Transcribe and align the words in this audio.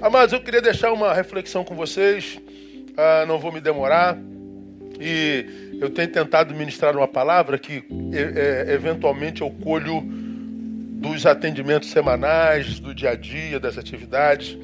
Amados, 0.00 0.32
eu 0.32 0.40
queria 0.40 0.60
deixar 0.60 0.92
uma 0.92 1.14
reflexão 1.14 1.64
com 1.64 1.74
vocês, 1.74 2.38
ah, 2.96 3.24
não 3.26 3.38
vou 3.38 3.52
me 3.52 3.60
demorar, 3.60 4.18
e 5.00 5.78
eu 5.80 5.90
tenho 5.90 6.08
tentado 6.08 6.54
ministrar 6.54 6.96
uma 6.96 7.08
palavra 7.08 7.58
que 7.58 7.82
é, 8.12 8.72
eventualmente 8.72 9.42
eu 9.42 9.50
colho 9.50 10.00
dos 10.00 11.26
atendimentos 11.26 11.90
semanais, 11.90 12.78
do 12.78 12.94
dia 12.94 13.10
a 13.10 13.14
dia, 13.16 13.58
das 13.58 13.76
atividades. 13.76 14.56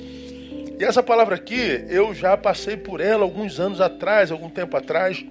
E 0.78 0.84
essa 0.84 1.02
palavra 1.02 1.34
aqui, 1.34 1.84
eu 1.88 2.14
já 2.14 2.36
passei 2.36 2.76
por 2.76 3.00
ela 3.00 3.24
alguns 3.24 3.58
anos 3.58 3.80
atrás, 3.80 4.30
algum 4.30 4.48
tempo 4.48 4.76
atrás. 4.76 5.24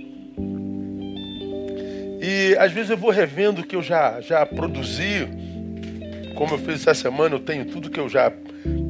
E 2.22 2.56
às 2.60 2.74
vezes 2.74 2.90
eu 2.90 2.98
vou 2.98 3.12
revendo 3.12 3.62
o 3.62 3.64
que 3.64 3.78
eu 3.78 3.82
já, 3.82 4.20
já 4.20 4.46
produzi. 4.46 5.26
Como 6.36 6.56
eu 6.56 6.58
fiz 6.58 6.82
essa 6.82 6.94
semana, 6.94 7.36
eu 7.36 7.40
tenho 7.40 7.64
tudo 7.66 7.90
que 7.90 8.00
eu 8.00 8.10
já 8.10 8.30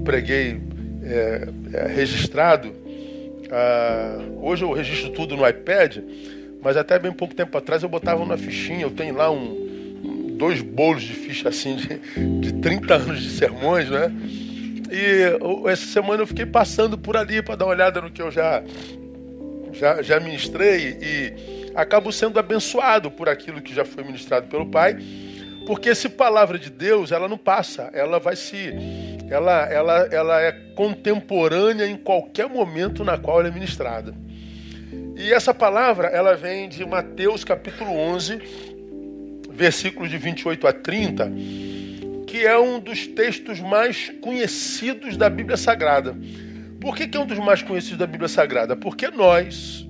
preguei 0.04 0.60
é, 1.08 1.48
é, 1.74 1.88
registrado. 1.88 2.74
Ah, 3.50 4.20
hoje 4.42 4.64
eu 4.64 4.72
registro 4.72 5.12
tudo 5.12 5.38
no 5.38 5.48
iPad, 5.48 5.98
mas 6.62 6.76
até 6.76 7.00
bem 7.00 7.12
pouco 7.12 7.34
tempo 7.34 7.58
atrás 7.58 7.84
eu 7.84 7.90
botava 7.90 8.26
na 8.26 8.38
fichinha. 8.38 8.82
Eu 8.82 8.92
tenho 8.92 9.16
lá 9.16 9.32
um, 9.32 10.34
dois 10.38 10.62
bolos 10.62 11.04
de 11.04 11.14
ficha 11.14 11.50
assim 11.50 11.76
de, 11.76 12.00
de 12.40 12.54
30 12.54 12.94
anos 12.94 13.22
de 13.22 13.30
sermões, 13.30 13.90
né? 13.90 14.12
E 14.90 15.70
essa 15.70 15.86
semana 15.86 16.24
eu 16.24 16.28
fiquei 16.28 16.46
passando 16.46 16.98
por 16.98 17.18
ali 17.18 17.42
para 17.42 17.56
dar 17.56 17.66
uma 17.66 17.72
olhada 17.72 18.00
no 18.02 18.10
que 18.10 18.22
eu 18.22 18.32
já, 18.32 18.64
já, 19.74 20.02
já 20.02 20.20
ministrei 20.20 20.98
e 21.02 21.72
acabo 21.76 22.12
sendo 22.12 22.40
abençoado 22.40 23.12
por 23.12 23.28
aquilo 23.28 23.62
que 23.62 23.74
já 23.74 23.84
foi 23.84 24.04
ministrado 24.04 24.48
pelo 24.48 24.66
Pai, 24.66 24.98
porque 25.68 25.90
essa 25.90 26.10
palavra 26.10 26.58
de 26.58 26.70
Deus 26.70 27.12
ela 27.12 27.28
não 27.28 27.38
passa, 27.38 27.92
ela 27.94 28.20
vai 28.20 28.38
se 28.38 28.74
ela, 29.30 29.66
ela, 29.66 30.08
ela 30.10 30.42
é 30.42 30.54
contemporânea 30.74 31.86
em 31.86 31.98
qualquer 31.98 32.48
momento 32.48 33.04
na 33.04 33.18
qual 33.18 33.42
ela 33.42 33.50
é 33.50 33.52
ministrada. 33.52 34.16
E 35.18 35.34
essa 35.34 35.54
palavra, 35.54 36.08
ela 36.08 36.38
vem 36.38 36.70
de 36.70 36.86
Mateus 36.86 37.44
capítulo 37.44 37.92
11, 37.92 38.40
versículos 39.52 40.10
de 40.10 40.18
28 40.18 40.68
a 40.68 40.72
30, 40.72 41.34
que 42.26 42.46
é 42.46 42.58
um 42.58 42.80
dos 42.80 43.06
textos 43.06 43.60
mais 43.60 44.10
conhecidos 44.22 45.18
da 45.18 45.30
Bíblia 45.30 45.58
Sagrada. 45.58 46.16
Por 46.80 46.96
que, 46.96 47.10
que 47.10 47.18
é 47.18 47.20
um 47.20 47.26
dos 47.26 47.40
mais 47.40 47.62
conhecidos 47.62 47.98
da 47.98 48.08
Bíblia 48.08 48.30
Sagrada? 48.30 48.74
Porque 48.78 49.10
nós, 49.10 49.86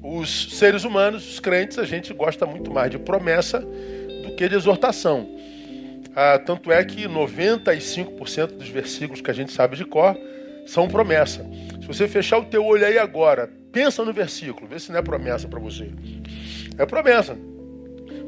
os 0.00 0.56
seres 0.56 0.84
humanos, 0.84 1.28
os 1.28 1.40
crentes, 1.40 1.76
a 1.76 1.84
gente 1.84 2.14
gosta 2.14 2.46
muito 2.46 2.70
mais 2.72 2.88
de 2.88 2.98
promessa 3.00 3.66
que 4.36 4.48
de 4.48 4.54
exortação. 4.54 5.28
Ah, 6.14 6.38
tanto 6.38 6.70
é 6.70 6.84
que 6.84 7.08
95% 7.08 8.46
dos 8.52 8.68
versículos 8.68 9.20
que 9.20 9.30
a 9.30 9.34
gente 9.34 9.52
sabe 9.52 9.76
de 9.76 9.84
cor 9.84 10.16
são 10.66 10.88
promessa. 10.88 11.44
Se 11.80 11.86
você 11.86 12.06
fechar 12.06 12.38
o 12.38 12.44
teu 12.44 12.64
olho 12.64 12.86
aí 12.86 12.98
agora, 12.98 13.50
pensa 13.72 14.04
no 14.04 14.12
versículo, 14.12 14.66
vê 14.66 14.78
se 14.78 14.90
não 14.90 14.98
é 14.98 15.02
promessa 15.02 15.48
para 15.48 15.58
você. 15.60 15.90
É 16.78 16.86
promessa. 16.86 17.36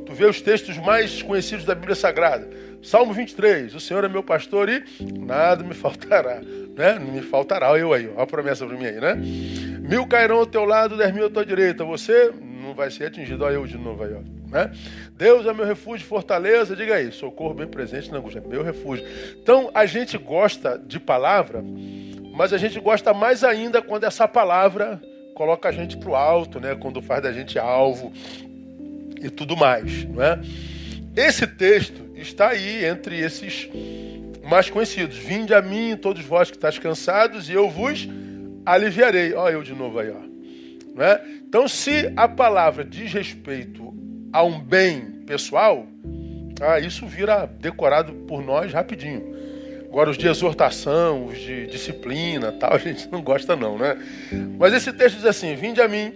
Tu 0.07 0.13
vê 0.15 0.25
os 0.25 0.41
textos 0.41 0.79
mais 0.79 1.23
conhecidos 1.23 1.65
da 1.65 1.75
Bíblia 1.75 1.95
Sagrada. 1.95 2.49
Salmo 2.83 3.13
23, 3.13 3.75
o 3.75 3.81
Senhor 3.81 4.05
é 4.05 4.09
meu 4.09 4.23
pastor 4.23 4.69
e 4.69 4.85
nada 5.19 5.65
me 5.65 5.75
faltará. 5.75 6.41
Né? 6.41 6.99
Não 6.99 7.13
me 7.13 7.21
faltará, 7.23 7.77
eu 7.79 7.93
aí, 7.93 8.09
ó, 8.17 8.23
a 8.23 8.27
promessa 8.27 8.65
para 8.65 8.77
mim 8.77 8.87
aí, 8.87 9.01
né? 9.01 9.15
Mil 9.17 10.07
cairão 10.07 10.39
ao 10.39 10.47
teu 10.47 10.65
lado, 10.65 10.97
dez 10.97 11.13
mil 11.13 11.27
à 11.27 11.31
tua 11.31 11.45
direita. 11.45 11.85
Você 11.85 12.33
não 12.63 12.75
vai 12.75 12.91
ser 12.91 13.07
atingido. 13.07 13.45
Olha 13.45 13.55
eu 13.55 13.67
de 13.67 13.77
novo 13.77 14.05
aí, 14.05 14.15
ó. 14.15 14.38
Né? 14.51 14.73
Deus 15.17 15.47
é 15.47 15.53
meu 15.53 15.67
refúgio 15.67 16.07
fortaleza, 16.07 16.75
diga 16.75 16.95
aí, 16.95 17.13
socorro 17.13 17.55
bem 17.55 17.67
presente 17.67 18.11
na 18.11 18.19
angústia, 18.19 18.43
meu 18.47 18.63
refúgio. 18.63 19.07
Então 19.43 19.71
a 19.75 19.85
gente 19.85 20.17
gosta 20.17 20.79
de 20.79 20.99
palavra, 20.99 21.63
mas 22.35 22.53
a 22.53 22.59
gente 22.59 22.81
gosta 22.81 23.13
mais 23.13 23.45
ainda 23.45 23.83
quando 23.83 24.05
essa 24.05 24.27
palavra 24.27 25.01
coloca 25.35 25.69
a 25.69 25.73
gente 25.73 25.97
para 25.97 26.11
o 26.11 26.17
alto, 26.17 26.59
né? 26.59 26.75
quando 26.75 27.03
faz 27.03 27.23
da 27.23 27.33
gente 27.33 27.59
alvo 27.59 28.13
e 29.21 29.29
tudo 29.29 29.57
mais. 29.57 30.05
Não 30.05 30.23
é? 30.23 30.41
Esse 31.15 31.47
texto 31.47 32.09
está 32.15 32.49
aí 32.49 32.85
entre 32.85 33.19
esses 33.21 33.69
mais 34.49 34.71
conhecidos. 34.71 35.17
Vinde 35.17 35.53
a 35.53 35.61
mim, 35.61 35.97
todos 35.97 36.25
vós 36.25 36.51
que 36.51 36.57
estáis 36.57 36.79
cansados, 36.79 37.51
e 37.51 37.53
eu 37.53 37.69
vos 37.69 38.09
aliviarei. 38.65 39.35
Olha 39.35 39.55
eu 39.55 39.63
de 39.63 39.75
novo 39.75 39.99
aí. 39.99 40.11
Ó. 40.11 40.29
Não 40.95 41.05
é? 41.05 41.23
Então, 41.47 41.69
se 41.69 42.13
a 42.17 42.29
palavra 42.29 42.85
diz 42.85 43.13
respeito 43.13 43.95
a 44.33 44.43
um 44.43 44.61
bem 44.61 45.23
pessoal, 45.27 45.87
ah, 46.61 46.81
isso 46.81 47.07
vira 47.07 47.47
decorado 47.47 48.13
por 48.13 48.43
nós 48.43 48.73
rapidinho. 48.73 49.37
Agora, 49.89 50.11
os 50.11 50.19
de 50.19 50.29
exortação, 50.29 51.27
os 51.27 51.39
de 51.39 51.67
disciplina, 51.67 52.53
tal, 52.53 52.75
a 52.75 52.79
gente 52.79 53.11
não 53.11 53.23
gosta 53.23 53.57
não, 53.57 53.79
né? 53.79 53.97
Mas 54.59 54.75
esse 54.75 54.93
texto 54.93 55.17
diz 55.17 55.25
assim, 55.25 55.55
Vinde 55.55 55.81
a 55.81 55.89
mim, 55.89 56.13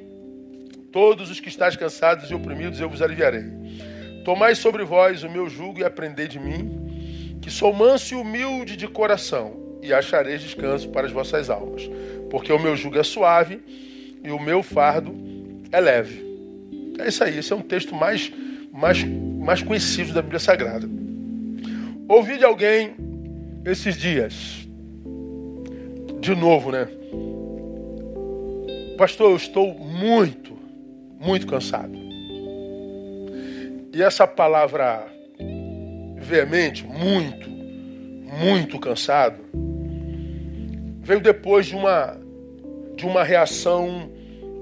todos 0.92 1.30
os 1.30 1.40
que 1.40 1.48
estáis 1.48 1.76
cansados 1.76 2.30
e 2.30 2.34
oprimidos, 2.34 2.80
eu 2.80 2.88
vos 2.88 3.00
aliviarei. 3.00 3.44
Tomai 4.24 4.54
sobre 4.54 4.84
vós 4.84 5.22
o 5.24 5.30
meu 5.30 5.48
jugo 5.48 5.80
e 5.80 5.84
aprendei 5.84 6.28
de 6.28 6.38
mim, 6.38 7.38
que 7.40 7.50
sou 7.50 7.72
manso 7.72 8.14
e 8.14 8.16
humilde 8.16 8.76
de 8.76 8.86
coração, 8.86 9.78
e 9.82 9.92
achareis 9.92 10.42
descanso 10.42 10.88
para 10.90 11.06
as 11.06 11.12
vossas 11.12 11.50
almas. 11.50 11.90
Porque 12.30 12.52
o 12.52 12.58
meu 12.58 12.76
jugo 12.76 12.98
é 12.98 13.02
suave 13.02 13.60
e 14.22 14.30
o 14.30 14.38
meu 14.38 14.62
fardo 14.62 15.14
é 15.72 15.80
leve. 15.80 16.31
É 17.02 17.08
isso 17.08 17.24
aí, 17.24 17.38
esse 17.38 17.52
é 17.52 17.56
um 17.56 17.62
texto 17.62 17.96
mais, 17.96 18.32
mais, 18.72 19.02
mais 19.04 19.60
conhecido 19.60 20.12
da 20.12 20.22
Bíblia 20.22 20.38
Sagrada. 20.38 20.88
Ouvi 22.08 22.38
de 22.38 22.44
alguém 22.44 22.94
esses 23.64 23.96
dias, 23.96 24.68
de 26.20 26.34
novo, 26.36 26.70
né? 26.70 26.86
Pastor, 28.96 29.32
eu 29.32 29.36
estou 29.36 29.74
muito, 29.74 30.56
muito 31.18 31.44
cansado. 31.44 31.92
E 33.92 34.00
essa 34.00 34.24
palavra 34.24 35.04
veemente, 36.18 36.86
muito, 36.86 37.50
muito 37.50 38.78
cansado, 38.78 39.42
veio 41.00 41.20
depois 41.20 41.66
de 41.66 41.74
uma, 41.74 42.16
de 42.94 43.04
uma 43.04 43.24
reação 43.24 44.08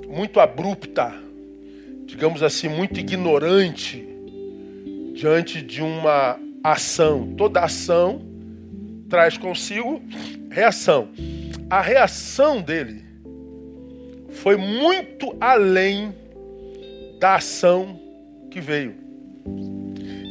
muito 0.09 0.41
abrupta 0.41 1.29
digamos 2.11 2.43
assim, 2.43 2.69
muito 2.69 2.99
ignorante 2.99 4.05
diante 5.15 5.63
de 5.63 5.81
uma 5.81 6.37
ação. 6.63 7.35
Toda 7.37 7.61
ação 7.61 8.21
traz 9.09 9.39
consigo 9.39 10.03
reação. 10.51 11.09
A 11.71 11.81
reação 11.81 12.61
dele 12.61 13.05
foi 14.31 14.57
muito 14.57 15.37
além 15.41 16.13
da 17.21 17.37
ação 17.37 18.01
que 18.51 18.61
veio. 18.61 18.97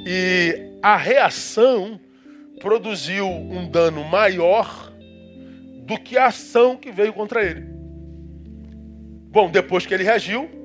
E 0.06 0.73
a 0.81 0.97
reação 0.97 1.97
produziu 2.59 3.25
um 3.25 3.69
dano 3.69 4.03
maior 4.03 4.91
do 5.85 5.97
que 5.97 6.18
a 6.18 6.25
ação 6.25 6.75
que 6.75 6.91
veio 6.91 7.13
contra 7.13 7.41
ele. 7.41 7.63
Bom, 9.31 9.50
depois 9.50 9.85
que 9.85 9.94
ele 9.94 10.03
reagiu, 10.03 10.58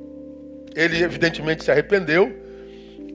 ele 0.74 1.02
evidentemente 1.02 1.64
se 1.64 1.70
arrependeu. 1.70 2.42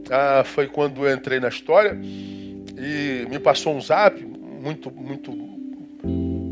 Ah, 0.09 0.43
foi 0.43 0.67
quando 0.67 1.05
eu 1.05 1.13
entrei 1.13 1.39
na 1.39 1.49
história 1.49 1.97
e 2.01 3.27
me 3.29 3.37
passou 3.39 3.75
um 3.75 3.81
zap, 3.81 4.23
muito, 4.23 4.89
muito 4.91 5.33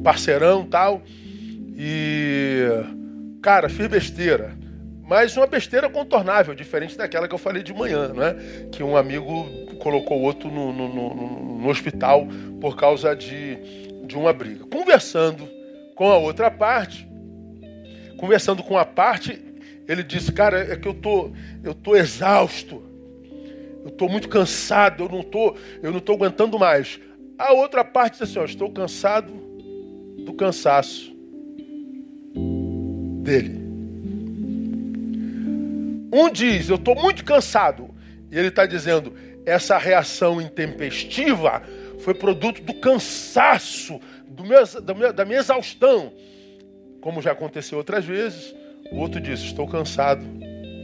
parceirão 0.04 0.66
tal. 0.66 1.02
E, 1.76 2.66
cara, 3.42 3.70
fiz 3.70 3.88
besteira. 3.88 4.56
Mas 5.08 5.38
uma 5.38 5.48
besteira 5.48 5.90
contornável, 5.90 6.54
diferente 6.54 6.98
daquela 6.98 7.30
que 7.30 7.34
eu 7.34 7.40
falei 7.40 7.64
de 7.64 7.74
manhã, 7.74 8.10
né? 8.10 8.36
Que 8.72 8.84
um 8.84 8.98
amigo 8.98 9.48
colocou 9.80 10.22
outro 10.22 10.52
no, 10.52 10.74
no, 10.74 10.94
no, 10.94 11.60
no 11.60 11.70
hospital 11.70 12.28
por 12.60 12.76
causa 12.76 13.16
de, 13.16 13.58
de 14.06 14.18
uma 14.18 14.34
briga. 14.34 14.66
Conversando 14.66 15.48
com 15.96 16.12
a 16.12 16.18
outra 16.18 16.52
parte, 16.52 17.08
conversando 18.18 18.62
com 18.62 18.78
a 18.78 18.84
parte, 18.84 19.42
ele 19.88 20.04
disse, 20.04 20.32
cara, 20.32 20.60
é 20.60 20.76
que 20.76 20.88
eu 20.88 20.94
tô, 20.94 21.32
eu 21.64 21.74
tô 21.74 21.96
exausto. 21.96 22.84
Eu 23.86 23.92
tô 23.92 24.10
muito 24.10 24.28
cansado, 24.28 25.06
eu 25.06 25.10
não 25.10 25.24
tô, 25.24 25.56
eu 25.82 25.92
não 25.94 26.00
tô 26.02 26.14
aguentando 26.14 26.60
mais. 26.60 27.00
A 27.38 27.54
outra 27.54 27.86
parte 27.86 28.14
diz 28.14 28.24
assim, 28.24 28.40
ó, 28.40 28.44
estou 28.44 28.70
cansado 28.70 29.32
do 30.26 30.34
cansaço 30.34 31.16
dele. 33.24 33.66
Um 36.12 36.30
diz, 36.30 36.68
eu 36.68 36.76
estou 36.76 36.96
muito 36.96 37.24
cansado. 37.24 37.90
E 38.30 38.38
ele 38.38 38.50
está 38.50 38.66
dizendo, 38.66 39.14
essa 39.46 39.78
reação 39.78 40.42
intempestiva 40.42 41.62
foi 42.00 42.14
produto 42.14 42.62
do 42.62 42.74
cansaço, 42.74 44.02
do 44.28 44.44
meu, 44.44 44.66
da, 44.82 44.94
minha, 44.94 45.14
da 45.14 45.24
minha 45.24 45.40
exaustão. 45.40 46.12
Como 47.00 47.22
já 47.22 47.32
aconteceu 47.32 47.78
outras 47.78 48.04
vezes, 48.04 48.54
o 48.92 48.98
outro 48.98 49.20
disse: 49.20 49.46
Estou 49.46 49.68
cansado 49.68 50.24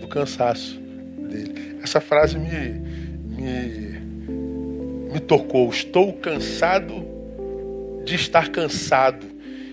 do 0.02 0.08
cansaço 0.08 0.80
dele. 1.30 1.78
Essa 1.82 2.00
frase 2.00 2.38
me, 2.38 2.80
me, 3.36 4.00
me 5.14 5.20
tocou. 5.20 5.70
Estou 5.70 6.14
cansado 6.14 7.06
de 8.06 8.16
estar 8.16 8.50
cansado. 8.50 9.26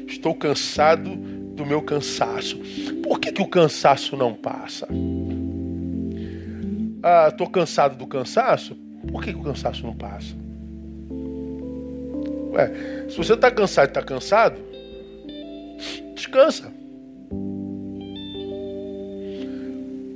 Estou 0.06 0.35
cansado 0.35 1.15
do 1.55 1.65
meu 1.67 1.82
cansaço. 1.82 2.59
Por 3.03 3.21
que, 3.21 3.32
que 3.32 3.43
o 3.43 3.47
cansaço 3.47 4.17
não 4.17 4.35
passa? 4.35 4.88
Ah, 7.03 7.29
estou 7.29 7.49
cansado 7.49 7.97
do 7.97 8.06
cansaço? 8.06 8.75
Por 9.11 9.23
que, 9.23 9.33
que 9.33 9.38
o 9.38 9.43
cansaço 9.43 9.87
não 9.87 9.94
passa? 9.94 10.35
Ué, 12.53 13.06
se 13.09 13.17
você 13.17 13.35
está 13.35 13.50
cansado 13.50 13.87
e 13.87 13.91
está 13.91 14.03
cansado, 14.03 14.61
descansa. 16.15 16.80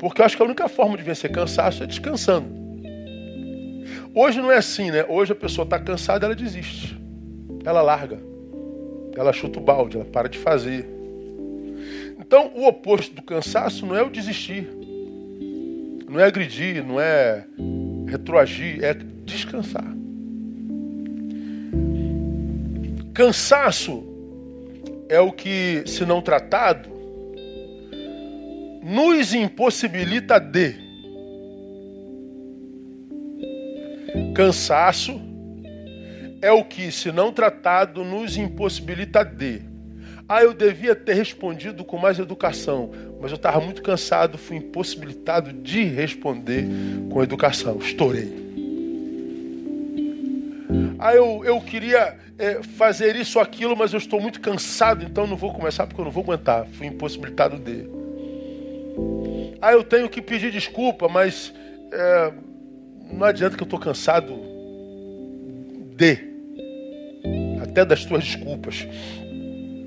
Porque 0.05 0.21
eu 0.21 0.27
acho 0.27 0.37
que 0.37 0.43
a 0.43 0.45
única 0.45 0.69
forma 0.69 0.99
de 0.99 1.03
vencer 1.03 1.33
cansaço 1.33 1.83
é 1.83 1.87
descansando. 1.87 2.47
Hoje 4.15 4.39
não 4.39 4.53
é 4.53 4.59
assim, 4.59 4.91
né? 4.91 5.03
Hoje 5.09 5.33
a 5.33 5.35
pessoa 5.35 5.65
está 5.65 5.79
cansada, 5.79 6.27
ela 6.27 6.35
desiste. 6.35 6.95
Ela 7.65 7.81
larga. 7.81 8.19
Ela 9.17 9.33
chuta 9.33 9.59
o 9.59 9.63
balde, 9.63 9.97
ela 9.97 10.05
para 10.05 10.29
de 10.29 10.37
fazer. 10.37 10.87
Então, 12.21 12.53
o 12.55 12.67
oposto 12.67 13.15
do 13.15 13.23
cansaço 13.23 13.87
não 13.87 13.97
é 13.97 14.03
o 14.03 14.11
desistir. 14.11 14.69
Não 16.07 16.21
é 16.21 16.25
agredir, 16.25 16.85
não 16.85 17.01
é 17.01 17.47
retroagir, 18.07 18.85
é 18.85 18.93
descansar. 18.93 19.91
Cansaço 23.15 24.05
é 25.09 25.19
o 25.19 25.33
que, 25.33 25.83
se 25.87 26.05
não 26.05 26.21
tratado, 26.21 26.94
nos 28.85 29.33
impossibilita 29.33 30.39
de 30.39 30.75
cansaço 34.35 35.19
é 36.43 36.53
o 36.53 36.63
que, 36.63 36.93
se 36.93 37.11
não 37.11 37.33
tratado, 37.33 38.05
nos 38.05 38.37
impossibilita 38.37 39.25
de. 39.25 39.63
Ah, 40.29 40.43
eu 40.43 40.53
devia 40.53 40.95
ter 40.95 41.15
respondido 41.15 41.83
com 41.83 41.97
mais 41.97 42.19
educação, 42.19 42.91
mas 43.23 43.31
eu 43.31 43.37
estava 43.37 43.59
muito 43.59 43.81
cansado, 43.83 44.37
fui 44.37 44.59
impossibilitado 44.59 45.51
de 45.51 45.85
responder 45.85 46.67
com 47.11 47.23
educação. 47.23 47.79
Estourei. 47.79 48.45
Ah, 50.99 51.15
eu, 51.15 51.43
eu 51.43 51.59
queria 51.63 52.19
é, 52.39 52.63
fazer 52.63 53.17
isso 53.17 53.41
aquilo, 53.41 53.75
mas 53.75 53.95
eu 53.95 53.99
estou 53.99 54.21
muito 54.21 54.43
cansado, 54.43 55.03
então 55.03 55.27
não 55.27 55.37
vou 55.37 55.55
começar 55.55 55.87
porque 55.87 56.03
eu 56.03 56.05
não 56.05 56.13
vou 56.13 56.23
aguentar. 56.23 56.67
Fui 56.67 56.87
impossibilitado 56.87 57.59
de. 57.59 57.89
Ah, 59.61 59.73
eu 59.73 59.83
tenho 59.83 60.09
que 60.09 60.21
pedir 60.21 60.51
desculpa, 60.51 61.09
mas 61.09 61.53
é, 61.93 62.33
não 63.11 63.27
adianta 63.27 63.57
que 63.57 63.63
eu 63.63 63.67
estou 63.67 63.79
cansado 63.79 64.39
de. 65.97 66.35
Até 67.63 67.85
das 67.85 68.05
tuas 68.05 68.25
desculpas. 68.25 68.87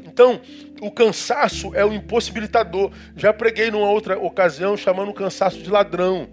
Então, 0.05 0.41
o 0.81 0.91
cansaço 0.91 1.73
é 1.75 1.85
o 1.85 1.93
impossibilitador. 1.93 2.91
Já 3.15 3.31
preguei 3.31 3.71
numa 3.71 3.89
outra 3.89 4.17
ocasião 4.19 4.75
chamando 4.75 5.09
o 5.09 5.13
cansaço 5.13 5.59
de 5.59 5.69
ladrão. 5.69 6.27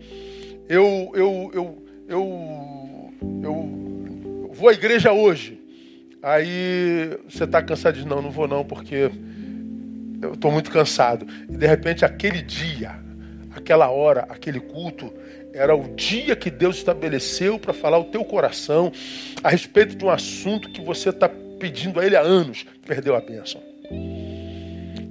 Eu, 0.68 1.12
eu, 1.14 1.50
eu, 1.54 1.86
eu, 2.08 3.14
eu 3.42 4.50
vou 4.52 4.68
à 4.68 4.72
igreja 4.72 5.12
hoje. 5.12 5.60
Aí 6.22 7.18
você 7.28 7.44
está 7.44 7.62
cansado 7.62 7.98
de 7.98 8.06
não, 8.06 8.22
não 8.22 8.30
vou 8.30 8.48
não, 8.48 8.64
porque 8.64 9.10
eu 10.22 10.32
estou 10.32 10.50
muito 10.50 10.70
cansado. 10.70 11.26
E 11.48 11.56
de 11.56 11.66
repente 11.66 12.04
aquele 12.04 12.40
dia, 12.40 12.98
aquela 13.54 13.88
hora, 13.90 14.26
aquele 14.28 14.60
culto, 14.60 15.12
era 15.52 15.74
o 15.74 15.94
dia 15.94 16.34
que 16.34 16.50
Deus 16.50 16.76
estabeleceu 16.76 17.58
para 17.58 17.72
falar 17.72 17.98
o 17.98 18.04
teu 18.04 18.24
coração 18.24 18.92
a 19.42 19.48
respeito 19.48 19.94
de 19.94 20.04
um 20.04 20.10
assunto 20.10 20.68
que 20.70 20.82
você 20.82 21.10
está 21.10 21.28
pedindo 21.28 22.00
a 22.00 22.06
Ele 22.06 22.16
há 22.16 22.20
anos. 22.20 22.66
Perdeu 22.84 23.14
a 23.14 23.20
bênção. 23.20 23.62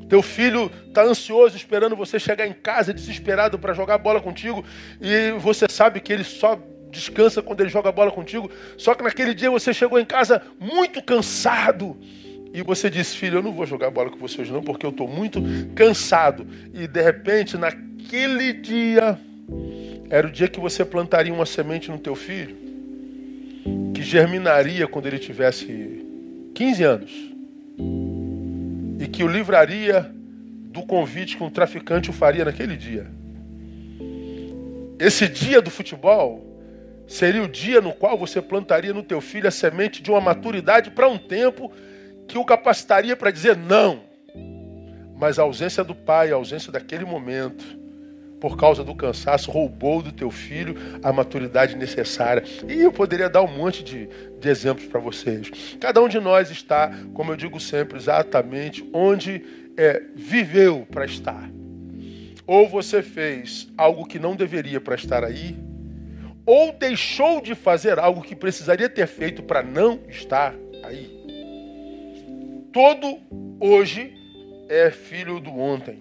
Teu 0.10 0.22
filho 0.22 0.70
está 0.88 1.04
ansioso, 1.04 1.56
esperando 1.56 1.96
você 1.96 2.20
chegar 2.20 2.46
em 2.46 2.54
casa, 2.54 2.94
desesperado 2.94 3.58
para 3.58 3.74
jogar 3.74 3.98
bola 3.98 4.22
contigo, 4.22 4.64
e 5.02 5.32
você 5.40 5.66
sabe 5.68 6.00
que 6.00 6.14
ele 6.14 6.24
só 6.24 6.60
descansa 6.92 7.42
quando 7.42 7.62
ele 7.62 7.70
joga 7.70 7.92
bola 7.92 8.12
contigo. 8.12 8.52
Só 8.78 8.94
que 8.94 9.04
naquele 9.04 9.34
dia 9.34 9.50
você 9.50 9.74
chegou 9.74 10.00
em 10.00 10.06
casa 10.06 10.42
muito 10.60 11.02
cansado. 11.02 11.98
E 12.54 12.62
você 12.62 12.88
disse, 12.88 13.18
filho, 13.18 13.40
eu 13.40 13.42
não 13.42 13.52
vou 13.52 13.66
jogar 13.66 13.90
bola 13.90 14.12
com 14.12 14.18
você 14.18 14.40
hoje 14.40 14.54
não, 14.54 14.62
porque 14.62 14.86
eu 14.86 14.92
estou 14.92 15.08
muito 15.08 15.42
cansado. 15.74 16.46
E 16.72 16.86
de 16.86 17.02
repente, 17.02 17.58
naquele 17.58 18.54
dia, 18.54 19.20
era 20.08 20.28
o 20.28 20.32
dia 20.32 20.48
que 20.48 20.60
você 20.60 20.86
plantaria 20.86 21.34
uma 21.34 21.48
semente 21.48 21.90
no 21.90 21.98
teu 21.98 22.14
filho, 22.14 22.56
que 23.96 24.04
germinaria 24.04 24.88
quando 24.88 25.08
ele 25.08 25.18
tivesse 25.18 26.06
15 26.54 26.84
anos, 26.84 27.12
e 29.00 29.08
que 29.08 29.24
o 29.24 29.28
livraria 29.28 30.14
do 30.66 30.84
convite 30.84 31.36
que 31.36 31.44
um 31.44 31.50
traficante 31.50 32.12
o 32.12 32.14
faria 32.14 32.46
naquele 32.46 32.78
dia. 32.78 33.08
Esse 35.00 35.28
dia 35.28 35.60
do 35.60 35.72
futebol 35.72 36.46
seria 37.08 37.42
o 37.42 37.48
dia 37.48 37.82
no 37.82 37.94
qual 37.94 38.16
você 38.16 38.40
plantaria 38.40 38.94
no 38.94 39.02
teu 39.02 39.20
filho 39.20 39.48
a 39.48 39.52
semente 39.52 40.04
de 40.04 40.12
uma 40.12 40.22
maturidade 40.22 40.92
para 40.92 41.08
um 41.08 41.18
tempo 41.18 41.72
que 42.28 42.38
o 42.38 42.46
capacitaria 42.46 43.16
para 43.16 43.32
dizer 43.32 43.56
não. 43.56 44.02
Mas 45.16 45.40
a 45.40 45.44
ausência 45.44 45.84
do 45.84 45.96
pai, 45.96 46.32
a 46.32 46.36
ausência 46.36 46.72
daquele 46.72 47.06
momento, 47.06 47.64
por 48.42 48.58
causa 48.58 48.84
do 48.84 48.94
cansaço, 48.94 49.50
roubou 49.50 50.02
do 50.02 50.12
teu 50.12 50.30
filho 50.30 50.76
a 51.02 51.14
maturidade 51.14 51.78
necessária. 51.78 52.44
E 52.68 52.82
eu 52.82 52.92
poderia 52.92 53.30
dar 53.30 53.42
um 53.42 53.48
monte 53.48 53.84
de, 53.84 54.10
de 54.40 54.50
exemplos 54.50 54.86
para 54.88 55.00
vocês. 55.00 55.50
Cada 55.80 56.02
um 56.02 56.10
de 56.10 56.20
nós 56.20 56.52
está, 56.52 56.92
como 57.14 57.32
eu 57.32 57.38
digo 57.38 57.60
sempre, 57.60 57.98
exatamente 57.98 58.84
onde 58.92 59.42
é, 59.78 60.04
viveu 60.14 60.86
para 60.92 61.06
estar. 61.06 61.50
Ou 62.46 62.68
você 62.68 63.02
fez 63.02 63.70
algo 63.78 64.06
que 64.06 64.20
não 64.20 64.36
deveria 64.36 64.82
para 64.82 64.96
estar 64.96 65.24
aí, 65.24 65.56
ou 66.46 66.74
deixou 66.74 67.40
de 67.40 67.56
fazer 67.56 67.98
algo 67.98 68.22
que 68.22 68.36
precisaria 68.36 68.90
ter 68.90 69.08
feito 69.08 69.42
para 69.42 69.64
não 69.64 70.02
estar 70.10 70.54
aí. 70.84 71.13
Todo 72.74 73.20
hoje 73.60 74.12
é 74.68 74.90
filho 74.90 75.40
do 75.40 75.52
ontem. 75.52 76.00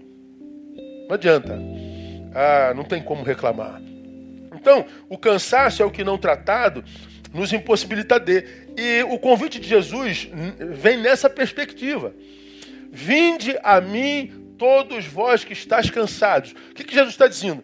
Não 1.06 1.14
adianta. 1.14 1.60
Ah, 2.34 2.72
não 2.74 2.82
tem 2.82 3.02
como 3.02 3.22
reclamar. 3.22 3.80
Então, 4.54 4.86
o 5.08 5.19
cansaço 5.19 5.82
é 5.82 5.84
o 5.84 5.90
que 5.90 6.02
não 6.02 6.16
tratado 6.16 6.82
nos 7.32 7.52
impossibilita 7.52 8.19
de. 8.19 8.44
E 8.76 9.02
o 9.04 9.19
convite 9.19 9.60
de 9.60 9.69
Jesus 9.69 10.28
vem 10.58 10.96
nessa 10.96 11.28
perspectiva. 11.28 12.14
Vinde 12.90 13.56
a 13.62 13.78
mim 13.80 14.54
todos 14.56 15.06
vós 15.06 15.44
que 15.44 15.52
estáis 15.52 15.90
cansados. 15.90 16.52
O 16.52 16.75
que, 16.75 16.85
que 16.85 16.94
Jesus 16.94 17.12
está 17.12 17.26
dizendo? 17.26 17.62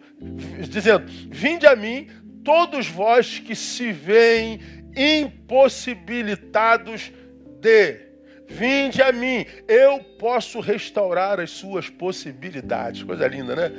Dizendo, 0.69 1.05
vinde 1.07 1.65
a 1.65 1.75
mim 1.75 2.07
todos 2.43 2.87
vós 2.87 3.39
que 3.39 3.55
se 3.55 3.91
veem 3.91 4.59
impossibilitados 4.95 7.11
de. 7.59 8.08
Vinde 8.49 9.01
a 9.01 9.11
mim, 9.11 9.45
eu 9.67 9.99
posso 10.17 10.59
restaurar 10.59 11.39
as 11.39 11.51
suas 11.51 11.87
possibilidades. 11.87 13.03
Coisa 13.03 13.27
linda, 13.27 13.55
né? 13.55 13.71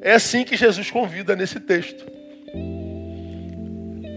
É 0.00 0.14
assim 0.14 0.44
que 0.44 0.56
Jesus 0.56 0.90
convida 0.90 1.36
nesse 1.36 1.60
texto. 1.60 2.04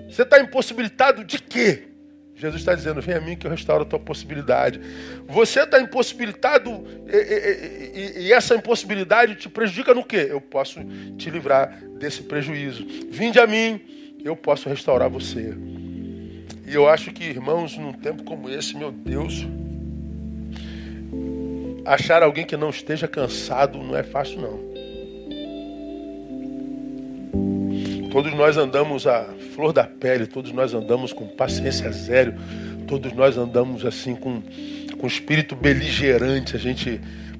Você 0.10 0.24
está 0.24 0.40
impossibilitado 0.40 1.24
de 1.24 1.40
quê? 1.40 1.90
Jesus 2.36 2.62
está 2.62 2.74
dizendo: 2.74 3.02
vem 3.02 3.16
a 3.16 3.22
mim 3.22 3.36
que 3.36 3.46
eu 3.46 3.52
restauro 3.52 3.84
a 3.84 3.86
tua 3.86 4.00
possibilidade. 4.00 4.82
Você 5.28 5.62
está 5.62 5.80
impossibilitado 5.80 6.86
e, 7.08 8.18
e, 8.18 8.22
e, 8.24 8.34
essa 8.34 8.56
impossibilidade 8.56 9.36
te 9.36 9.48
prejudica 9.48 9.94
no 9.94 10.04
quê? 10.04 10.28
Eu 10.30 10.42
posso 10.42 10.80
te 11.18 11.30
livrar 11.30 11.84
desse 12.00 12.24
prejuízo. 12.24 12.86
Vinde 13.12 13.40
a 13.40 13.46
mim, 13.46 13.80
eu 14.24 14.36
posso 14.36 14.70
restaurar 14.70 15.10
você. 15.10 15.54
E 16.66 16.74
eu 16.74 16.88
acho 16.88 17.12
que, 17.12 17.26
irmãos, 17.26 17.78
num 17.78 17.94
tempo 17.94 18.24
como 18.24 18.50
esse, 18.50 18.76
meu 18.76 18.92
Deus, 18.92 19.46
achar 21.86 22.24
alguém 22.24 22.46
que 22.46 22.58
não 22.58 22.70
esteja 22.70 23.08
cansado 23.08 23.78
não 23.78 23.96
é 23.96 24.04
fácil, 24.04 24.42
não. 24.42 24.70
Todos 28.10 28.34
nós 28.34 28.58
andamos 28.58 29.06
a 29.06 29.26
flor 29.56 29.72
da 29.72 29.84
pele, 29.84 30.26
todos 30.26 30.52
nós 30.52 30.74
andamos 30.74 31.14
com 31.14 31.28
paciência 31.28 31.92
zero, 31.92 32.34
todos 32.88 33.14
nós 33.14 33.38
andamos 33.38 33.86
assim 33.86 34.16
com, 34.16 34.42
com 34.98 35.06
espírito 35.06 35.56
beligerante. 35.56 36.56
A 36.56 36.60
gente 36.60 37.00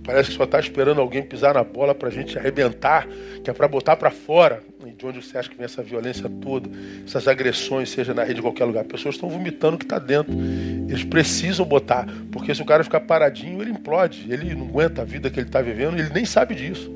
parece 0.10 0.32
que 0.32 0.38
só 0.38 0.46
está 0.46 0.60
esperando 0.60 1.00
alguém 1.00 1.22
pisar 1.22 1.54
na 1.54 1.64
bola 1.64 1.94
para 1.94 2.08
a 2.08 2.12
gente 2.12 2.36
arrebentar, 2.36 3.08
que 3.44 3.50
é 3.50 3.54
para 3.54 3.68
botar 3.68 3.96
para 3.96 4.10
fora. 4.10 4.64
E 4.84 4.90
de 4.90 5.06
onde 5.06 5.22
você 5.22 5.38
acha 5.38 5.48
que 5.48 5.56
vem 5.56 5.66
essa 5.66 5.84
violência 5.84 6.28
toda, 6.42 6.68
essas 7.06 7.28
agressões, 7.28 7.92
seja 7.92 8.12
na 8.12 8.24
rede, 8.24 8.40
em 8.40 8.42
qualquer 8.42 8.66
lugar? 8.66 8.86
Pessoas 8.86 9.16
estão 9.16 9.30
vomitando 9.30 9.76
o 9.76 9.78
que 9.78 9.86
está 9.86 10.00
dentro. 10.00 10.34
Eles 10.34 11.04
precisam 11.04 11.64
botar, 11.64 12.08
porque 12.32 12.56
se 12.56 12.62
o 12.62 12.66
cara 12.66 12.84
ficar 12.84 13.02
paradinho, 13.02 13.62
ele 13.62 13.70
implode, 13.70 14.26
ele 14.32 14.56
não 14.56 14.66
aguenta 14.66 15.04
a 15.04 15.06
vida 15.06 15.30
que 15.30 15.40
ele 15.40 15.48
está 15.48 15.62
vivendo, 15.62 16.00
ele 16.00 16.10
nem 16.12 16.26
sabe 16.26 16.56
disso. 16.56 16.90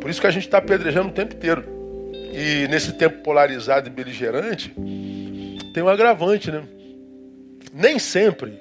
Por 0.00 0.08
isso 0.08 0.18
que 0.18 0.26
a 0.26 0.30
gente 0.30 0.46
está 0.46 0.56
apedrejando 0.56 1.10
o 1.10 1.12
tempo 1.12 1.34
inteiro. 1.34 1.64
E 2.32 2.66
nesse 2.68 2.94
tempo 2.94 3.22
polarizado 3.22 3.88
e 3.88 3.90
beligerante, 3.90 4.74
tem 5.74 5.82
um 5.82 5.88
agravante, 5.88 6.50
né? 6.50 6.62
Nem 7.74 7.98
sempre, 7.98 8.58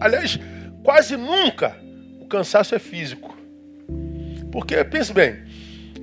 aliás, 0.00 0.38
quase 0.82 1.16
nunca, 1.16 1.74
cansaço 2.30 2.74
é 2.74 2.78
físico. 2.78 3.36
Porque, 4.50 4.82
pense 4.84 5.12
bem, 5.12 5.36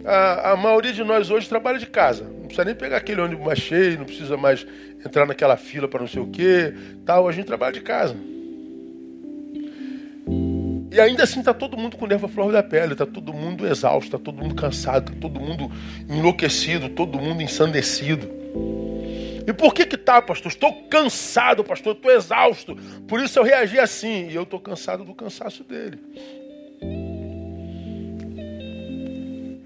a, 0.05 0.51
a 0.51 0.55
maioria 0.57 0.93
de 0.93 1.03
nós 1.03 1.31
hoje 1.31 1.49
trabalha 1.49 1.79
de 1.79 1.87
casa. 1.87 2.23
Não 2.23 2.45
precisa 2.45 2.65
nem 2.65 2.75
pegar 2.75 2.97
aquele 2.97 3.21
ônibus 3.21 3.45
mais 3.45 3.59
cheio, 3.59 3.97
não 3.97 4.05
precisa 4.05 4.37
mais 4.37 4.65
entrar 5.03 5.25
naquela 5.25 5.57
fila 5.57 5.87
para 5.87 6.01
não 6.01 6.07
sei 6.07 6.21
o 6.21 6.27
quê. 6.27 6.73
Tal, 7.05 7.27
a 7.27 7.31
gente 7.31 7.45
trabalha 7.45 7.73
de 7.73 7.81
casa. 7.81 8.15
E 10.91 10.99
ainda 10.99 11.23
assim 11.23 11.39
está 11.39 11.53
todo 11.53 11.77
mundo 11.77 11.97
com 11.97 12.07
nervo 12.07 12.25
à 12.25 12.29
flor 12.29 12.51
da 12.51 12.63
pele, 12.63 12.93
está 12.93 13.05
todo 13.05 13.33
mundo 13.33 13.67
exausto, 13.67 14.05
está 14.05 14.17
todo 14.17 14.37
mundo 14.37 14.55
cansado, 14.55 15.09
está 15.09 15.21
todo 15.21 15.39
mundo 15.39 15.71
enlouquecido, 16.09 16.89
todo 16.89 17.19
mundo 17.19 17.41
ensandecido. 17.41 18.27
E 19.47 19.53
por 19.53 19.73
que 19.73 19.85
que 19.85 19.95
tá, 19.95 20.21
pastor? 20.21 20.51
Estou 20.51 20.73
cansado, 20.89 21.63
pastor, 21.63 21.95
estou 21.95 22.11
exausto. 22.11 22.75
Por 23.07 23.21
isso 23.21 23.39
eu 23.39 23.43
reagi 23.43 23.79
assim. 23.79 24.27
E 24.27 24.35
eu 24.35 24.43
estou 24.43 24.59
cansado 24.59 25.05
do 25.05 25.15
cansaço 25.15 25.63
dele. 25.63 25.97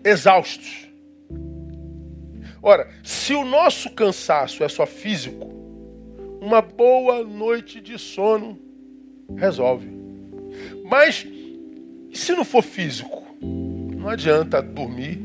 Exaustos. 0.03 0.87
Ora, 2.61 2.89
se 3.03 3.33
o 3.33 3.43
nosso 3.43 3.89
cansaço 3.89 4.63
é 4.63 4.69
só 4.69 4.85
físico, 4.85 5.51
uma 6.39 6.61
boa 6.61 7.23
noite 7.23 7.81
de 7.81 7.97
sono 7.97 8.59
resolve. 9.35 9.89
Mas 10.85 11.25
se 12.13 12.33
não 12.33 12.45
for 12.45 12.61
físico? 12.61 13.23
Não 13.41 14.09
adianta 14.09 14.61
dormir, 14.61 15.19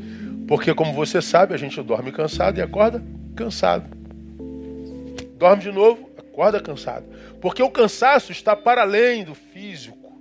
porque 0.47 0.73
como 0.73 0.93
você 0.93 1.21
sabe, 1.21 1.53
a 1.53 1.57
gente 1.57 1.79
dorme 1.83 2.11
cansado 2.11 2.57
e 2.57 2.61
acorda 2.61 3.03
cansado. 3.35 3.96
Dorme 5.37 5.61
de 5.61 5.71
novo, 5.71 6.09
acorda 6.17 6.59
cansado. 6.59 7.05
Porque 7.39 7.61
o 7.61 7.69
cansaço 7.69 8.31
está 8.31 8.55
para 8.55 8.81
além 8.81 9.23
do 9.23 9.35
físico. 9.35 10.19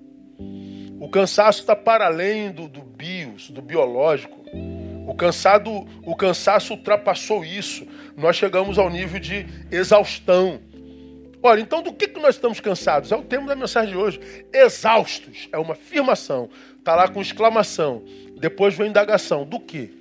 O 1.01 1.09
cansaço 1.09 1.61
está 1.61 1.75
para 1.75 2.07
além 2.07 2.51
do, 2.51 2.69
do 2.69 2.83
bios, 2.83 3.51
do 3.51 3.63
biológico. 3.63 4.45
O, 5.07 5.15
cansado, 5.15 5.71
o 6.05 6.15
cansaço 6.15 6.75
ultrapassou 6.75 7.45
isso. 7.45 7.87
Nós 8.17 8.37
chegamos 8.37 8.79
ao 8.79 8.91
nível 8.91 9.19
de 9.19 9.47
exaustão. 9.71 10.61
Ora, 11.43 11.61
então 11.61 11.83
do 11.83 11.93
que, 11.93 12.09
que 12.09 12.21
nós 12.21 12.35
estamos 12.35 12.61
cansados? 12.61 13.11
É 13.11 13.17
o 13.17 13.23
tema 13.23 13.47
da 13.47 13.57
mensagem 13.57 13.93
de 13.93 13.99
hoje. 13.99 14.21
Exaustos. 14.53 15.49
É 15.51 15.59
uma 15.59 15.73
afirmação. 15.73 16.51
Está 16.79 16.95
lá 16.95 17.09
com 17.09 17.23
exclamação. 17.23 18.03
Depois 18.39 18.75
vem 18.75 18.89
indagação. 18.89 19.45
Do 19.47 19.61
que? 19.61 19.96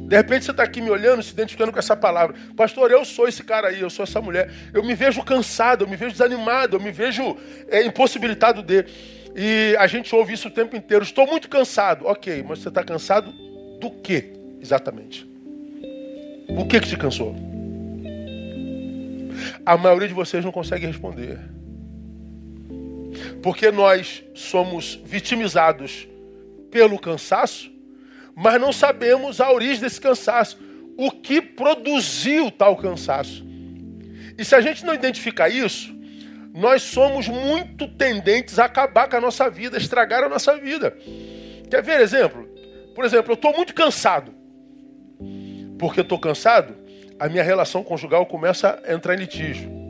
De 0.00 0.16
repente 0.16 0.44
você 0.44 0.50
está 0.50 0.62
aqui 0.62 0.80
me 0.80 0.90
olhando, 0.90 1.22
se 1.22 1.32
identificando 1.32 1.70
com 1.70 1.78
essa 1.78 1.94
palavra. 1.94 2.34
Pastor, 2.56 2.90
eu 2.90 3.04
sou 3.04 3.28
esse 3.28 3.42
cara 3.42 3.68
aí, 3.68 3.80
eu 3.80 3.90
sou 3.90 4.04
essa 4.04 4.20
mulher. 4.20 4.50
Eu 4.72 4.82
me 4.82 4.94
vejo 4.94 5.22
cansado, 5.22 5.84
eu 5.84 5.88
me 5.88 5.96
vejo 5.96 6.12
desanimado, 6.12 6.76
eu 6.76 6.80
me 6.80 6.90
vejo 6.90 7.36
é, 7.68 7.82
impossibilitado 7.84 8.62
de. 8.62 8.84
E 9.34 9.76
a 9.78 9.86
gente 9.86 10.14
ouve 10.14 10.32
isso 10.32 10.48
o 10.48 10.50
tempo 10.50 10.76
inteiro. 10.76 11.04
Estou 11.04 11.26
muito 11.26 11.48
cansado. 11.48 12.06
Ok, 12.06 12.42
mas 12.46 12.60
você 12.60 12.68
está 12.68 12.82
cansado 12.82 13.32
do 13.80 13.90
que 13.90 14.32
exatamente? 14.60 15.28
O 16.48 16.66
que, 16.66 16.80
que 16.80 16.88
te 16.88 16.96
cansou? 16.96 17.34
A 19.64 19.76
maioria 19.76 20.08
de 20.08 20.14
vocês 20.14 20.44
não 20.44 20.52
consegue 20.52 20.86
responder. 20.86 21.38
Porque 23.42 23.70
nós 23.70 24.22
somos 24.34 25.00
vitimizados 25.04 26.06
pelo 26.70 26.98
cansaço, 26.98 27.71
mas 28.42 28.60
não 28.60 28.72
sabemos 28.72 29.40
a 29.40 29.52
origem 29.52 29.80
desse 29.80 30.00
cansaço, 30.00 30.58
o 30.98 31.12
que 31.12 31.40
produziu 31.40 32.50
tal 32.50 32.76
cansaço. 32.76 33.46
E 34.36 34.44
se 34.44 34.56
a 34.56 34.60
gente 34.60 34.84
não 34.84 34.92
identificar 34.92 35.48
isso, 35.48 35.94
nós 36.52 36.82
somos 36.82 37.28
muito 37.28 37.86
tendentes 37.86 38.58
a 38.58 38.64
acabar 38.64 39.08
com 39.08 39.16
a 39.16 39.20
nossa 39.20 39.48
vida, 39.48 39.78
estragar 39.78 40.24
a 40.24 40.28
nossa 40.28 40.56
vida. 40.56 40.90
Quer 41.70 41.84
ver 41.84 42.00
exemplo? 42.00 42.48
Por 42.96 43.04
exemplo, 43.04 43.30
eu 43.30 43.34
estou 43.34 43.54
muito 43.54 43.72
cansado. 43.74 44.34
Porque 45.78 46.00
estou 46.00 46.18
cansado, 46.18 46.74
a 47.20 47.28
minha 47.28 47.44
relação 47.44 47.84
conjugal 47.84 48.26
começa 48.26 48.82
a 48.84 48.92
entrar 48.92 49.14
em 49.14 49.18
litígio. 49.18 49.81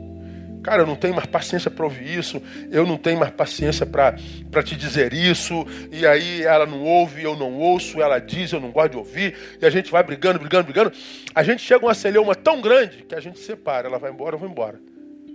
Cara, 0.63 0.83
eu 0.83 0.87
não 0.87 0.95
tenho 0.95 1.13
mais 1.13 1.25
paciência 1.25 1.69
para 1.69 1.83
ouvir 1.83 2.17
isso, 2.17 2.41
eu 2.71 2.87
não 2.87 2.97
tenho 2.97 3.19
mais 3.19 3.31
paciência 3.31 3.85
para 3.85 4.15
te 4.63 4.77
dizer 4.77 5.11
isso, 5.11 5.67
e 5.91 6.07
aí 6.07 6.41
ela 6.43 6.65
não 6.65 6.81
ouve, 6.81 7.21
eu 7.21 7.35
não 7.35 7.53
ouço, 7.53 8.01
ela 8.01 8.17
diz, 8.17 8.53
eu 8.53 8.61
não 8.61 8.71
gosto 8.71 8.91
de 8.91 8.97
ouvir, 8.97 9.35
e 9.61 9.65
a 9.65 9.69
gente 9.69 9.91
vai 9.91 10.01
brigando, 10.01 10.39
brigando, 10.39 10.63
brigando. 10.63 10.93
A 11.35 11.43
gente 11.43 11.61
chega 11.61 11.83
a 11.83 11.87
uma 11.89 11.93
celeuma 11.93 12.33
tão 12.33 12.61
grande 12.61 13.03
que 13.03 13.13
a 13.13 13.19
gente 13.19 13.39
separa, 13.39 13.89
ela 13.89 13.99
vai 13.99 14.09
embora, 14.09 14.35
eu 14.35 14.39
vou 14.39 14.47
embora. 14.47 14.79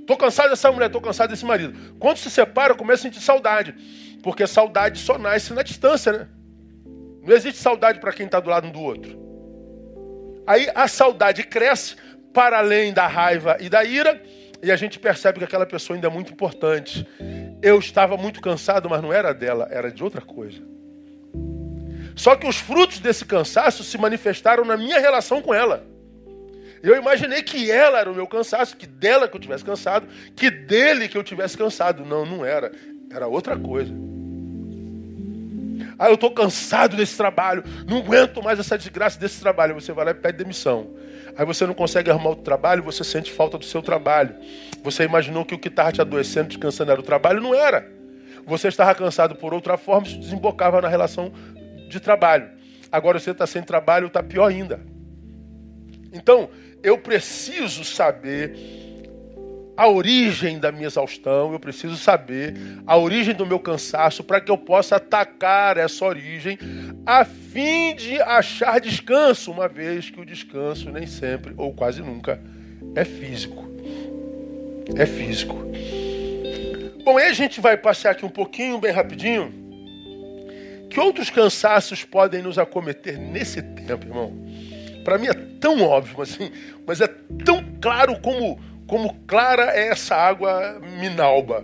Tô 0.06 0.16
cansado 0.16 0.48
dessa 0.48 0.72
mulher, 0.72 0.88
tô 0.88 1.02
cansado 1.02 1.28
desse 1.28 1.44
marido. 1.44 1.94
Quando 1.98 2.16
se 2.16 2.30
separa, 2.30 2.74
começa 2.74 3.06
a 3.06 3.10
sentir 3.10 3.22
saudade, 3.22 3.74
porque 4.22 4.46
saudade 4.46 4.98
só 4.98 5.18
nasce 5.18 5.52
na 5.52 5.62
distância, 5.62 6.10
né? 6.10 6.28
Não 7.22 7.36
existe 7.36 7.60
saudade 7.60 8.00
para 8.00 8.14
quem 8.14 8.24
está 8.24 8.40
do 8.40 8.48
lado 8.48 8.66
um 8.66 8.70
do 8.70 8.80
outro. 8.80 9.18
Aí 10.46 10.66
a 10.74 10.88
saudade 10.88 11.44
cresce 11.44 11.96
para 12.32 12.60
além 12.60 12.94
da 12.94 13.06
raiva 13.06 13.58
e 13.60 13.68
da 13.68 13.84
ira, 13.84 14.18
e 14.62 14.70
a 14.72 14.76
gente 14.76 14.98
percebe 14.98 15.38
que 15.38 15.44
aquela 15.44 15.66
pessoa 15.66 15.96
ainda 15.96 16.08
é 16.08 16.10
muito 16.10 16.32
importante. 16.32 17.06
Eu 17.62 17.78
estava 17.78 18.16
muito 18.16 18.40
cansado, 18.40 18.88
mas 18.88 19.02
não 19.02 19.12
era 19.12 19.32
dela, 19.32 19.68
era 19.70 19.90
de 19.90 20.02
outra 20.02 20.20
coisa. 20.20 20.60
Só 22.16 22.34
que 22.34 22.48
os 22.48 22.56
frutos 22.56 22.98
desse 22.98 23.24
cansaço 23.24 23.84
se 23.84 23.96
manifestaram 23.96 24.64
na 24.64 24.76
minha 24.76 24.98
relação 24.98 25.40
com 25.40 25.54
ela. 25.54 25.86
Eu 26.82 26.96
imaginei 26.96 27.42
que 27.42 27.70
ela 27.70 28.00
era 28.00 28.10
o 28.10 28.14
meu 28.14 28.26
cansaço, 28.26 28.76
que 28.76 28.86
dela 28.86 29.28
que 29.28 29.36
eu 29.36 29.40
tivesse 29.40 29.64
cansado, 29.64 30.06
que 30.34 30.50
dele 30.50 31.08
que 31.08 31.16
eu 31.16 31.22
tivesse 31.22 31.56
cansado. 31.56 32.04
Não, 32.04 32.26
não 32.26 32.44
era. 32.44 32.72
Era 33.10 33.26
outra 33.26 33.56
coisa. 33.56 33.92
Ah, 35.98 36.08
eu 36.08 36.14
estou 36.14 36.30
cansado 36.30 36.96
desse 36.96 37.16
trabalho, 37.16 37.64
não 37.86 37.98
aguento 37.98 38.40
mais 38.42 38.58
essa 38.60 38.78
desgraça 38.78 39.18
desse 39.18 39.40
trabalho. 39.40 39.74
Você 39.74 39.92
vai 39.92 40.04
lá 40.04 40.10
e 40.12 40.14
pede 40.14 40.38
demissão. 40.38 40.90
Aí 41.38 41.46
você 41.46 41.64
não 41.64 41.72
consegue 41.72 42.10
arrumar 42.10 42.30
outro 42.30 42.44
trabalho, 42.44 42.82
você 42.82 43.04
sente 43.04 43.30
falta 43.30 43.56
do 43.56 43.64
seu 43.64 43.80
trabalho. 43.80 44.34
Você 44.82 45.04
imaginou 45.04 45.44
que 45.44 45.54
o 45.54 45.58
que 45.58 45.68
estava 45.68 45.92
te 45.92 46.00
adoecendo, 46.00 46.48
te 46.48 46.58
cansando 46.58 46.90
era 46.90 46.98
o 47.00 47.04
trabalho, 47.04 47.40
não 47.40 47.54
era. 47.54 47.88
Você 48.44 48.66
estava 48.66 48.92
cansado 48.92 49.36
por 49.36 49.54
outra 49.54 49.78
forma, 49.78 50.08
isso 50.08 50.18
desembocava 50.18 50.82
na 50.82 50.88
relação 50.88 51.32
de 51.88 52.00
trabalho. 52.00 52.50
Agora 52.90 53.20
você 53.20 53.30
está 53.30 53.46
sem 53.46 53.62
trabalho, 53.62 54.08
está 54.08 54.20
pior 54.20 54.46
ainda. 54.46 54.80
Então, 56.12 56.50
eu 56.82 56.98
preciso 56.98 57.84
saber 57.84 58.56
a 59.78 59.86
origem 59.86 60.58
da 60.58 60.72
minha 60.72 60.88
exaustão, 60.88 61.52
eu 61.52 61.60
preciso 61.60 61.96
saber 61.96 62.52
a 62.84 62.96
origem 62.96 63.32
do 63.32 63.46
meu 63.46 63.60
cansaço 63.60 64.24
para 64.24 64.40
que 64.40 64.50
eu 64.50 64.58
possa 64.58 64.96
atacar 64.96 65.76
essa 65.76 66.04
origem 66.04 66.58
a 67.06 67.24
fim 67.24 67.94
de 67.94 68.20
achar 68.20 68.80
descanso, 68.80 69.52
uma 69.52 69.68
vez 69.68 70.10
que 70.10 70.20
o 70.20 70.26
descanso 70.26 70.90
nem 70.90 71.06
sempre 71.06 71.54
ou 71.56 71.72
quase 71.72 72.02
nunca 72.02 72.40
é 72.96 73.04
físico. 73.04 73.64
É 74.96 75.06
físico. 75.06 75.54
Bom, 77.04 77.16
aí 77.16 77.28
a 77.28 77.32
gente 77.32 77.60
vai 77.60 77.76
passear 77.76 78.10
aqui 78.10 78.26
um 78.26 78.30
pouquinho, 78.30 78.80
bem 78.80 78.90
rapidinho. 78.90 79.54
Que 80.90 80.98
outros 80.98 81.30
cansaços 81.30 82.02
podem 82.02 82.42
nos 82.42 82.58
acometer 82.58 83.16
nesse 83.16 83.62
tempo, 83.62 84.04
irmão? 84.04 84.44
Para 85.04 85.18
mim 85.18 85.28
é 85.28 85.34
tão 85.60 85.80
óbvio, 85.82 86.20
assim, 86.20 86.50
mas 86.84 87.00
é 87.00 87.06
tão 87.44 87.64
claro 87.80 88.18
como 88.18 88.58
como 88.88 89.14
clara 89.26 89.70
é 89.76 89.88
essa 89.88 90.16
água 90.16 90.80
minalba. 90.98 91.62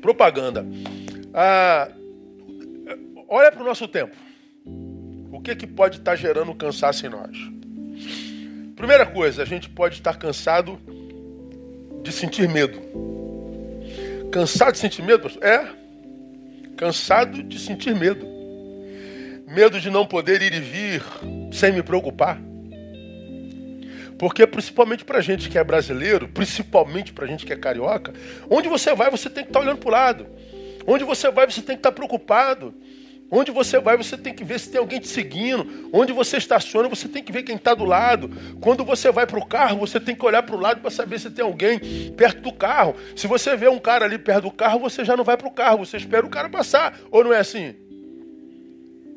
Propaganda. 0.00 0.66
Ah, 1.34 1.92
olha 3.28 3.52
para 3.52 3.60
o 3.60 3.66
nosso 3.66 3.86
tempo. 3.86 4.16
O 5.30 5.40
que, 5.42 5.54
que 5.54 5.66
pode 5.66 5.98
estar 5.98 6.12
tá 6.12 6.16
gerando 6.16 6.54
cansaço 6.54 7.04
em 7.04 7.10
nós? 7.10 7.36
Primeira 8.74 9.04
coisa, 9.04 9.42
a 9.42 9.44
gente 9.44 9.68
pode 9.68 9.96
estar 9.96 10.16
cansado 10.16 10.80
de 12.02 12.10
sentir 12.10 12.48
medo. 12.48 12.80
Cansado 14.32 14.72
de 14.72 14.78
sentir 14.78 15.02
medo? 15.02 15.28
É. 15.42 15.66
Cansado 16.78 17.42
de 17.42 17.58
sentir 17.58 17.94
medo. 17.94 18.26
Medo 19.46 19.78
de 19.78 19.90
não 19.90 20.06
poder 20.06 20.40
ir 20.40 20.54
e 20.54 20.60
vir 20.60 21.02
sem 21.52 21.72
me 21.72 21.82
preocupar. 21.82 22.47
Porque 24.18 24.46
principalmente 24.46 25.04
pra 25.04 25.20
gente 25.20 25.48
que 25.48 25.56
é 25.56 25.62
brasileiro, 25.62 26.28
principalmente 26.28 27.12
pra 27.12 27.26
gente 27.26 27.46
que 27.46 27.52
é 27.52 27.56
carioca, 27.56 28.12
onde 28.50 28.68
você 28.68 28.94
vai, 28.94 29.10
você 29.10 29.30
tem 29.30 29.44
que 29.44 29.50
estar 29.50 29.60
tá 29.60 29.64
olhando 29.64 29.78
pro 29.78 29.90
lado. 29.90 30.26
Onde 30.86 31.04
você 31.04 31.30
vai, 31.30 31.46
você 31.46 31.60
tem 31.60 31.76
que 31.76 31.80
estar 31.80 31.90
tá 31.90 31.94
preocupado. 31.94 32.74
Onde 33.30 33.50
você 33.50 33.78
vai, 33.78 33.96
você 33.96 34.16
tem 34.16 34.34
que 34.34 34.42
ver 34.42 34.58
se 34.58 34.70
tem 34.70 34.80
alguém 34.80 34.98
te 34.98 35.06
seguindo. 35.06 35.90
Onde 35.92 36.12
você 36.12 36.38
estaciona, 36.38 36.88
você 36.88 37.06
tem 37.06 37.22
que 37.22 37.30
ver 37.30 37.42
quem 37.42 37.56
está 37.56 37.74
do 37.74 37.84
lado. 37.84 38.30
Quando 38.60 38.84
você 38.84 39.12
vai 39.12 39.26
para 39.26 39.38
o 39.38 39.44
carro, 39.44 39.78
você 39.78 40.00
tem 40.00 40.14
que 40.16 40.24
olhar 40.24 40.42
para 40.42 40.56
o 40.56 40.58
lado 40.58 40.80
para 40.80 40.90
saber 40.90 41.20
se 41.20 41.30
tem 41.30 41.44
alguém 41.44 41.78
perto 42.16 42.40
do 42.40 42.52
carro. 42.52 42.96
Se 43.14 43.26
você 43.26 43.54
vê 43.54 43.68
um 43.68 43.78
cara 43.78 44.06
ali 44.06 44.18
perto 44.18 44.44
do 44.44 44.50
carro, 44.50 44.80
você 44.80 45.04
já 45.04 45.14
não 45.14 45.24
vai 45.24 45.36
para 45.36 45.46
o 45.46 45.52
carro, 45.52 45.84
você 45.84 45.98
espera 45.98 46.24
o 46.24 46.30
cara 46.30 46.48
passar. 46.48 46.98
Ou 47.10 47.22
não 47.22 47.32
é 47.32 47.38
assim? 47.38 47.74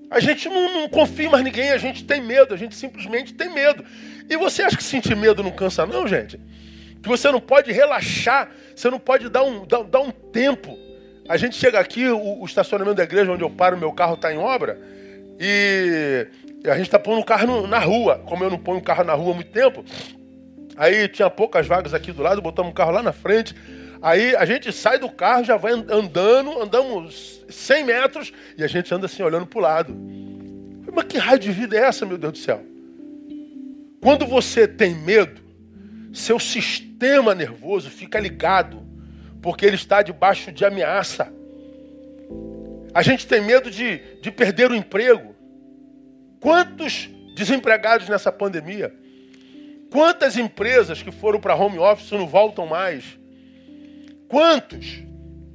A 0.10 0.20
gente 0.20 0.50
não, 0.50 0.82
não 0.82 0.90
confia 0.90 1.30
mais 1.30 1.42
ninguém, 1.42 1.72
a 1.72 1.78
gente 1.78 2.04
tem 2.04 2.22
medo, 2.22 2.54
a 2.54 2.58
gente 2.58 2.76
simplesmente 2.76 3.34
tem 3.34 3.50
medo. 3.54 3.82
E 4.32 4.38
você 4.38 4.64
acha 4.64 4.78
que 4.78 4.84
sentir 4.84 5.16
medo 5.16 5.44
não 5.44 5.52
cansa, 5.52 5.86
não, 5.86 6.08
gente? 6.08 6.40
que 7.02 7.10
você 7.10 7.32
não 7.32 7.42
pode 7.42 7.72
relaxar, 7.72 8.52
você 8.76 8.90
não 8.90 9.00
pode 9.00 9.28
dar 9.28 9.44
um, 9.44 9.66
dar, 9.66 9.84
dar 9.84 10.00
um 10.00 10.12
tempo. 10.12 10.78
A 11.28 11.36
gente 11.36 11.56
chega 11.56 11.80
aqui, 11.80 12.08
o, 12.08 12.42
o, 12.42 12.46
estacionamento 12.46 12.98
da 12.98 13.04
igreja 13.04 13.32
onde 13.32 13.44
eu 13.44 13.50
paro, 13.50 13.78
meu 13.78 13.92
carro 13.92 14.14
está 14.14 14.32
em 14.32 14.38
obra, 14.38 14.80
e 15.40 16.28
a 16.66 16.76
gente 16.76 16.88
está 16.88 17.00
pondo 17.00 17.22
o 17.22 17.26
carro 17.26 17.66
na 17.66 17.80
rua. 17.80 18.22
Como 18.26 18.44
eu 18.44 18.50
não 18.50 18.60
ponho 18.60 18.80
o 18.80 18.84
carro 18.84 19.04
na 19.04 19.14
rua 19.14 19.32
há 19.32 19.36
muito 19.36 19.52
tempo, 19.52 19.84
aí 20.78 21.08
tinha 21.08 21.30
poucas 21.30 21.66
vagas 21.66 21.94
aqui 21.94 22.12
do 22.12 22.22
lado, 22.22 22.42
botamos 22.42 22.72
o 22.72 22.76
carro 22.76 22.92
lá 22.92 23.02
na 23.02 23.14
frente. 23.14 23.56
Aí 24.02 24.36
a 24.36 24.46
gente 24.46 24.72
sai 24.72 24.98
do 24.98 25.10
carro, 25.10 25.44
já 25.44 25.58
vai 25.58 25.74
andando, 25.74 26.60
andamos 26.62 27.44
100 27.50 27.84
metros 27.84 28.34
e 28.58 28.64
a 28.64 28.68
gente 28.68 28.94
anda 28.94 29.06
assim 29.06 29.24
olhando 29.24 29.46
para 29.46 29.60
o 29.60 29.62
lado. 29.62 29.96
Mas 30.92 31.06
que 31.06 31.18
raio 31.18 31.40
de 31.40 31.52
vida 31.52 31.78
é 31.78 31.84
essa, 31.84 32.06
meu 32.06 32.18
Deus 32.18 32.34
do 32.34 32.40
céu? 32.40 32.72
Quando 34.02 34.26
você 34.26 34.68
tem 34.68 34.96
medo, 34.96 35.40
seu 36.12 36.40
sistema 36.40 37.36
nervoso 37.36 37.90
fica 37.90 38.20
ligado, 38.20 38.82
porque 39.42 39.64
ele 39.64 39.76
está 39.76 40.02
debaixo 40.02 40.52
de 40.52 40.66
ameaça. 40.66 41.32
A 42.94 43.04
gente 43.04 43.28
tem 43.28 43.42
medo 43.42 43.70
de, 43.70 44.00
de 44.20 44.32
perder 44.32 44.72
o 44.72 44.76
emprego. 44.76 45.36
Quantos 46.40 47.10
desempregados 47.36 48.10
nessa 48.10 48.32
pandemia? 48.32 48.94
Quantas 49.92 50.36
empresas 50.36 51.04
que 51.04 51.12
foram 51.12 51.40
para 51.40 51.56
home 51.56 51.78
office 51.78 52.12
não 52.12 52.28
voltam 52.28 52.66
mais? 52.66 53.20
Quantos 54.28 55.04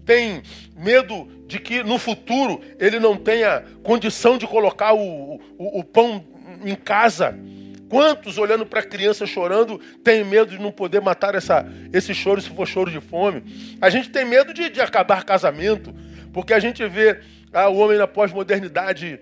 têm 0.04 0.42
medo 0.76 1.26
de 1.48 1.58
que 1.58 1.82
no 1.82 1.98
futuro 1.98 2.60
ele 2.78 3.00
não 3.00 3.16
tenha 3.16 3.64
condição 3.82 4.38
de 4.38 4.46
colocar 4.46 4.92
o, 4.94 5.40
o, 5.58 5.80
o 5.80 5.84
pão 5.84 6.24
em 6.64 6.76
casa? 6.76 7.36
Quantos, 7.88 8.38
olhando 8.38 8.66
para 8.66 8.80
a 8.80 8.82
criança 8.82 9.26
chorando, 9.26 9.78
têm 10.02 10.24
medo 10.24 10.50
de 10.50 10.58
não 10.58 10.72
poder 10.72 11.00
matar 11.00 11.34
essa, 11.34 11.66
esse 11.92 12.14
choro 12.14 12.40
se 12.40 12.50
for 12.50 12.66
choro 12.66 12.90
de 12.90 13.00
fome? 13.00 13.76
A 13.80 13.88
gente 13.90 14.10
tem 14.10 14.24
medo 14.24 14.52
de, 14.52 14.68
de 14.68 14.80
acabar 14.80 15.24
casamento, 15.24 15.94
porque 16.32 16.52
a 16.52 16.58
gente 16.58 16.86
vê 16.86 17.20
ah, 17.52 17.68
o 17.68 17.76
homem 17.76 17.98
na 17.98 18.06
pós-modernidade 18.06 19.20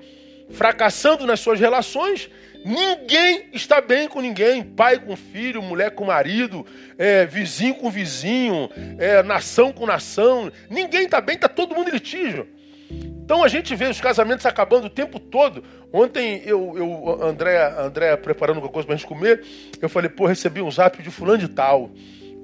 fracassando 0.51 1.27
nas 1.27 1.41
suas 1.41 1.59
relações 1.59 2.31
Ninguém 2.65 3.51
está 3.53 3.79
bem 3.83 4.09
com 4.09 4.23
ninguém. 4.23 4.65
Pai 4.65 4.99
com 4.99 5.15
filho, 5.15 5.61
mulher 5.61 5.91
com 5.91 6.07
marido, 6.07 6.67
é, 6.97 7.27
vizinho 7.27 7.75
com 7.75 7.91
vizinho, 7.91 8.71
é, 8.99 9.23
nação 9.23 9.71
com 9.71 9.85
nação. 9.85 10.51
Ninguém 10.71 11.05
está 11.05 11.21
bem, 11.21 11.35
está 11.35 11.47
todo 11.47 11.75
mundo 11.75 11.91
em 11.91 11.93
litígio. 11.93 12.49
Então 12.91 13.43
a 13.43 13.49
gente 13.49 13.75
vê 13.75 13.87
os 13.87 14.01
casamentos 14.01 14.45
acabando 14.45 14.87
o 14.87 14.91
tempo 14.91 15.19
todo. 15.19 15.65
Ontem 15.93 16.43
eu, 16.45 16.75
eu 16.77 17.23
André, 17.23 17.73
André 17.79 18.17
preparando 18.17 18.57
alguma 18.57 18.73
coisa 18.73 18.87
para 18.87 18.95
a 18.95 18.99
gente 18.99 19.07
comer, 19.07 19.43
eu 19.81 19.89
falei, 19.89 20.11
pô, 20.11 20.27
recebi 20.27 20.61
um 20.61 20.71
zap 20.71 21.03
de 21.03 21.11
fulano 21.11 21.39
de 21.39 21.49
tal, 21.49 21.91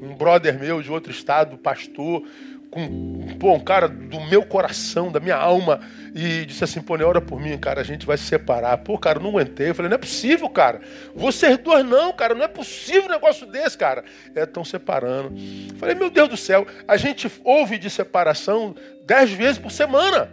um 0.01 0.15
brother 0.15 0.59
meu 0.59 0.83
de 0.83 0.91
outro 0.91 1.13
estado, 1.13 1.59
pastor, 1.59 2.23
com 2.71 3.37
pô, 3.39 3.55
um 3.55 3.61
cara 3.61 3.89
do 3.89 4.21
meu 4.21 4.45
coração, 4.45 5.11
da 5.11 5.19
minha 5.19 5.37
alma, 5.37 5.81
e 6.15 6.45
disse 6.47 6.63
assim: 6.63 6.81
pô, 6.81 6.95
ora 6.95 7.21
por 7.21 7.41
mim, 7.41 7.57
cara, 7.59 7.81
a 7.81 7.85
gente 7.85 8.07
vai 8.07 8.17
se 8.17 8.25
separar. 8.25 8.79
Pô, 8.79 8.97
cara, 8.97 9.19
não 9.19 9.31
aguentei. 9.31 9.71
Eu 9.71 9.75
falei: 9.75 9.89
não 9.89 9.97
é 9.97 9.99
possível, 9.99 10.49
cara. 10.49 10.81
Vocês 11.15 11.59
dois 11.59 11.85
não, 11.85 12.13
cara, 12.13 12.35
não 12.35 12.45
é 12.45 12.49
possível 12.49 13.07
um 13.07 13.09
negócio 13.09 13.47
desse, 13.47 13.77
cara. 13.77 14.05
É, 14.35 14.45
estão 14.45 14.65
separando. 14.65 15.35
Eu 15.37 15.77
falei: 15.77 15.95
meu 15.95 16.11
Deus 16.11 16.29
do 16.29 16.37
céu, 16.37 16.67
a 16.87 16.97
gente 16.97 17.31
ouve 17.45 17.79
de 17.79 17.91
separação 17.91 18.75
dez 19.05 19.31
vezes 19.31 19.59
por 19.59 19.73
semana. 19.73 20.31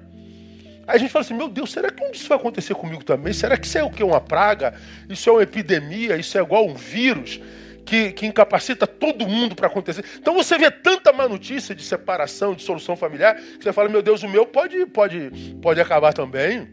Aí 0.87 0.95
a 0.95 0.99
gente 0.99 1.11
fala 1.11 1.25
assim, 1.25 1.33
meu 1.33 1.49
Deus, 1.49 1.69
será 1.69 1.91
que 1.91 2.01
isso 2.15 2.29
vai 2.29 2.37
acontecer 2.37 2.73
comigo 2.73 3.03
também? 3.03 3.33
Será 3.33 3.57
que 3.57 3.67
isso 3.67 3.77
é 3.77 3.83
o 3.83 3.89
que? 3.89 4.01
Uma 4.01 4.21
praga? 4.21 4.73
Isso 5.09 5.29
é 5.29 5.33
uma 5.33 5.43
epidemia? 5.43 6.15
Isso 6.15 6.37
é 6.37 6.41
igual 6.41 6.65
um 6.65 6.75
vírus? 6.75 7.41
Que, 7.87 8.11
que 8.11 8.25
incapacita 8.25 8.85
todo 8.85 9.25
mundo 9.25 9.55
para 9.55 9.67
acontecer. 9.67 10.03
Então 10.19 10.35
você 10.35 10.57
vê 10.57 10.69
tanta 10.69 11.13
má 11.13 11.27
notícia 11.27 11.73
de 11.73 11.81
separação, 11.81 12.53
de 12.53 12.61
solução 12.61 12.97
familiar, 12.97 13.35
que 13.35 13.63
você 13.63 13.71
fala, 13.71 13.87
meu 13.87 14.01
Deus, 14.01 14.21
o 14.23 14.29
meu 14.29 14.45
pode, 14.45 14.85
pode, 14.87 15.31
pode 15.61 15.79
acabar 15.79 16.13
também. 16.13 16.67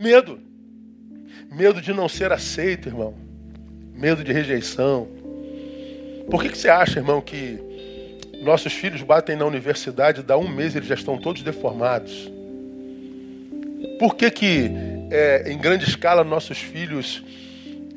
Medo. 0.00 0.40
Medo 1.52 1.80
de 1.82 1.92
não 1.92 2.08
ser 2.08 2.32
aceito, 2.32 2.88
irmão. 2.88 3.14
Medo 3.94 4.24
de 4.24 4.32
rejeição. 4.32 5.06
Por 6.30 6.42
que, 6.42 6.48
que 6.48 6.58
você 6.58 6.70
acha, 6.70 7.00
irmão, 7.00 7.20
que 7.20 7.60
nossos 8.40 8.72
filhos 8.72 9.02
batem 9.02 9.36
na 9.36 9.44
universidade, 9.44 10.22
dá 10.22 10.38
um 10.38 10.48
mês 10.48 10.74
eles 10.74 10.88
já 10.88 10.94
estão 10.94 11.18
todos 11.18 11.42
deformados? 11.42 12.32
Por 13.98 14.16
que, 14.16 14.30
que 14.30 14.70
é, 15.10 15.52
em 15.52 15.58
grande 15.58 15.84
escala 15.84 16.24
nossos 16.24 16.58
filhos 16.58 17.22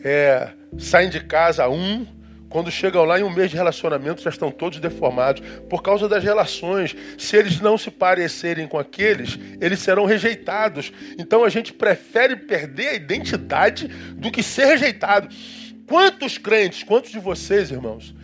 é, 0.03 0.49
saem 0.77 1.09
de 1.09 1.21
casa 1.21 1.69
um, 1.69 2.05
quando 2.49 2.71
chegam 2.71 3.05
lá 3.05 3.19
em 3.19 3.23
um 3.23 3.29
mês 3.29 3.51
de 3.51 3.55
relacionamento, 3.55 4.21
já 4.21 4.29
estão 4.29 4.49
todos 4.49 4.79
deformados 4.79 5.41
por 5.69 5.83
causa 5.83 6.09
das 6.09 6.23
relações. 6.23 6.95
Se 7.17 7.37
eles 7.37 7.61
não 7.61 7.77
se 7.77 7.91
parecerem 7.91 8.67
com 8.67 8.79
aqueles, 8.79 9.37
eles 9.61 9.79
serão 9.79 10.05
rejeitados. 10.05 10.91
Então 11.17 11.43
a 11.43 11.49
gente 11.49 11.71
prefere 11.71 12.35
perder 12.35 12.89
a 12.89 12.93
identidade 12.95 13.87
do 14.15 14.31
que 14.31 14.41
ser 14.41 14.65
rejeitado. 14.65 15.29
Quantos 15.87 16.37
crentes, 16.37 16.83
quantos 16.83 17.11
de 17.11 17.19
vocês, 17.19 17.69
irmãos, 17.69 18.15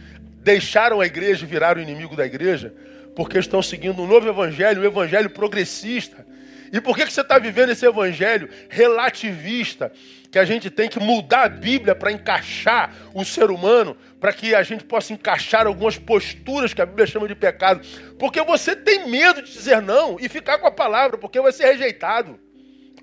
deixaram 0.44 1.02
a 1.02 1.06
igreja 1.06 1.46
e 1.46 1.48
viraram 1.48 1.82
inimigo 1.82 2.16
da 2.16 2.26
igreja 2.26 2.74
porque 3.16 3.38
estão 3.40 3.62
seguindo 3.62 4.02
um 4.02 4.08
novo 4.08 4.28
evangelho, 4.28 4.82
um 4.82 4.86
evangelho 4.86 5.30
progressista? 5.30 6.26
E 6.72 6.82
por 6.82 6.96
que, 6.96 7.06
que 7.06 7.14
você 7.14 7.22
está 7.22 7.40
vivendo 7.40 7.70
esse 7.70 7.86
evangelho 7.86 8.50
relativista? 8.70 9.92
Que 10.30 10.38
a 10.38 10.44
gente 10.44 10.70
tem 10.70 10.90
que 10.90 11.00
mudar 11.00 11.44
a 11.44 11.50
Bíblia 11.50 11.96
para 11.96 12.12
encaixar 12.12 12.94
o 13.14 13.24
ser 13.24 13.50
humano, 13.50 13.96
para 14.26 14.34
que 14.34 14.56
a 14.56 14.64
gente 14.64 14.84
possa 14.84 15.14
encaixar 15.14 15.68
algumas 15.68 16.00
posturas 16.00 16.74
que 16.74 16.82
a 16.82 16.86
Bíblia 16.88 17.06
chama 17.06 17.28
de 17.28 17.36
pecado. 17.36 17.86
Porque 18.18 18.42
você 18.42 18.76
tem 18.76 19.08
medo 19.08 19.40
de 19.40 19.54
dizer 19.54 19.84
não 19.84 20.18
e 20.20 20.28
ficar 20.28 20.58
com 20.58 20.66
a 20.66 20.72
palavra, 20.72 21.16
porque 21.16 21.40
vai 21.40 21.52
ser 21.52 21.66
rejeitado. 21.66 22.40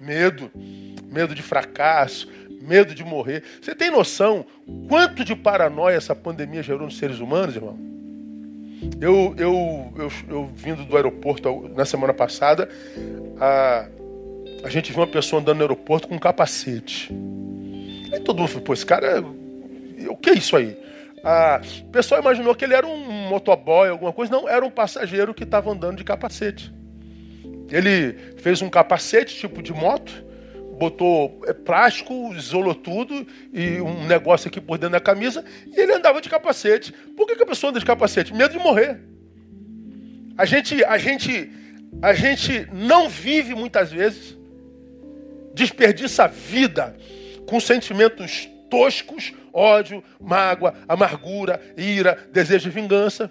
Medo, 0.01 0.51
medo 1.07 1.33
de 1.33 1.41
fracasso, 1.41 2.29
medo 2.61 2.93
de 2.93 3.05
morrer. 3.05 3.45
Você 3.61 3.73
tem 3.73 3.89
noção 3.89 4.45
quanto 4.89 5.25
de 5.25 5.37
paranoia 5.37 5.95
essa 5.95 6.13
pandemia 6.13 6.61
gerou 6.61 6.87
nos 6.87 6.99
seres 6.99 7.21
humanos, 7.21 7.55
irmão? 7.55 7.79
Eu, 9.01 9.33
eu, 9.39 9.93
eu, 9.97 10.13
eu 10.29 10.47
vindo 10.57 10.85
do 10.85 10.97
aeroporto 10.97 11.69
na 11.69 11.85
semana 11.85 12.13
passada, 12.13 12.69
a, 13.39 13.87
a 14.65 14.69
gente 14.69 14.91
viu 14.91 15.03
uma 15.03 15.07
pessoa 15.07 15.41
andando 15.41 15.59
no 15.59 15.63
aeroporto 15.63 16.09
com 16.09 16.17
um 16.17 16.19
capacete. 16.19 17.15
Aí 18.13 18.19
todo 18.19 18.39
mundo 18.39 18.49
falou, 18.49 18.65
pô, 18.65 18.73
esse 18.73 18.85
cara, 18.85 19.25
o 20.09 20.17
que 20.17 20.31
é 20.31 20.35
isso 20.35 20.57
aí? 20.57 20.83
A, 21.25 21.61
o 21.83 21.91
pessoal 21.91 22.21
imaginou 22.21 22.55
que 22.55 22.65
ele 22.65 22.75
era 22.75 22.87
um 22.87 23.29
motoboy, 23.29 23.89
alguma 23.89 24.13
coisa. 24.13 24.33
Não, 24.33 24.49
era 24.49 24.65
um 24.65 24.71
passageiro 24.71 25.33
que 25.33 25.45
estava 25.45 25.71
andando 25.71 25.97
de 25.97 26.05
capacete. 26.05 26.73
Ele 27.71 28.13
fez 28.39 28.61
um 28.61 28.69
capacete 28.69 29.37
tipo 29.37 29.63
de 29.63 29.73
moto, 29.73 30.25
botou 30.79 31.41
é, 31.47 31.53
plástico, 31.53 32.35
isolou 32.35 32.75
tudo 32.75 33.27
e 33.53 33.81
um 33.81 34.07
negócio 34.07 34.49
aqui 34.49 34.61
por 34.61 34.77
dentro 34.79 34.93
da 34.93 35.01
camisa 35.01 35.45
e 35.67 35.81
ele 35.81 35.93
andava 35.93 36.21
de 36.21 36.29
capacete. 36.29 36.93
Por 37.17 37.27
que, 37.27 37.37
que 37.37 37.43
a 37.43 37.47
pessoa 37.47 37.71
anda 37.71 37.79
de 37.79 37.87
capacete? 37.87 38.35
Medo 38.35 38.53
de 38.53 38.59
morrer. 38.59 39.01
A 40.37 40.45
gente, 40.45 40.83
a 40.85 40.99
gente, 40.99 41.51
a 42.03 42.15
gente 42.15 42.69
não 42.73 43.09
vive 43.09 43.55
muitas 43.55 43.93
vezes, 43.93 44.37
desperdiça 45.55 46.25
a 46.25 46.27
vida 46.27 46.97
com 47.47 47.61
sentimentos 47.61 48.49
toscos, 48.73 49.35
ódio, 49.53 50.03
mágoa, 50.19 50.75
amargura, 50.89 51.61
ira, 51.77 52.19
desejo 52.33 52.71
de 52.71 52.81
vingança. 52.81 53.31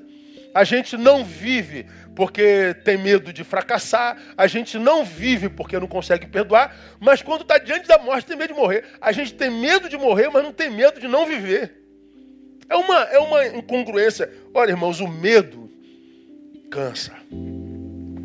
A 0.54 0.64
gente 0.64 0.96
não 0.96 1.26
vive 1.26 1.88
porque 2.16 2.76
tem 2.86 2.96
medo 2.96 3.34
de 3.34 3.44
fracassar, 3.44 4.22
a 4.38 4.46
gente 4.46 4.78
não 4.78 5.04
vive 5.04 5.50
porque 5.50 5.80
não 5.80 5.88
consegue 5.88 6.28
perdoar, 6.28 6.76
mas 7.00 7.24
quando 7.24 7.42
está 7.42 7.58
diante 7.58 7.88
da 7.88 7.98
morte 7.98 8.28
tem 8.28 8.38
medo 8.38 8.54
de 8.54 8.60
morrer. 8.60 8.86
A 9.02 9.12
gente 9.12 9.34
tem 9.34 9.50
medo 9.50 9.90
de 9.90 9.98
morrer, 9.98 10.30
mas 10.30 10.44
não 10.44 10.54
tem 10.54 10.70
medo 10.70 11.00
de 11.00 11.08
não 11.08 11.26
viver. 11.26 11.74
É 12.70 12.76
uma, 12.76 13.02
é 13.06 13.18
uma 13.18 13.48
incongruência. 13.48 14.32
Olha, 14.54 14.70
irmãos, 14.70 15.00
o 15.00 15.08
medo 15.08 15.72
cansa. 16.70 17.14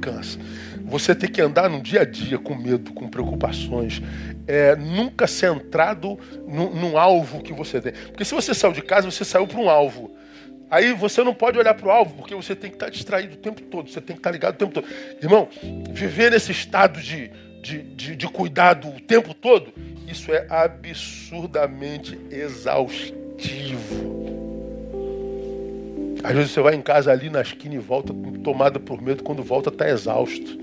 Cansa. 0.02 0.38
Você 0.86 1.14
tem 1.14 1.30
que 1.30 1.40
andar 1.40 1.68
no 1.68 1.82
dia 1.82 2.02
a 2.02 2.04
dia 2.04 2.38
com 2.38 2.54
medo, 2.54 2.92
com 2.92 3.08
preocupações, 3.08 4.00
é, 4.46 4.76
nunca 4.76 5.26
centrado 5.26 6.18
no, 6.46 6.72
no 6.74 6.96
alvo 6.96 7.42
que 7.42 7.52
você 7.52 7.80
tem. 7.80 7.92
Porque 7.92 8.24
se 8.24 8.32
você 8.32 8.54
saiu 8.54 8.72
de 8.72 8.82
casa, 8.82 9.10
você 9.10 9.24
saiu 9.24 9.46
para 9.48 9.58
um 9.60 9.68
alvo. 9.68 10.14
Aí 10.70 10.92
você 10.92 11.24
não 11.24 11.34
pode 11.34 11.58
olhar 11.58 11.74
para 11.74 11.86
o 11.86 11.90
alvo, 11.90 12.14
porque 12.14 12.34
você 12.34 12.54
tem 12.54 12.70
que 12.70 12.76
estar 12.76 12.88
distraído 12.88 13.34
o 13.34 13.38
tempo 13.38 13.62
todo, 13.62 13.90
você 13.90 14.00
tem 14.00 14.14
que 14.14 14.20
estar 14.20 14.30
ligado 14.30 14.54
o 14.54 14.58
tempo 14.58 14.72
todo. 14.72 14.86
Irmão, 15.20 15.48
viver 15.90 16.30
nesse 16.30 16.52
estado 16.52 17.00
de, 17.00 17.30
de, 17.62 17.82
de, 17.82 18.14
de 18.16 18.28
cuidado 18.28 18.88
o 18.88 19.00
tempo 19.00 19.34
todo, 19.34 19.72
isso 20.08 20.32
é 20.32 20.46
absurdamente 20.48 22.18
exaustivo. 22.30 23.16
Às 26.26 26.32
vezes 26.32 26.50
você 26.50 26.60
vai 26.60 26.74
em 26.74 26.82
casa 26.82 27.12
ali 27.12 27.30
na 27.30 27.40
esquina 27.40 27.76
e 27.76 27.78
volta 27.78 28.12
tomada 28.42 28.80
por 28.80 29.00
medo, 29.00 29.22
quando 29.22 29.44
volta 29.44 29.68
está 29.68 29.88
exausto. 29.88 30.58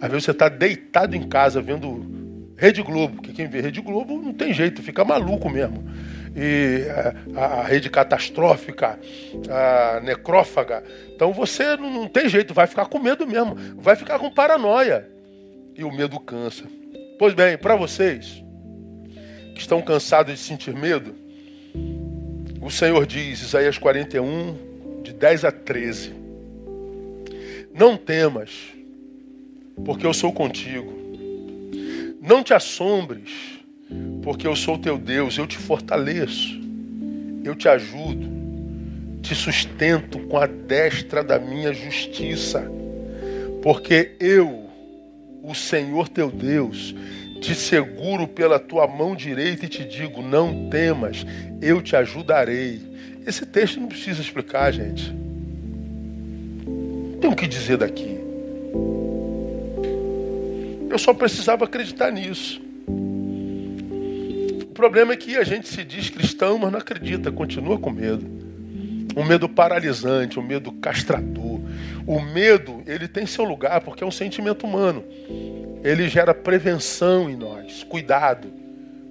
Às 0.00 0.10
vezes 0.10 0.24
você 0.24 0.32
está 0.32 0.48
deitado 0.48 1.14
em 1.14 1.22
casa 1.28 1.62
vendo 1.62 2.52
Rede 2.56 2.82
Globo, 2.82 3.22
que 3.22 3.32
quem 3.32 3.46
vê 3.46 3.60
Rede 3.60 3.80
Globo 3.80 4.20
não 4.20 4.32
tem 4.32 4.52
jeito, 4.52 4.82
fica 4.82 5.04
maluco 5.04 5.48
mesmo. 5.48 5.84
e 6.34 6.84
a, 7.36 7.60
a, 7.60 7.62
rede 7.62 7.88
catastrófica, 7.88 8.98
a 9.48 10.00
necrófaga. 10.00 10.82
Então 11.14 11.32
você 11.32 11.76
não, 11.76 11.92
não 11.92 12.08
tem 12.08 12.28
jeito, 12.28 12.52
vai 12.52 12.66
ficar 12.66 12.86
com 12.86 12.98
medo 12.98 13.24
mesmo, 13.24 13.54
vai 13.76 13.94
ficar 13.94 14.18
com 14.18 14.28
paranoia. 14.32 15.08
E 15.76 15.84
o 15.84 15.92
medo 15.92 16.18
cansa. 16.18 16.64
Pois 17.20 17.34
bem, 17.34 17.56
para 17.56 17.76
vocês 17.76 18.42
que 19.54 19.60
estão 19.60 19.80
cansados 19.80 20.34
de 20.34 20.40
sentir 20.40 20.74
medo, 20.74 21.14
o 22.60 22.68
Senhor 22.68 23.06
diz, 23.06 23.42
Isaías 23.42 23.78
41, 23.78 24.73
de 25.04 25.12
10 25.12 25.44
a 25.44 25.52
13: 25.52 26.12
Não 27.72 27.96
temas, 27.96 28.50
porque 29.84 30.06
eu 30.06 30.14
sou 30.14 30.32
contigo. 30.32 30.92
Não 32.20 32.42
te 32.42 32.54
assombres, 32.54 33.30
porque 34.22 34.46
eu 34.46 34.56
sou 34.56 34.78
teu 34.78 34.96
Deus, 34.96 35.36
eu 35.36 35.46
te 35.46 35.58
fortaleço, 35.58 36.58
eu 37.44 37.54
te 37.54 37.68
ajudo, 37.68 38.26
te 39.20 39.34
sustento 39.34 40.18
com 40.20 40.38
a 40.38 40.46
destra 40.46 41.22
da 41.22 41.38
minha 41.38 41.74
justiça, 41.74 42.66
porque 43.62 44.12
eu, 44.18 44.70
o 45.42 45.54
Senhor 45.54 46.08
teu 46.08 46.30
Deus, 46.30 46.94
te 47.40 47.54
seguro 47.54 48.26
pela 48.26 48.58
tua 48.58 48.86
mão 48.86 49.14
direita 49.14 49.66
e 49.66 49.68
te 49.68 49.84
digo: 49.84 50.22
não 50.22 50.68
temas, 50.68 51.24
eu 51.60 51.82
te 51.82 51.96
ajudarei. 51.96 52.80
Esse 53.26 53.46
texto 53.46 53.80
não 53.80 53.88
precisa 53.88 54.20
explicar, 54.20 54.72
gente. 54.72 55.14
Tem 57.20 57.30
o 57.30 57.36
que 57.36 57.46
dizer 57.46 57.78
daqui. 57.78 58.18
Eu 60.90 60.98
só 60.98 61.12
precisava 61.14 61.64
acreditar 61.64 62.10
nisso. 62.10 62.60
O 64.62 64.72
problema 64.74 65.12
é 65.12 65.16
que 65.16 65.36
a 65.36 65.44
gente 65.44 65.68
se 65.68 65.82
diz 65.82 66.10
cristão, 66.10 66.58
mas 66.58 66.70
não 66.70 66.78
acredita, 66.78 67.32
continua 67.32 67.78
com 67.78 67.90
medo. 67.90 68.26
Um 69.16 69.24
medo 69.24 69.48
paralisante, 69.48 70.38
um 70.38 70.42
medo 70.42 70.70
castrador. 70.72 71.60
O 72.06 72.20
medo, 72.20 72.82
ele 72.86 73.08
tem 73.08 73.26
seu 73.26 73.44
lugar 73.44 73.80
porque 73.80 74.04
é 74.04 74.06
um 74.06 74.10
sentimento 74.10 74.66
humano 74.66 75.02
ele 75.84 76.08
gera 76.08 76.32
prevenção 76.32 77.28
em 77.28 77.36
nós, 77.36 77.84
cuidado. 77.84 78.50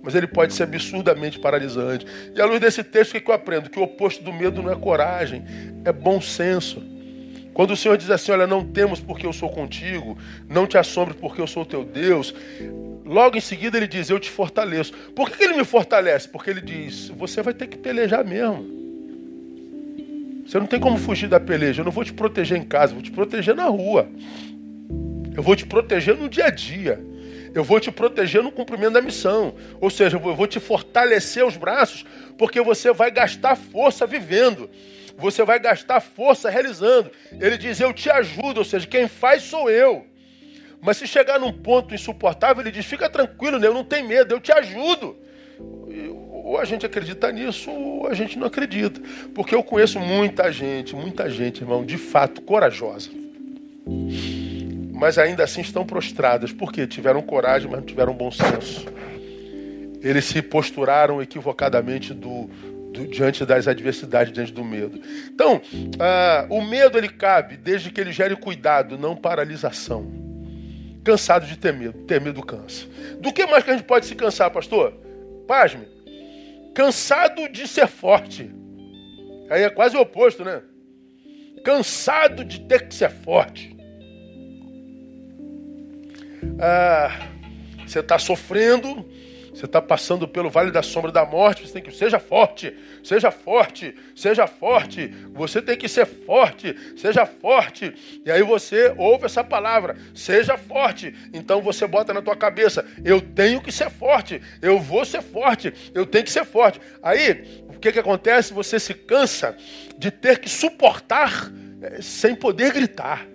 Mas 0.02 0.16
ele 0.16 0.28
pode 0.28 0.54
ser 0.54 0.64
absurdamente 0.64 1.40
paralisante. 1.40 2.06
E 2.36 2.42
à 2.42 2.46
luz 2.46 2.60
desse 2.60 2.84
texto, 2.84 3.16
o 3.16 3.22
que 3.22 3.30
eu 3.30 3.36
aprendo? 3.36 3.70
Que 3.70 3.80
o 3.80 3.84
oposto 3.84 4.24
do 4.24 4.34
medo 4.34 4.62
não 4.62 4.72
é 4.72 4.76
coragem, 4.76 5.46
é 5.86 5.94
bom 5.94 6.20
senso. 6.20 6.84
Quando 7.54 7.72
o 7.72 7.78
Senhor 7.78 7.96
diz 7.96 8.10
assim: 8.10 8.32
Olha, 8.32 8.48
não 8.48 8.66
temos 8.66 9.00
porque 9.00 9.26
eu 9.26 9.32
sou 9.32 9.50
contigo, 9.50 10.18
não 10.50 10.66
te 10.66 10.78
assombres 10.78 11.16
porque 11.22 11.40
eu 11.40 11.48
sou 11.48 11.64
teu 11.64 11.86
Deus. 11.86 12.34
Logo 13.06 13.38
em 13.38 13.42
seguida 13.42 13.78
ele 13.78 13.88
diz: 13.88 14.10
Eu 14.10 14.20
te 14.20 14.30
fortaleço. 14.30 14.92
Por 15.16 15.30
que 15.30 15.42
ele 15.44 15.54
me 15.54 15.64
fortalece? 15.64 16.28
Porque 16.28 16.50
ele 16.50 16.62
diz: 16.62 17.10
Você 17.10 17.42
vai 17.42 17.54
ter 17.54 17.68
que 17.68 17.78
pelejar 17.78 18.26
mesmo. 18.26 18.84
Você 20.46 20.60
não 20.60 20.66
tem 20.66 20.80
como 20.80 20.98
fugir 20.98 21.30
da 21.30 21.40
peleja. 21.40 21.82
Eu 21.82 21.86
não 21.86 21.92
vou 21.92 22.04
te 22.04 22.12
proteger 22.12 22.58
em 22.58 22.66
casa, 22.66 22.94
vou 22.94 23.02
te 23.02 23.12
proteger 23.12 23.56
na 23.56 23.66
rua. 23.66 24.10
Eu 25.36 25.42
vou 25.42 25.56
te 25.56 25.66
proteger 25.66 26.16
no 26.16 26.30
dia 26.30 26.46
a 26.46 26.50
dia. 26.50 27.00
Eu 27.54 27.64
vou 27.64 27.80
te 27.80 27.92
proteger 27.92 28.42
no 28.42 28.52
cumprimento 28.52 28.94
da 28.94 29.02
missão. 29.02 29.56
Ou 29.80 29.90
seja, 29.90 30.18
eu 30.18 30.36
vou 30.36 30.48
te 30.48 30.60
fortalecer 30.60 31.46
os 31.46 31.56
braços, 31.56 32.06
porque 32.38 32.62
você 32.62 32.92
vai 32.92 33.12
gastar 33.12 33.56
força 33.56 34.06
vivendo. 34.08 34.70
Você 35.18 35.44
vai 35.44 35.60
gastar 35.60 36.02
força 36.02 36.50
realizando. 36.50 37.12
Ele 37.40 37.58
diz: 37.58 37.80
Eu 37.80 37.94
te 37.94 38.10
ajudo, 38.10 38.60
ou 38.60 38.66
seja, 38.66 38.88
quem 38.88 39.08
faz 39.08 39.44
sou 39.44 39.70
eu. 39.70 40.08
Mas 40.82 40.98
se 40.98 41.08
chegar 41.08 41.40
num 41.40 41.54
ponto 41.54 41.94
insuportável, 41.94 42.64
ele 42.64 42.72
diz: 42.72 42.86
Fica 42.86 43.10
tranquilo, 43.10 43.60
né? 43.60 43.68
eu 43.68 43.74
não 43.74 43.84
tenho 43.84 44.08
medo, 44.08 44.34
eu 44.34 44.40
te 44.40 44.52
ajudo. 44.52 45.16
Ou 46.46 46.60
a 46.60 46.66
gente 46.66 46.86
acredita 46.86 47.32
nisso, 47.32 47.72
ou 47.72 48.08
a 48.08 48.14
gente 48.14 48.38
não 48.38 48.48
acredita. 48.48 49.00
Porque 49.34 49.54
eu 49.54 49.64
conheço 49.64 50.00
muita 50.00 50.52
gente, 50.52 50.96
muita 50.96 51.30
gente, 51.30 51.62
irmão, 51.62 51.86
de 51.86 51.98
fato 51.98 52.42
corajosa 52.42 53.10
mas 55.04 55.18
ainda 55.18 55.44
assim 55.44 55.60
estão 55.60 55.86
prostradas, 55.86 56.54
porque 56.54 56.88
tiveram 56.88 57.22
coragem, 57.22 57.70
mas 57.70 57.82
não 57.82 57.86
tiveram 57.86 58.14
bom 58.14 58.32
senso. 58.32 58.86
Eles 60.02 60.24
se 60.24 60.42
posturaram 60.42 61.22
equivocadamente 61.22 62.14
do, 62.14 62.50
do, 62.94 63.06
diante 63.08 63.46
das 63.46 63.68
adversidades, 63.68 64.32
diante 64.32 64.54
do 64.54 64.64
medo. 64.64 65.02
Então, 65.28 65.62
ah, 66.00 66.46
o 66.50 66.62
medo 66.62 66.98
ele 66.98 67.10
cabe 67.10 67.58
desde 67.58 67.92
que 67.92 68.00
ele 68.00 68.14
gere 68.14 68.34
cuidado, 68.38 68.98
não 68.98 69.14
paralisação. 69.14 70.10
Cansado 71.04 71.48
de 71.48 71.58
ter 71.58 71.74
medo, 71.74 72.06
ter 72.06 72.22
medo 72.22 72.42
cansa. 72.42 72.88
Do 73.20 73.34
que 73.34 73.46
mais 73.46 73.62
que 73.62 73.72
a 73.72 73.74
gente 73.74 73.86
pode 73.86 74.06
se 74.06 74.16
cansar, 74.16 74.52
pastor? 74.52 74.94
Pasme. 75.46 75.86
Cansado 76.74 77.50
de 77.50 77.68
ser 77.68 77.88
forte. 77.88 78.50
Aí 79.50 79.64
é 79.64 79.70
quase 79.70 79.98
o 79.98 80.00
oposto, 80.00 80.46
né? 80.46 80.62
Cansado 81.62 82.46
de 82.46 82.62
ter 82.62 82.88
que 82.88 82.96
ser 82.96 83.12
forte. 83.12 83.73
Ah, 86.60 87.28
você 87.86 88.00
está 88.00 88.18
sofrendo, 88.18 89.06
você 89.54 89.66
está 89.66 89.80
passando 89.80 90.28
pelo 90.28 90.50
vale 90.50 90.72
da 90.72 90.82
sombra 90.82 91.12
da 91.12 91.24
morte, 91.26 91.68
você 91.68 91.74
tem 91.74 91.84
que 91.84 91.92
seja 91.92 92.20
forte, 92.20 92.76
seja 93.04 93.30
forte, 93.30 93.96
seja 94.16 94.48
forte. 94.48 95.14
Você 95.32 95.62
tem 95.62 95.78
que 95.78 95.88
ser 95.88 96.08
forte, 96.08 96.76
seja 96.98 97.26
forte. 97.26 97.94
E 98.26 98.32
aí 98.32 98.42
você 98.42 98.94
ouve 98.98 99.26
essa 99.26 99.44
palavra, 99.44 99.96
seja 100.16 100.58
forte. 100.58 101.14
Então 101.32 101.62
você 101.62 101.86
bota 101.86 102.14
na 102.14 102.22
tua 102.22 102.36
cabeça, 102.36 102.84
eu 103.06 103.22
tenho 103.22 103.62
que 103.62 103.72
ser 103.72 103.92
forte, 103.92 104.42
eu 104.60 104.80
vou 104.80 105.06
ser 105.06 105.22
forte, 105.22 105.72
eu 105.94 106.06
tenho 106.06 106.24
que 106.24 106.32
ser 106.32 106.46
forte. 106.46 106.82
Aí 107.04 107.64
o 107.68 107.78
que 107.78 107.92
que 107.92 108.00
acontece? 108.00 108.54
Você 108.54 108.80
se 108.80 108.96
cansa 108.96 109.56
de 110.00 110.10
ter 110.10 110.40
que 110.40 110.50
suportar 110.50 111.52
eh, 111.82 112.02
sem 112.02 112.34
poder 112.34 112.74
gritar. 112.74 113.33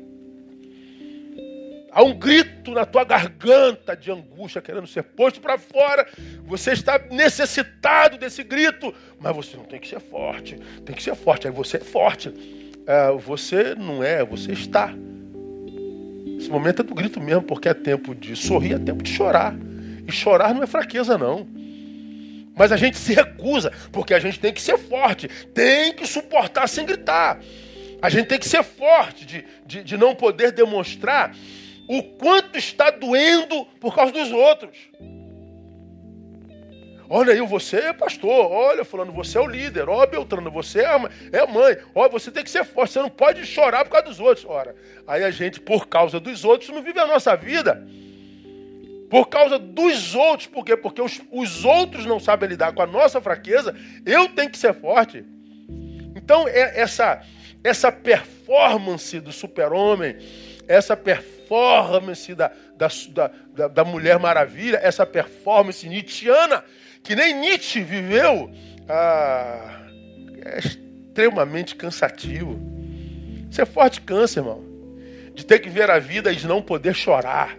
Há 1.99 2.05
um 2.05 2.15
grito 2.15 2.71
na 2.71 2.87
tua 2.87 3.03
garganta 3.03 3.97
de 3.97 4.09
angústia 4.09 4.63
querendo 4.63 4.87
ser 4.87 5.03
posto 5.03 5.41
para 5.41 5.59
fora. 5.59 6.07
Você 6.45 6.71
está 6.71 6.97
necessitado 7.11 8.17
desse 8.17 8.45
grito, 8.45 8.95
mas 9.19 9.35
você 9.35 9.57
não 9.57 9.65
tem 9.65 9.81
que 9.81 9.89
ser 9.89 9.99
forte. 9.99 10.55
Tem 10.87 10.95
que 10.95 11.03
ser 11.03 11.17
forte. 11.17 11.49
Aí 11.49 11.53
você 11.53 11.79
é 11.79 11.81
forte. 11.81 12.33
É, 12.87 13.11
você 13.19 13.75
não 13.75 14.01
é, 14.01 14.25
você 14.25 14.53
está. 14.53 14.95
Esse 16.39 16.49
momento 16.49 16.83
é 16.83 16.85
do 16.85 16.95
grito 16.95 17.21
mesmo, 17.21 17.43
porque 17.43 17.69
é 17.69 17.75
tempo 17.75 18.15
de 18.15 18.37
sorrir, 18.37 18.75
é 18.75 18.79
tempo 18.79 19.03
de 19.03 19.11
chorar. 19.11 19.57
E 20.07 20.13
chorar 20.13 20.55
não 20.55 20.63
é 20.63 20.69
fraqueza, 20.69 21.19
não. 21.19 21.49
Mas 22.55 22.71
a 22.71 22.77
gente 22.77 22.97
se 22.97 23.13
recusa, 23.13 23.73
porque 23.91 24.15
a 24.15 24.21
gente 24.21 24.39
tem 24.39 24.53
que 24.53 24.63
ser 24.63 24.79
forte, 24.79 25.27
tem 25.53 25.93
que 25.93 26.07
suportar 26.07 26.69
sem 26.69 26.87
gritar. 26.87 27.41
A 28.01 28.09
gente 28.09 28.29
tem 28.29 28.39
que 28.39 28.49
ser 28.49 28.63
forte 28.63 29.27
de, 29.27 29.45
de, 29.67 29.83
de 29.83 29.97
não 29.97 30.15
poder 30.15 30.53
demonstrar 30.53 31.35
o 31.89 32.03
quanto 32.03 32.59
está 32.59 32.91
doendo 32.91 33.65
por 33.81 33.95
causa 33.95 34.13
dos 34.13 34.31
outros. 34.31 34.77
Olha 37.11 37.33
aí, 37.33 37.41
você 37.41 37.77
é 37.79 37.93
pastor. 37.95 38.53
Olha, 38.53 38.85
falando, 38.85 39.11
você 39.13 39.39
é 39.39 39.41
o 39.41 39.47
líder. 39.47 39.89
Ó, 39.89 40.05
Beltrano, 40.07 40.51
você 40.51 40.81
é 40.81 40.87
a 40.87 40.99
mãe. 40.99 41.11
É 41.33 41.47
mãe. 41.47 41.79
Ó, 41.95 42.07
você 42.11 42.31
tem 42.31 42.45
que 42.45 42.51
ser 42.51 42.65
forte. 42.65 42.93
Você 42.93 43.01
não 43.01 43.09
pode 43.09 43.47
chorar 43.47 43.85
por 43.85 43.93
causa 43.93 44.09
dos 44.09 44.21
outros. 44.21 44.45
Ora, 44.47 44.77
aí 45.07 45.25
a 45.25 45.31
gente, 45.31 45.59
por 45.59 45.89
causa 45.89 46.21
dos 46.21 46.45
outros, 46.45 46.69
não 46.69 46.83
vive 46.83 47.01
a 47.01 47.07
nossa 47.07 47.35
vida. 47.35 47.83
Por 49.09 49.27
causa 49.29 49.59
dos 49.59 50.15
outros. 50.15 50.47
Por 50.49 50.63
quê? 50.63 50.77
Porque 50.77 51.01
os, 51.01 51.23
os 51.33 51.65
outros 51.65 52.05
não 52.05 52.21
sabem 52.21 52.51
lidar 52.51 52.75
com 52.75 52.83
a 52.83 52.87
nossa 52.87 53.23
fraqueza. 53.23 53.75
Eu 54.05 54.29
tenho 54.29 54.51
que 54.51 54.59
ser 54.59 54.75
forte. 54.75 55.25
Então, 56.15 56.47
é 56.47 56.79
essa, 56.79 57.23
essa 57.65 57.91
performance 57.91 59.19
do 59.19 59.33
super-homem, 59.33 60.19
essa 60.69 60.95
performance 60.95 61.38
performance 61.49 62.35
da, 62.35 62.51
da, 62.77 62.89
da, 63.55 63.69
da 63.69 63.85
Mulher 63.85 64.19
Maravilha, 64.19 64.79
essa 64.83 65.07
performance 65.07 65.89
nietzschiana, 65.89 66.63
que 67.03 67.17
nem 67.17 67.35
Nietzsche 67.35 67.81
viveu, 67.81 68.51
ah, 68.89 69.87
é 70.45 70.59
extremamente 70.59 71.75
cansativo. 71.75 72.61
Ser 73.51 73.65
forte 73.67 74.03
cansa, 74.03 74.41
irmão. 74.41 74.63
De 75.35 75.47
ter 75.47 75.61
que 75.61 75.71
ver 75.71 75.91
a 75.91 75.99
vida 75.99 76.31
e 76.31 76.37
de 76.37 76.47
não 76.47 76.61
poder 76.61 76.95
chorar. 76.95 77.57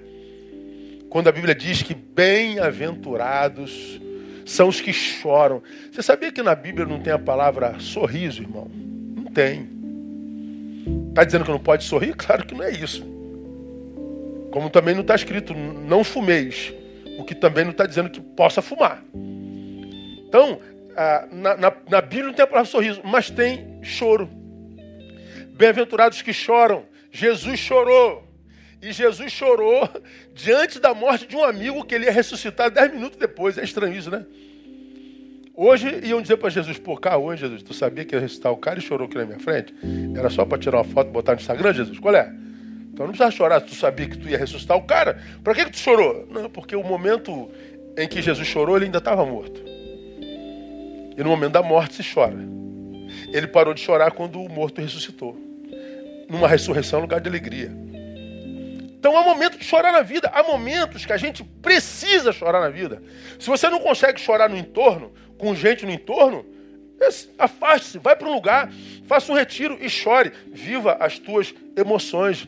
Quando 1.10 1.28
a 1.28 1.32
Bíblia 1.32 1.56
diz 1.56 1.82
que 1.82 1.95
bem-aventurados 1.95 3.99
são 4.45 4.67
os 4.67 4.80
que 4.80 4.93
choram. 4.93 5.63
Você 5.91 6.04
sabia 6.04 6.32
que 6.32 6.43
na 6.43 6.54
Bíblia 6.54 6.86
não 6.86 6.99
tem 6.99 7.13
a 7.13 7.19
palavra 7.19 7.80
sorriso, 7.80 8.43
irmão? 8.43 8.69
Não 9.15 9.23
tem. 9.25 9.67
Está 11.10 11.23
dizendo 11.23 11.45
que 11.45 11.52
não 11.52 11.60
pode 11.60 11.86
sorrir? 11.86 12.13
Claro 12.15 12.45
que 12.45 12.54
não 12.54 12.63
é 12.63 12.71
isso. 12.71 13.18
Como 14.51 14.69
também 14.69 14.93
não 14.93 15.01
está 15.01 15.15
escrito, 15.15 15.53
não 15.53 16.03
fumeis. 16.03 16.73
O 17.17 17.23
que 17.23 17.35
também 17.35 17.63
não 17.63 17.71
está 17.71 17.85
dizendo 17.85 18.09
que 18.09 18.21
possa 18.21 18.62
fumar. 18.62 19.03
Então, 20.27 20.59
na, 21.31 21.57
na, 21.57 21.73
na 21.89 22.01
Bíblia 22.01 22.27
não 22.27 22.33
tem 22.33 22.43
a 22.43 22.47
palavra 22.47 22.69
sorriso, 22.69 23.01
mas 23.03 23.29
tem 23.29 23.79
choro. 23.81 24.29
Bem-aventurados 25.55 26.21
que 26.21 26.33
choram. 26.33 26.85
Jesus 27.12 27.59
chorou. 27.59 28.27
E 28.81 28.93
Jesus 28.93 29.31
chorou 29.31 29.89
diante 30.33 30.79
da 30.79 30.93
morte 30.93 31.27
de 31.27 31.35
um 31.35 31.43
amigo 31.43 31.83
que 31.83 31.95
ele 31.95 32.05
ia 32.05 32.12
ressuscitar 32.12 32.71
dez 32.71 32.91
minutos 32.93 33.19
depois. 33.19 33.57
É 33.57 33.63
estranho 33.63 33.93
isso, 33.93 34.09
né? 34.09 34.25
Hoje 35.53 35.99
iam 36.05 36.21
dizer 36.21 36.38
para 36.38 36.49
Jesus, 36.49 36.79
pô, 36.79 36.95
cá 36.95 37.17
hoje, 37.17 37.41
Jesus, 37.41 37.62
tu 37.62 37.73
sabia 37.73 38.05
que 38.05 38.15
ia 38.15 38.21
ressuscitar 38.21 38.53
o 38.53 38.57
cara 38.57 38.79
e 38.79 38.81
chorou 38.81 39.07
aqui 39.07 39.17
na 39.17 39.25
minha 39.25 39.39
frente? 39.39 39.75
Era 40.15 40.29
só 40.29 40.45
para 40.45 40.57
tirar 40.57 40.77
uma 40.77 40.85
foto 40.85 41.09
e 41.09 41.12
botar 41.12 41.33
no 41.33 41.39
Instagram, 41.39 41.73
Jesus? 41.73 41.99
Qual 41.99 42.15
é? 42.15 42.33
Então 42.99 43.07
não 43.07 43.13
precisa 43.13 43.31
chorar, 43.31 43.62
tu 43.62 43.73
sabia 43.75 44.09
que 44.09 44.17
tu 44.17 44.27
ia 44.27 44.38
ressuscitar 44.38 44.75
o 44.75 44.81
cara. 44.81 45.23
Para 45.41 45.55
que, 45.55 45.63
que 45.63 45.71
tu 45.71 45.77
chorou? 45.77 46.27
Não, 46.29 46.49
porque 46.49 46.75
o 46.75 46.83
momento 46.83 47.49
em 47.97 48.05
que 48.05 48.21
Jesus 48.21 48.45
chorou, 48.45 48.75
ele 48.75 48.88
ainda 48.88 48.97
estava 48.97 49.25
morto. 49.25 49.63
E 51.15 51.23
no 51.23 51.29
momento 51.29 51.53
da 51.53 51.63
morte 51.63 51.95
se 51.95 52.13
chora. 52.13 52.35
Ele 53.31 53.47
parou 53.47 53.73
de 53.73 53.79
chorar 53.79 54.12
quando 54.12 54.41
o 54.41 54.49
morto 54.49 54.81
ressuscitou. 54.81 55.33
Numa 56.29 56.45
ressurreição, 56.45 56.99
lugar 56.99 57.21
de 57.21 57.29
alegria. 57.29 57.71
Então 58.99 59.15
há 59.17 59.23
momento 59.23 59.57
de 59.57 59.63
chorar 59.63 59.93
na 59.93 60.01
vida. 60.01 60.29
Há 60.33 60.43
momentos 60.43 61.05
que 61.05 61.13
a 61.13 61.17
gente 61.17 61.41
precisa 61.41 62.33
chorar 62.33 62.59
na 62.59 62.69
vida. 62.69 63.01
Se 63.39 63.47
você 63.47 63.69
não 63.69 63.79
consegue 63.79 64.19
chorar 64.19 64.49
no 64.49 64.57
entorno, 64.57 65.13
com 65.38 65.55
gente 65.55 65.85
no 65.85 65.91
entorno, 65.93 66.45
afaste-se, 67.38 67.97
vai 67.97 68.15
para 68.15 68.27
um 68.27 68.33
lugar, 68.33 68.71
faça 69.05 69.31
um 69.31 69.35
retiro 69.35 69.77
e 69.81 69.89
chore. 69.89 70.31
Viva 70.51 70.97
as 70.99 71.17
tuas 71.17 71.53
emoções. 71.75 72.47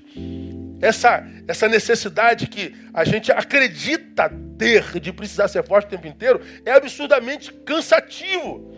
Essa, 0.82 1.26
essa 1.48 1.68
necessidade 1.68 2.48
que 2.48 2.76
a 2.94 3.04
gente 3.04 3.32
acredita 3.32 4.32
ter 4.58 5.00
de 5.00 5.14
precisar 5.14 5.48
ser 5.48 5.64
forte 5.64 5.88
o 5.88 5.90
tempo 5.90 6.08
inteiro 6.08 6.42
é 6.66 6.72
absurdamente 6.72 7.54
cansativo. 7.54 8.70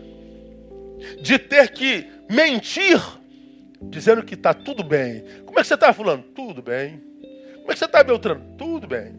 De 1.20 1.38
ter 1.38 1.70
que 1.70 2.06
mentir 2.30 3.00
dizendo 3.82 4.22
que 4.22 4.34
está 4.34 4.54
tudo 4.54 4.82
bem. 4.82 5.24
Como 5.44 5.58
é 5.58 5.62
que 5.62 5.68
você 5.68 5.74
está 5.74 5.92
falando? 5.92 6.22
Tudo 6.22 6.62
bem. 6.62 7.02
Como 7.56 7.70
é 7.70 7.72
que 7.72 7.78
você 7.78 7.84
está, 7.84 8.02
Beltrano? 8.02 8.56
Tudo 8.56 8.86
bem. 8.86 9.12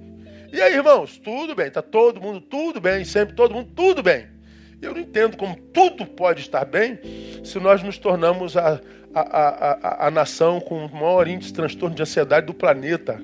E 0.51 0.61
aí, 0.61 0.73
irmãos? 0.73 1.17
Tudo 1.17 1.55
bem. 1.55 1.67
Está 1.67 1.81
todo 1.81 2.21
mundo 2.21 2.39
tudo 2.39 2.79
bem. 2.79 3.03
Sempre 3.03 3.35
todo 3.35 3.53
mundo 3.53 3.71
tudo 3.75 4.01
bem. 4.01 4.34
Eu 4.81 4.93
não 4.93 5.01
entendo 5.01 5.37
como 5.37 5.55
tudo 5.55 6.05
pode 6.05 6.41
estar 6.41 6.65
bem 6.65 6.99
se 7.43 7.59
nós 7.59 7.81
nos 7.81 7.97
tornamos 7.97 8.55
a, 8.57 8.81
a, 9.13 9.19
a, 9.21 9.71
a, 10.05 10.07
a 10.07 10.11
nação 10.11 10.59
com 10.59 10.85
o 10.85 10.93
maior 10.93 11.27
índice 11.27 11.51
de 11.51 11.55
transtorno 11.55 11.95
de 11.95 12.01
ansiedade 12.01 12.45
do 12.45 12.53
planeta. 12.53 13.21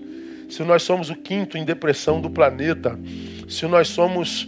Se 0.50 0.64
nós 0.64 0.84
somos 0.84 1.10
o 1.10 1.16
quinto 1.16 1.58
em 1.58 1.64
depressão 1.64 2.20
do 2.20 2.30
planeta. 2.30 3.00
Se 3.48 3.66
nós 3.68 3.88
somos 3.88 4.48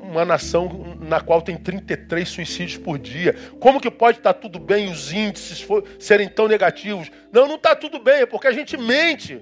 uma 0.00 0.24
nação 0.24 0.96
na 1.00 1.20
qual 1.20 1.42
tem 1.42 1.56
33 1.56 2.28
suicídios 2.28 2.78
por 2.78 2.98
dia. 2.98 3.34
Como 3.58 3.80
que 3.80 3.90
pode 3.90 4.18
estar 4.18 4.34
tudo 4.34 4.58
bem 4.58 4.90
os 4.90 5.12
índices 5.12 5.66
serem 5.98 6.28
tão 6.28 6.46
negativos? 6.46 7.10
Não, 7.32 7.48
não 7.48 7.56
está 7.56 7.74
tudo 7.74 7.98
bem, 7.98 8.22
é 8.22 8.26
porque 8.26 8.46
a 8.46 8.52
gente 8.52 8.76
mente. 8.76 9.40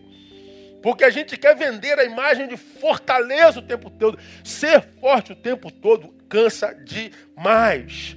Porque 0.83 1.05
a 1.05 1.11
gente 1.11 1.37
quer 1.37 1.55
vender 1.55 1.99
a 1.99 2.05
imagem 2.05 2.49
de 2.49 2.57
fortaleza 2.57 3.59
o 3.59 3.63
tempo 3.63 3.91
todo. 3.91 4.19
Ser 4.43 4.81
forte 5.01 5.33
o 5.33 5.37
tempo 5.37 5.71
todo 5.71 6.09
cansa 6.29 6.75
demais. 6.75 8.17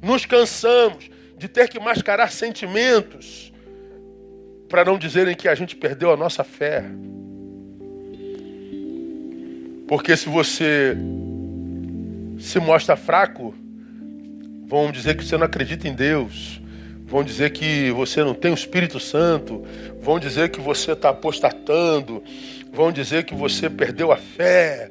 Nos 0.00 0.24
cansamos 0.24 1.10
de 1.36 1.48
ter 1.48 1.68
que 1.68 1.78
mascarar 1.78 2.30
sentimentos 2.30 3.52
para 4.68 4.84
não 4.84 4.98
dizerem 4.98 5.34
que 5.34 5.48
a 5.48 5.54
gente 5.54 5.76
perdeu 5.76 6.12
a 6.12 6.16
nossa 6.16 6.44
fé. 6.44 6.84
Porque 9.88 10.16
se 10.16 10.28
você 10.28 10.96
se 12.38 12.60
mostra 12.60 12.96
fraco, 12.96 13.54
vão 14.66 14.92
dizer 14.92 15.16
que 15.16 15.24
você 15.24 15.36
não 15.36 15.44
acredita 15.44 15.88
em 15.88 15.94
Deus, 15.94 16.62
vão 17.10 17.24
dizer 17.24 17.50
que 17.50 17.90
você 17.90 18.22
não 18.22 18.32
tem 18.34 18.52
o 18.52 18.54
Espírito 18.54 19.00
Santo, 19.00 19.64
vão 20.00 20.18
dizer 20.18 20.50
que 20.50 20.60
você 20.60 20.92
está 20.92 21.10
apostatando, 21.10 22.22
vão 22.72 22.92
dizer 22.92 23.24
que 23.24 23.34
você 23.34 23.68
perdeu 23.68 24.12
a 24.12 24.16
fé, 24.16 24.88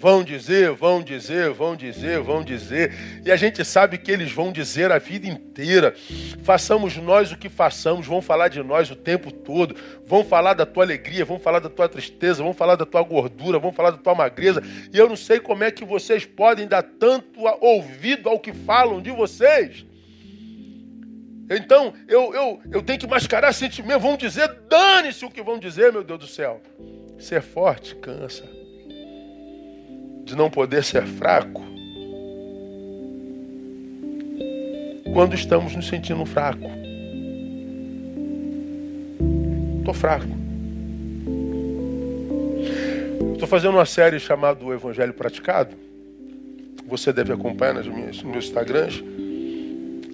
Vão 0.00 0.24
dizer, 0.24 0.70
vão 0.70 1.02
dizer, 1.02 1.50
vão 1.50 1.76
dizer, 1.76 2.20
vão 2.20 2.42
dizer. 2.42 3.20
E 3.22 3.30
a 3.30 3.36
gente 3.36 3.62
sabe 3.66 3.98
que 3.98 4.10
eles 4.10 4.32
vão 4.32 4.50
dizer 4.50 4.90
a 4.90 4.98
vida 4.98 5.26
inteira. 5.26 5.94
Façamos 6.42 6.96
nós 6.96 7.30
o 7.30 7.36
que 7.36 7.50
façamos, 7.50 8.06
vão 8.06 8.22
falar 8.22 8.48
de 8.48 8.62
nós 8.62 8.90
o 8.90 8.96
tempo 8.96 9.30
todo. 9.30 9.76
Vão 10.06 10.24
falar 10.24 10.54
da 10.54 10.64
tua 10.64 10.84
alegria, 10.84 11.22
vão 11.22 11.38
falar 11.38 11.58
da 11.58 11.68
tua 11.68 11.86
tristeza, 11.86 12.42
vão 12.42 12.54
falar 12.54 12.76
da 12.76 12.86
tua 12.86 13.02
gordura, 13.02 13.58
vão 13.58 13.72
falar 13.72 13.90
da 13.90 13.98
tua 13.98 14.14
magreza. 14.14 14.62
E 14.90 14.96
eu 14.96 15.06
não 15.06 15.16
sei 15.16 15.38
como 15.38 15.64
é 15.64 15.70
que 15.70 15.84
vocês 15.84 16.24
podem 16.24 16.66
dar 16.66 16.82
tanto 16.82 17.38
ouvido 17.60 18.30
ao 18.30 18.40
que 18.40 18.54
falam 18.54 19.02
de 19.02 19.10
vocês. 19.10 19.84
Então, 21.50 21.92
eu, 22.06 22.32
eu, 22.32 22.60
eu 22.70 22.82
tenho 22.82 22.98
que 22.98 23.08
mascarar 23.08 23.52
sentimento. 23.52 23.98
Vão 23.98 24.16
dizer, 24.16 24.48
dane-se 24.68 25.24
o 25.24 25.30
que 25.30 25.42
vão 25.42 25.58
dizer, 25.58 25.92
meu 25.92 26.04
Deus 26.04 26.20
do 26.20 26.26
céu. 26.28 26.60
Ser 27.18 27.42
forte 27.42 27.96
cansa 27.96 28.44
de 30.24 30.36
não 30.36 30.48
poder 30.48 30.84
ser 30.84 31.04
fraco 31.04 31.60
quando 35.12 35.34
estamos 35.34 35.74
nos 35.74 35.88
sentindo 35.88 36.24
fraco. 36.24 36.70
Estou 39.80 39.92
fraco. 39.92 40.28
Estou 43.32 43.48
fazendo 43.48 43.74
uma 43.74 43.86
série 43.86 44.20
chamada 44.20 44.64
O 44.64 44.72
Evangelho 44.72 45.12
Praticado. 45.12 45.74
Você 46.86 47.12
deve 47.12 47.32
acompanhar 47.32 47.74
nos 47.74 47.88
meus 47.88 48.22
Instagrams. 48.22 49.02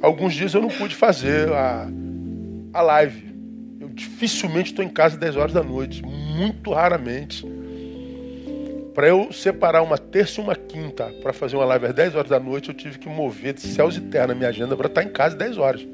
Alguns 0.01 0.35
dias 0.35 0.55
eu 0.55 0.63
não 0.63 0.69
pude 0.69 0.95
fazer 0.95 1.51
a, 1.53 1.89
a 2.73 2.83
live. 2.83 3.35
Eu 3.81 3.89
dificilmente 3.89 4.71
estou 4.71 4.85
em 4.85 4.89
casa 4.89 5.15
às 5.15 5.21
10 5.21 5.37
horas 5.37 5.53
da 5.53 5.63
noite. 5.63 6.03
Muito 6.03 6.73
raramente. 6.73 7.47
Para 8.95 9.09
eu 9.09 9.31
separar 9.33 9.83
uma 9.83 9.99
terça 9.99 10.41
e 10.41 10.45
uma 10.45 10.55
quinta 10.55 11.13
para 11.23 11.33
fazer 11.33 11.57
uma 11.57 11.65
live 11.67 11.87
às 11.87 11.95
10 11.95 12.15
horas 12.15 12.31
da 12.31 12.41
noite, 12.41 12.71
eu 12.71 12.75
tive 12.75 12.99
que 12.99 13.09
mover 13.09 13.53
de 13.53 13.61
céus 13.61 13.97
e 13.97 14.01
terra 14.01 14.29
na 14.29 14.35
minha 14.35 14.49
agenda 14.49 14.77
para 14.77 14.87
estar 14.87 15.03
em 15.03 15.09
casa 15.09 15.35
às 15.35 15.39
10 15.39 15.59
horas. 15.59 15.87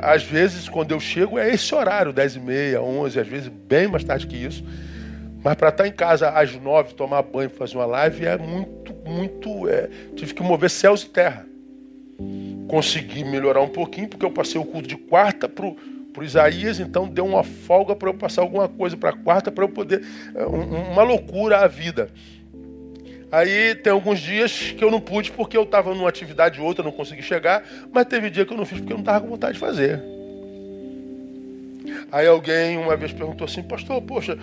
Às 0.00 0.22
vezes, 0.22 0.68
quando 0.68 0.92
eu 0.92 1.00
chego, 1.00 1.38
é 1.38 1.52
esse 1.52 1.74
horário, 1.74 2.12
10 2.12 2.36
e 2.36 2.40
meia, 2.40 2.80
11, 2.80 3.18
às 3.18 3.26
vezes 3.26 3.48
bem 3.48 3.88
mais 3.88 4.04
tarde 4.04 4.26
que 4.26 4.36
isso. 4.36 4.64
Mas 5.42 5.54
para 5.56 5.70
estar 5.70 5.86
em 5.86 5.92
casa 5.92 6.30
às 6.30 6.54
9, 6.54 6.94
tomar 6.94 7.22
banho, 7.22 7.50
fazer 7.50 7.76
uma 7.76 7.84
live, 7.84 8.24
é 8.24 8.38
muito, 8.38 8.94
muito. 9.04 9.68
É... 9.68 9.88
tive 10.14 10.34
que 10.34 10.42
mover 10.42 10.70
céus 10.70 11.02
e 11.02 11.08
terra. 11.08 11.44
Consegui 12.68 13.24
melhorar 13.24 13.60
um 13.60 13.68
pouquinho, 13.68 14.08
porque 14.08 14.24
eu 14.24 14.30
passei 14.30 14.60
o 14.60 14.64
culto 14.64 14.88
de 14.88 14.96
quarta 14.96 15.48
para 15.48 15.66
o 15.66 15.76
Isaías, 16.22 16.80
então 16.80 17.08
deu 17.08 17.24
uma 17.24 17.44
folga 17.44 17.94
para 17.94 18.08
eu 18.08 18.14
passar 18.14 18.42
alguma 18.42 18.68
coisa 18.68 18.96
para 18.96 19.12
quarta, 19.12 19.52
para 19.52 19.64
eu 19.64 19.68
poder. 19.68 20.02
É, 20.34 20.44
uma 20.44 21.02
loucura 21.02 21.58
a 21.58 21.66
vida. 21.66 22.10
Aí 23.30 23.74
tem 23.74 23.92
alguns 23.92 24.20
dias 24.20 24.72
que 24.72 24.82
eu 24.82 24.90
não 24.90 25.00
pude 25.00 25.32
porque 25.32 25.56
eu 25.56 25.64
estava 25.64 25.94
numa 25.94 26.08
atividade 26.08 26.60
ou 26.60 26.66
outra, 26.66 26.84
não 26.84 26.92
consegui 26.92 27.22
chegar, 27.22 27.64
mas 27.92 28.06
teve 28.06 28.30
dia 28.30 28.46
que 28.46 28.52
eu 28.52 28.56
não 28.56 28.64
fiz 28.64 28.78
porque 28.78 28.92
eu 28.92 28.96
não 28.96 29.02
estava 29.02 29.20
com 29.20 29.28
vontade 29.28 29.54
de 29.54 29.58
fazer. 29.58 30.02
Aí 32.10 32.26
alguém 32.26 32.76
uma 32.76 32.96
vez 32.96 33.12
perguntou 33.12 33.44
assim, 33.44 33.62
pastor, 33.62 34.00
poxa, 34.02 34.38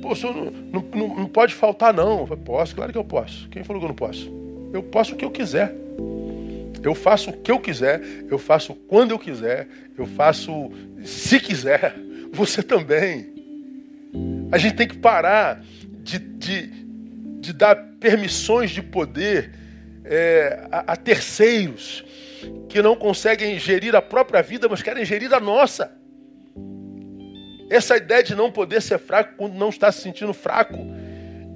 poxa 0.00 0.28
não, 0.32 0.84
não, 0.94 1.16
não 1.16 1.26
pode 1.26 1.54
faltar 1.54 1.92
não. 1.92 2.20
Eu 2.20 2.26
falei, 2.26 2.44
posso, 2.44 2.74
claro 2.74 2.92
que 2.92 2.98
eu 2.98 3.04
posso. 3.04 3.48
Quem 3.48 3.64
falou 3.64 3.80
que 3.80 3.86
eu 3.86 3.88
não 3.88 3.94
posso? 3.94 4.32
Eu 4.72 4.82
posso 4.82 5.14
o 5.14 5.16
que 5.16 5.24
eu 5.24 5.30
quiser. 5.30 5.74
Eu 6.82 6.94
faço 6.94 7.30
o 7.30 7.32
que 7.32 7.50
eu 7.50 7.60
quiser, 7.60 8.00
eu 8.28 8.38
faço 8.38 8.74
quando 8.74 9.12
eu 9.12 9.18
quiser, 9.18 9.68
eu 9.96 10.06
faço 10.06 10.70
se 11.04 11.38
quiser. 11.38 11.94
Você 12.32 12.62
também. 12.62 13.32
A 14.50 14.58
gente 14.58 14.74
tem 14.74 14.88
que 14.88 14.98
parar 14.98 15.62
de, 16.02 16.18
de, 16.18 16.66
de 17.40 17.52
dar 17.52 17.76
permissões 18.00 18.70
de 18.70 18.82
poder 18.82 19.52
é, 20.04 20.66
a, 20.70 20.92
a 20.92 20.96
terceiros 20.96 22.04
que 22.68 22.82
não 22.82 22.96
conseguem 22.96 23.58
gerir 23.58 23.94
a 23.94 24.02
própria 24.02 24.42
vida, 24.42 24.68
mas 24.68 24.82
querem 24.82 25.04
gerir 25.04 25.32
a 25.32 25.40
nossa. 25.40 25.92
Essa 27.70 27.96
ideia 27.96 28.22
de 28.22 28.34
não 28.34 28.50
poder 28.50 28.82
ser 28.82 28.98
fraco 28.98 29.34
quando 29.36 29.54
não 29.54 29.68
está 29.68 29.90
se 29.92 30.02
sentindo 30.02 30.34
fraco 30.34 30.76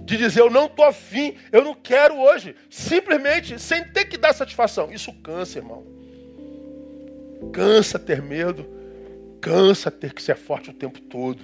de 0.07 0.17
dizer 0.17 0.41
eu 0.41 0.49
não 0.49 0.67
estou 0.67 0.85
afim, 0.85 1.35
eu 1.51 1.65
não 1.65 1.75
quero 1.75 2.17
hoje, 2.17 2.55
simplesmente 2.71 3.59
sem 3.59 3.83
ter 3.83 4.05
que 4.05 4.17
dar 4.17 4.33
satisfação. 4.33 4.93
Isso 4.93 5.13
cansa, 5.13 5.59
irmão. 5.59 5.85
Cansa 7.53 7.99
ter 7.99 8.23
medo, 8.23 8.65
cansa 9.41 9.91
ter 9.91 10.15
que 10.15 10.23
ser 10.23 10.37
forte 10.37 10.71
o 10.71 10.73
tempo 10.73 11.01
todo. 11.01 11.41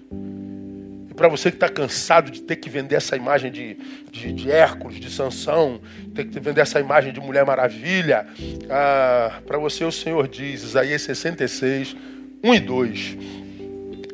E 1.11 1.13
para 1.13 1.27
você 1.27 1.51
que 1.51 1.57
está 1.57 1.69
cansado 1.69 2.31
de 2.31 2.41
ter 2.41 2.55
que 2.57 2.71
vender 2.71 2.95
essa 2.95 3.17
imagem 3.17 3.51
de, 3.51 3.77
de, 4.13 4.33
de 4.33 4.51
Hércules, 4.51 5.01
de 5.01 5.11
Sansão, 5.11 5.81
ter 6.15 6.25
que 6.27 6.39
vender 6.39 6.61
essa 6.61 6.79
imagem 6.79 7.13
de 7.13 7.21
Mulher 7.21 7.45
Maravilha, 7.45 8.29
ah, 8.71 9.41
para 9.45 9.59
você 9.59 9.85
o 9.85 9.91
Senhor 9.91 10.29
diz, 10.29 10.63
Isaías 10.63 11.03
66, 11.03 11.97
1 12.45 12.55
e 12.55 12.61
2. 12.61 13.17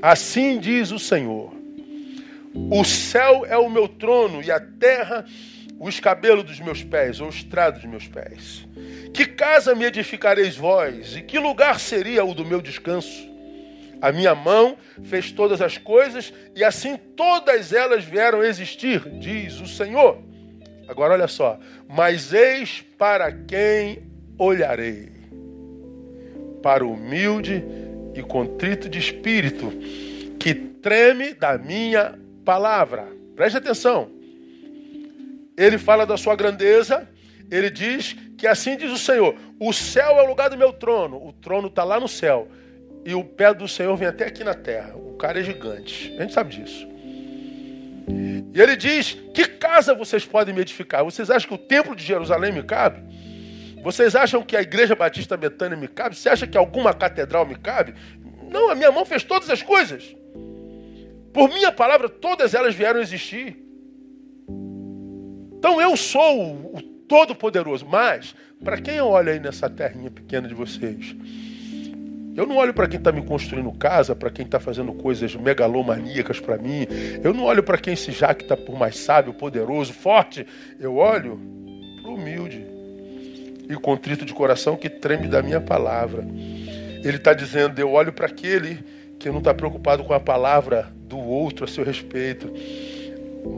Assim 0.00 0.58
diz 0.58 0.90
o 0.90 0.98
Senhor 0.98 1.57
o 2.54 2.84
céu 2.84 3.44
é 3.46 3.56
o 3.56 3.68
meu 3.68 3.88
trono 3.88 4.42
e 4.42 4.50
a 4.50 4.60
terra 4.60 5.24
o 5.78 5.88
escabelo 5.88 6.42
dos 6.42 6.58
meus 6.58 6.82
pés, 6.82 7.20
ou 7.20 7.28
o 7.28 7.30
estrado 7.30 7.74
dos 7.74 7.84
meus 7.84 8.08
pés. 8.08 8.66
Que 9.14 9.24
casa 9.24 9.74
me 9.74 9.84
edificareis 9.84 10.56
vós, 10.56 11.16
e 11.16 11.22
que 11.22 11.38
lugar 11.38 11.78
seria 11.78 12.24
o 12.24 12.34
do 12.34 12.44
meu 12.44 12.60
descanso? 12.60 13.28
A 14.00 14.12
minha 14.12 14.34
mão 14.34 14.76
fez 15.04 15.30
todas 15.32 15.60
as 15.60 15.78
coisas, 15.78 16.32
e 16.54 16.64
assim 16.64 16.96
todas 17.16 17.72
elas 17.72 18.04
vieram 18.04 18.42
existir, 18.42 19.00
diz 19.18 19.60
o 19.60 19.66
Senhor. 19.66 20.18
Agora 20.88 21.14
olha 21.14 21.28
só. 21.28 21.58
Mas 21.88 22.32
eis 22.32 22.84
para 22.96 23.30
quem 23.30 24.02
olharei. 24.38 25.10
Para 26.62 26.84
o 26.84 26.92
humilde 26.92 27.62
e 28.14 28.22
contrito 28.22 28.88
de 28.88 28.98
espírito, 28.98 29.72
que 30.38 30.54
treme 30.54 31.34
da 31.34 31.58
minha 31.58 32.18
palavra. 32.48 33.06
Preste 33.36 33.58
atenção. 33.58 34.10
Ele 35.54 35.76
fala 35.76 36.06
da 36.06 36.16
sua 36.16 36.34
grandeza, 36.34 37.06
ele 37.50 37.68
diz 37.68 38.16
que 38.38 38.46
assim 38.46 38.74
diz 38.74 38.90
o 38.90 38.96
Senhor: 38.96 39.34
o 39.60 39.70
céu 39.70 40.12
é 40.18 40.22
o 40.22 40.26
lugar 40.26 40.48
do 40.48 40.56
meu 40.56 40.72
trono, 40.72 41.22
o 41.22 41.30
trono 41.30 41.68
está 41.68 41.84
lá 41.84 42.00
no 42.00 42.08
céu, 42.08 42.48
e 43.04 43.14
o 43.14 43.22
pé 43.22 43.52
do 43.52 43.68
Senhor 43.68 43.94
vem 43.96 44.08
até 44.08 44.24
aqui 44.24 44.42
na 44.42 44.54
terra. 44.54 44.96
O 44.96 45.12
cara 45.18 45.40
é 45.40 45.42
gigante, 45.42 46.14
a 46.16 46.22
gente 46.22 46.32
sabe 46.32 46.56
disso. 46.56 46.88
E 48.54 48.58
ele 48.58 48.76
diz: 48.76 49.18
Que 49.34 49.44
casa 49.44 49.94
vocês 49.94 50.24
podem 50.24 50.54
me 50.54 50.62
edificar? 50.62 51.04
Vocês 51.04 51.28
acham 51.28 51.48
que 51.50 51.54
o 51.54 51.58
templo 51.58 51.94
de 51.94 52.02
Jerusalém 52.02 52.50
me 52.50 52.62
cabe? 52.62 53.02
Vocês 53.82 54.16
acham 54.16 54.42
que 54.42 54.56
a 54.56 54.62
igreja 54.62 54.94
batista 54.94 55.36
Betânia 55.36 55.76
me 55.76 55.86
cabe? 55.86 56.16
Você 56.16 56.30
acha 56.30 56.46
que 56.46 56.56
alguma 56.56 56.94
catedral 56.94 57.44
me 57.44 57.56
cabe? 57.56 57.92
Não, 58.50 58.70
a 58.70 58.74
minha 58.74 58.90
mão 58.90 59.04
fez 59.04 59.22
todas 59.22 59.50
as 59.50 59.62
coisas. 59.62 60.16
Por 61.38 61.48
minha 61.50 61.70
palavra, 61.70 62.08
todas 62.08 62.52
elas 62.52 62.74
vieram 62.74 62.98
existir. 62.98 63.56
Então 65.56 65.80
eu 65.80 65.96
sou 65.96 66.74
o 66.74 66.82
Todo-Poderoso. 66.82 67.86
Mas, 67.86 68.34
para 68.64 68.80
quem 68.80 69.00
olha 69.00 69.32
aí 69.32 69.38
nessa 69.38 69.70
terrinha 69.70 70.10
pequena 70.10 70.48
de 70.48 70.54
vocês, 70.54 71.14
eu 72.36 72.44
não 72.44 72.56
olho 72.56 72.74
para 72.74 72.88
quem 72.88 72.98
está 72.98 73.12
me 73.12 73.22
construindo 73.22 73.70
casa, 73.70 74.16
para 74.16 74.32
quem 74.32 74.46
está 74.46 74.58
fazendo 74.58 74.92
coisas 74.94 75.36
megalomaníacas 75.36 76.40
para 76.40 76.58
mim. 76.58 76.88
Eu 77.22 77.32
não 77.32 77.44
olho 77.44 77.62
para 77.62 77.78
quem 77.78 77.94
se 77.94 78.10
jacta 78.10 78.56
por 78.56 78.76
mais 78.76 78.98
sábio, 78.98 79.32
poderoso, 79.32 79.92
forte. 79.92 80.44
Eu 80.80 80.96
olho 80.96 81.40
para 82.02 82.10
o 82.10 82.14
humilde 82.16 82.66
e 83.70 83.76
contrito 83.76 84.24
de 84.24 84.34
coração 84.34 84.76
que 84.76 84.90
treme 84.90 85.28
da 85.28 85.40
minha 85.40 85.60
palavra. 85.60 86.26
Ele 87.04 87.16
está 87.16 87.32
dizendo: 87.32 87.78
eu 87.78 87.92
olho 87.92 88.12
para 88.12 88.26
aquele 88.26 88.84
que 89.20 89.30
não 89.30 89.38
está 89.38 89.54
preocupado 89.54 90.02
com 90.02 90.12
a 90.12 90.18
palavra 90.18 90.97
do 91.08 91.18
outro 91.18 91.64
a 91.64 91.68
seu 91.68 91.82
respeito, 91.82 92.52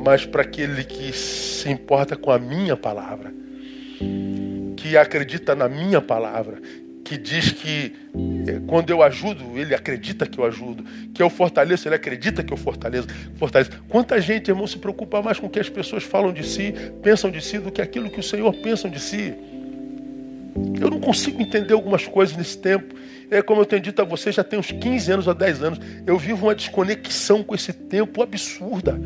mas 0.03 0.25
para 0.25 0.43
aquele 0.43 0.85
que 0.85 1.13
se 1.13 1.69
importa 1.69 2.17
com 2.17 2.31
a 2.31 2.39
minha 2.39 2.77
palavra, 2.77 3.33
que 4.77 4.97
acredita 4.97 5.55
na 5.55 5.69
minha 5.69 6.01
palavra, 6.01 6.61
que 7.05 7.17
diz 7.19 7.51
que 7.51 7.93
eh, 8.47 8.61
quando 8.69 8.91
eu 8.91 9.03
ajudo, 9.03 9.59
ele 9.59 9.75
acredita 9.75 10.27
que 10.27 10.39
eu 10.39 10.45
ajudo, 10.45 10.85
que 11.13 11.21
eu 11.21 11.29
fortaleço, 11.29 11.89
ele 11.89 11.97
acredita 11.97 12.43
que 12.45 12.53
eu 12.53 12.57
fortaleço. 12.57 13.09
fortaleço. 13.37 13.73
Quanta 13.89 14.21
gente, 14.21 14.49
irmão, 14.49 14.67
se 14.67 14.79
preocupa 14.79 15.21
mais 15.21 15.41
com 15.41 15.49
o 15.49 15.51
que 15.51 15.59
as 15.59 15.69
pessoas 15.69 16.05
falam 16.05 16.33
de 16.33 16.47
si, 16.47 16.73
pensam 17.03 17.29
de 17.29 17.41
si, 17.41 17.59
do 17.59 17.73
que 17.73 17.83
aquilo 17.83 18.09
que 18.09 18.21
o 18.21 18.23
Senhor 18.23 18.55
pensa 18.55 18.89
de 18.89 19.01
si. 19.01 19.35
Eu 20.81 20.91
não 20.91 21.01
consigo 21.01 21.41
entender 21.41 21.75
algumas 21.75 22.07
coisas 22.07 22.37
nesse 22.37 22.59
tempo. 22.59 22.95
É 23.31 23.41
como 23.43 23.61
eu 23.61 23.67
tenho 23.67 23.81
dito 23.81 24.03
a 24.03 24.05
você, 24.05 24.33
já 24.33 24.43
tem 24.43 24.59
uns 24.59 24.73
15 24.73 25.13
anos 25.13 25.27
ou 25.27 25.35
10 25.35 25.63
anos. 25.63 25.81
Eu 26.07 26.19
vivo 26.19 26.47
uma 26.47 26.55
desconexão 26.55 27.43
com 27.43 27.55
esse 27.55 27.73
tempo 27.73 28.23
absurda. 28.23 29.01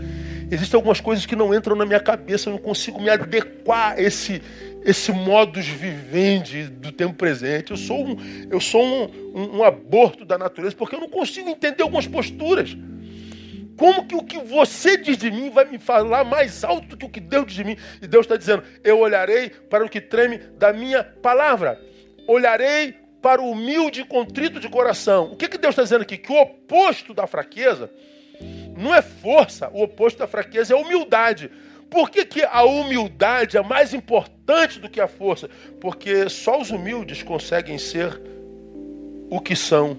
Existem 0.51 0.77
algumas 0.77 1.01
coisas 1.01 1.27
que 1.27 1.37
não 1.37 1.55
entram 1.55 1.75
na 1.75 1.85
minha 1.85 2.01
cabeça, 2.01 2.49
eu 2.49 2.53
não 2.53 2.61
consigo 2.61 3.01
me 3.01 3.11
adequar 3.11 3.93
a 3.93 4.01
esse, 4.01 4.41
esse 4.85 5.11
modus 5.11 5.67
vivendi 5.67 6.65
do 6.65 6.93
tempo 6.93 7.15
presente. 7.15 7.71
Eu 7.71 7.77
sou 7.77 8.07
um, 8.07 8.17
eu 8.51 8.61
sou 8.61 8.83
um, 8.83 9.11
um, 9.35 9.59
um 9.59 9.65
aborto 9.65 10.25
da 10.25 10.39
natureza, 10.39 10.75
porque 10.77 10.95
eu 10.95 11.01
não 11.01 11.09
consigo 11.09 11.49
entender 11.49 11.83
algumas 11.83 12.07
posturas. 12.07 12.77
Como 13.77 14.07
que 14.07 14.15
o 14.15 14.23
que 14.23 14.39
você 14.39 14.97
diz 14.97 15.17
de 15.17 15.31
mim 15.31 15.51
vai 15.51 15.65
me 15.65 15.79
falar 15.79 16.25
mais 16.25 16.63
alto 16.65 16.89
do 16.89 16.97
que 16.97 17.07
o 17.07 17.09
que 17.09 17.21
Deus 17.21 17.47
diz 17.47 17.57
de 17.57 17.65
mim? 17.65 17.77
E 18.01 18.07
Deus 18.07 18.25
está 18.25 18.37
dizendo: 18.37 18.63
Eu 18.83 18.99
olharei 19.01 19.51
para 19.51 19.85
o 19.85 19.89
que 19.89 20.01
treme 20.01 20.39
da 20.39 20.73
minha 20.73 21.03
palavra. 21.03 21.81
Olharei 22.27 22.95
para 23.21 23.41
o 23.41 23.51
humilde 23.51 24.03
e 24.03 24.05
contrito 24.05 24.61
de 24.61 24.69
coração. 24.69 25.33
O 25.33 25.37
que, 25.37 25.49
que 25.49 25.59
Deus 25.59 25.73
está 25.73 25.83
dizendo 25.83 26.03
aqui? 26.03 26.19
Que 26.19 26.31
o 26.31 26.41
oposto 26.41 27.15
da 27.15 27.27
fraqueza 27.27 27.91
não 28.77 28.95
é 28.95 29.01
força, 29.03 29.71
o 29.73 29.83
oposto 29.83 30.19
da 30.19 30.27
fraqueza 30.27 30.75
é 30.75 30.77
humildade. 30.77 31.51
Por 31.89 32.11
que, 32.11 32.25
que 32.25 32.43
a 32.43 32.65
humildade 32.65 33.57
é 33.57 33.63
mais 33.63 33.95
importante 33.95 34.81
do 34.81 34.89
que 34.89 35.01
a 35.01 35.07
força? 35.07 35.49
Porque 35.81 36.29
só 36.29 36.61
os 36.61 36.71
humildes 36.71 37.23
conseguem 37.23 37.79
ser 37.79 38.21
o 39.31 39.41
que 39.41 39.55
são. 39.55 39.97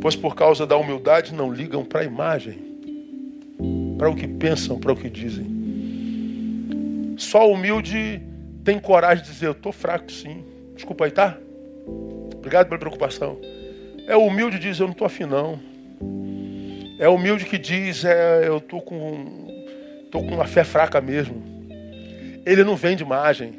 Pois 0.00 0.14
por 0.14 0.34
causa 0.34 0.66
da 0.66 0.76
humildade 0.76 1.34
não 1.34 1.52
ligam 1.52 1.84
para 1.84 2.00
a 2.00 2.04
imagem, 2.04 2.58
para 3.96 4.08
o 4.08 4.14
que 4.14 4.28
pensam, 4.28 4.78
para 4.78 4.92
o 4.92 4.96
que 4.96 5.10
dizem. 5.10 5.46
Só 7.16 7.48
o 7.48 7.54
humilde 7.54 8.22
tem 8.64 8.78
coragem 8.78 9.24
de 9.24 9.30
dizer: 9.30 9.46
Eu 9.46 9.52
estou 9.52 9.72
fraco 9.72 10.10
sim. 10.10 10.44
Desculpa 10.74 11.04
aí, 11.04 11.10
tá? 11.10 11.36
Obrigado 12.36 12.68
pela 12.68 12.78
preocupação. 12.78 13.38
É 14.06 14.16
o 14.16 14.26
humilde 14.26 14.58
que 14.58 14.62
diz: 14.68 14.78
Eu 14.78 14.86
não 14.86 14.92
estou 14.92 15.06
afim, 15.06 15.24
não. 15.24 15.58
É 16.98 17.08
o 17.08 17.14
humilde 17.14 17.44
que 17.44 17.58
diz: 17.58 18.04
é, 18.04 18.46
Eu 18.46 18.58
estou 18.58 18.80
com 18.80 19.48
Estou 20.08 20.24
com 20.24 20.36
uma 20.36 20.46
fé 20.46 20.64
fraca 20.64 21.02
mesmo. 21.02 21.42
Ele 22.46 22.64
não 22.64 22.74
vende 22.74 23.02
imagem. 23.02 23.54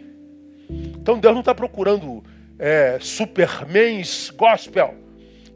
Então 0.68 1.20
Deus 1.20 1.32
não 1.32 1.42
está 1.42 1.54
procurando 1.54 2.24
é, 2.58 2.98
supermans 3.00 4.32
gospel. 4.32 4.96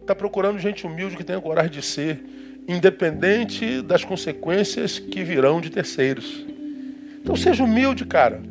Está 0.04 0.14
procurando 0.14 0.60
gente 0.60 0.86
humilde 0.86 1.16
que 1.16 1.24
tenha 1.24 1.40
coragem 1.40 1.72
de 1.72 1.82
ser, 1.82 2.22
independente 2.68 3.82
das 3.82 4.04
consequências 4.04 5.00
que 5.00 5.24
virão 5.24 5.62
de 5.62 5.70
terceiros. 5.70 6.46
Então 7.22 7.38
seja 7.38 7.64
humilde, 7.64 8.06
cara. 8.06 8.42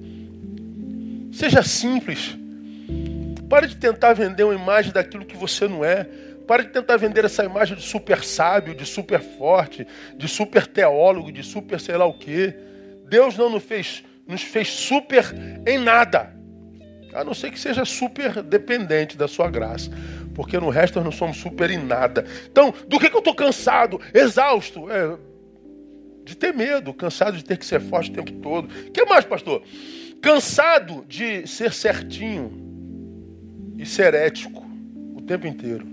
Seja 1.31 1.62
simples. 1.62 2.35
Pare 3.51 3.67
de 3.67 3.77
tentar 3.77 4.15
vender 4.15 4.45
uma 4.45 4.55
imagem 4.55 4.93
daquilo 4.93 5.27
que 5.27 5.37
você 5.37 5.69
não 5.69 5.85
é. 5.85 6.05
Para 6.49 6.62
de 6.62 6.71
tentar 6.71 6.97
vender 6.97 7.27
essa 7.27 7.45
imagem 7.45 7.77
de 7.77 7.83
super 7.83 8.25
sábio, 8.25 8.75
de 8.75 8.87
super 8.87 9.21
forte, 9.21 9.87
de 10.17 10.27
super 10.27 10.67
teólogo, 10.67 11.31
de 11.31 11.43
super 11.43 11.79
sei 11.79 11.99
lá 11.99 12.07
o 12.07 12.15
quê. 12.15 12.55
Deus 13.11 13.37
não 13.37 13.51
nos 13.51 13.62
fez, 13.62 14.03
nos 14.27 14.41
fez 14.41 14.69
super 14.69 15.35
em 15.67 15.77
nada. 15.77 16.35
A 17.12 17.23
não 17.23 17.35
ser 17.35 17.51
que 17.51 17.61
seja 17.61 17.85
super 17.85 18.43
dependente 18.43 19.19
da 19.19 19.29
sua 19.29 19.51
graça. 19.51 19.91
Porque 20.35 20.59
no 20.59 20.71
resto 20.71 20.97
nós 20.97 21.05
não 21.05 21.12
somos 21.12 21.37
super 21.37 21.71
em 21.71 21.79
nada. 21.79 22.25
Então, 22.51 22.73
do 22.88 22.99
que, 22.99 23.11
que 23.11 23.16
eu 23.16 23.21
estou 23.21 23.35
cansado, 23.35 24.01
exausto? 24.14 24.90
É, 24.90 25.16
de 26.25 26.37
ter 26.37 26.55
medo, 26.55 26.95
cansado 26.95 27.37
de 27.37 27.45
ter 27.45 27.59
que 27.59 27.66
ser 27.66 27.81
forte 27.81 28.11
o 28.11 28.14
tempo 28.14 28.33
todo. 28.40 28.68
O 28.87 28.90
que 28.90 29.05
mais, 29.05 29.25
pastor? 29.25 29.62
Cansado 30.21 31.05
de 31.09 31.47
ser 31.47 31.73
certinho 31.73 32.53
e 33.77 33.85
ser 33.85 34.14
ético 34.14 34.64
o 35.14 35.21
tempo 35.21 35.47
inteiro. 35.47 35.87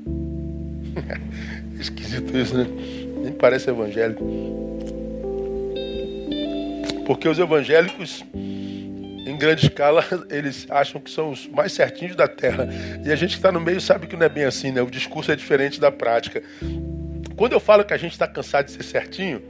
Esquisito 1.80 2.38
isso, 2.38 2.58
né? 2.58 2.68
Nem 3.24 3.34
parece 3.34 3.70
evangélico. 3.70 4.24
Porque 7.06 7.28
os 7.28 7.40
evangélicos, 7.40 8.24
em 9.30 9.38
grande 9.38 9.68
escala, 9.68 10.06
eles 10.30 10.66
acham 10.70 11.00
que 11.00 11.10
são 11.10 11.32
os 11.32 11.48
mais 11.48 11.72
certinhos 11.72 12.16
da 12.16 12.28
terra. 12.28 12.68
E 13.06 13.12
a 13.12 13.16
gente 13.16 13.32
que 13.32 13.38
está 13.38 13.52
no 13.52 13.60
meio 13.60 13.80
sabe 13.80 14.08
que 14.08 14.16
não 14.16 14.26
é 14.26 14.30
bem 14.30 14.46
assim, 14.46 14.72
né? 14.72 14.82
O 14.82 14.90
discurso 14.90 15.32
é 15.32 15.36
diferente 15.36 15.80
da 15.80 15.92
prática. 15.92 16.44
Quando 17.36 17.54
eu 17.54 17.60
falo 17.60 17.84
que 17.84 17.94
a 17.94 17.98
gente 17.98 18.14
está 18.14 18.28
cansado 18.28 18.66
de 18.66 18.72
ser 18.72 18.84
certinho, 18.84 19.42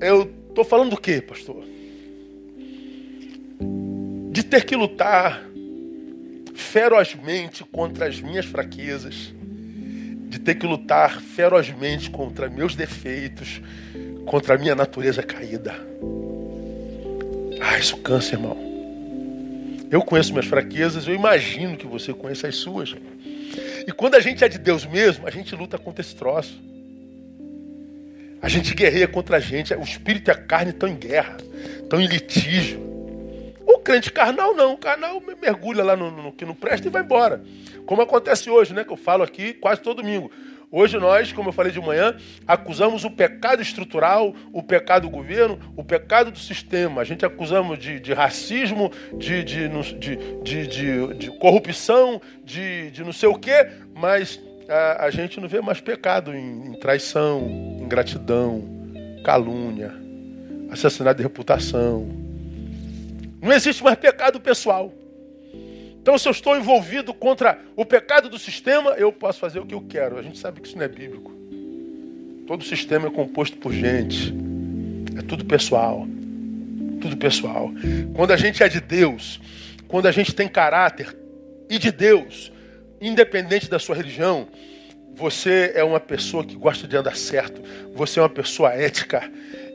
eu 0.00 0.30
estou 0.48 0.64
falando 0.64 0.90
do 0.90 0.96
quê, 0.96 1.20
pastor? 1.20 1.64
De 4.30 4.42
ter 4.42 4.64
que 4.64 4.76
lutar 4.76 5.42
ferozmente 6.54 7.64
contra 7.64 8.06
as 8.06 8.20
minhas 8.20 8.44
fraquezas 8.44 9.34
de 10.28 10.40
ter 10.40 10.56
que 10.56 10.66
lutar 10.66 11.20
ferozmente 11.20 12.10
contra 12.10 12.50
meus 12.50 12.74
defeitos, 12.74 13.60
contra 14.26 14.54
a 14.54 14.58
minha 14.58 14.74
natureza 14.74 15.22
caída. 15.22 15.74
Ah, 17.60 17.78
isso 17.78 17.96
cansa, 17.98 18.34
irmão. 18.34 18.56
Eu 19.90 20.02
conheço 20.02 20.32
minhas 20.32 20.46
fraquezas, 20.46 21.06
eu 21.06 21.14
imagino 21.14 21.76
que 21.76 21.86
você 21.86 22.12
conheça 22.12 22.48
as 22.48 22.56
suas. 22.56 22.94
E 23.86 23.92
quando 23.92 24.16
a 24.16 24.20
gente 24.20 24.42
é 24.44 24.48
de 24.48 24.58
Deus 24.58 24.84
mesmo, 24.84 25.26
a 25.26 25.30
gente 25.30 25.54
luta 25.54 25.78
contra 25.78 26.00
esse 26.00 26.14
troço. 26.14 26.60
A 28.42 28.48
gente 28.48 28.74
guerreia 28.74 29.08
contra 29.08 29.36
a 29.36 29.40
gente. 29.40 29.72
O 29.74 29.82
espírito 29.82 30.28
e 30.28 30.32
a 30.32 30.34
carne 30.34 30.70
estão 30.70 30.88
em 30.88 30.96
guerra, 30.96 31.36
estão 31.82 32.00
em 32.00 32.06
litígio. 32.06 32.80
O 33.64 33.78
crente 33.78 34.10
carnal 34.10 34.54
não, 34.54 34.74
o 34.74 34.78
carnal 34.78 35.22
mergulha 35.40 35.82
lá 35.82 35.96
no, 35.96 36.10
no 36.10 36.32
que 36.32 36.44
não 36.44 36.54
presta 36.54 36.88
e 36.88 36.90
vai 36.90 37.02
embora. 37.02 37.42
Como 37.86 38.02
acontece 38.02 38.50
hoje, 38.50 38.74
né? 38.74 38.84
Que 38.84 38.92
eu 38.92 38.96
falo 38.96 39.22
aqui 39.22 39.54
quase 39.54 39.80
todo 39.80 40.02
domingo. 40.02 40.30
Hoje 40.70 40.98
nós, 40.98 41.32
como 41.32 41.50
eu 41.50 41.52
falei 41.52 41.70
de 41.70 41.80
manhã, 41.80 42.16
acusamos 42.46 43.04
o 43.04 43.10
pecado 43.10 43.62
estrutural, 43.62 44.34
o 44.52 44.62
pecado 44.62 45.02
do 45.02 45.10
governo, 45.10 45.58
o 45.76 45.84
pecado 45.84 46.30
do 46.30 46.38
sistema. 46.38 47.00
A 47.00 47.04
gente 47.04 47.24
acusamos 47.24 47.78
de, 47.78 48.00
de 48.00 48.12
racismo, 48.12 48.90
de, 49.16 49.44
de, 49.44 49.68
de, 50.42 51.14
de, 51.14 51.30
corrupção, 51.38 52.20
de, 52.44 52.90
de 52.90 53.04
não 53.04 53.12
sei 53.12 53.28
o 53.28 53.38
quê, 53.38 53.68
mas 53.94 54.40
a, 54.68 55.06
a 55.06 55.10
gente 55.10 55.40
não 55.40 55.48
vê 55.48 55.60
mais 55.60 55.80
pecado 55.80 56.34
em, 56.34 56.66
em 56.66 56.80
traição, 56.80 57.46
ingratidão, 57.80 58.62
calúnia, 59.24 59.94
assassinato 60.70 61.18
de 61.18 61.22
reputação 61.22 62.08
Não 63.40 63.52
existe 63.52 63.82
mais 63.82 63.96
pecado 63.96 64.40
pessoal. 64.40 64.92
Então, 66.06 66.16
se 66.16 66.28
eu 66.28 66.30
estou 66.30 66.56
envolvido 66.56 67.12
contra 67.12 67.58
o 67.74 67.84
pecado 67.84 68.28
do 68.28 68.38
sistema, 68.38 68.90
eu 68.90 69.12
posso 69.12 69.40
fazer 69.40 69.58
o 69.58 69.66
que 69.66 69.74
eu 69.74 69.80
quero. 69.80 70.16
A 70.16 70.22
gente 70.22 70.38
sabe 70.38 70.60
que 70.60 70.68
isso 70.68 70.76
não 70.76 70.84
é 70.84 70.88
bíblico. 70.88 71.32
Todo 72.46 72.62
sistema 72.62 73.08
é 73.08 73.10
composto 73.10 73.56
por 73.56 73.72
gente. 73.72 74.32
É 75.18 75.22
tudo 75.22 75.44
pessoal. 75.44 76.06
Tudo 77.00 77.16
pessoal. 77.16 77.72
Quando 78.14 78.30
a 78.30 78.36
gente 78.36 78.62
é 78.62 78.68
de 78.68 78.80
Deus, 78.80 79.40
quando 79.88 80.06
a 80.06 80.12
gente 80.12 80.32
tem 80.32 80.46
caráter 80.46 81.12
e 81.68 81.76
de 81.76 81.90
Deus, 81.90 82.52
independente 83.00 83.68
da 83.68 83.80
sua 83.80 83.96
religião, 83.96 84.46
você 85.12 85.72
é 85.74 85.82
uma 85.82 85.98
pessoa 85.98 86.44
que 86.44 86.54
gosta 86.54 86.86
de 86.86 86.96
andar 86.96 87.16
certo. 87.16 87.60
Você 87.96 88.20
é 88.20 88.22
uma 88.22 88.30
pessoa 88.30 88.72
ética. 88.72 89.28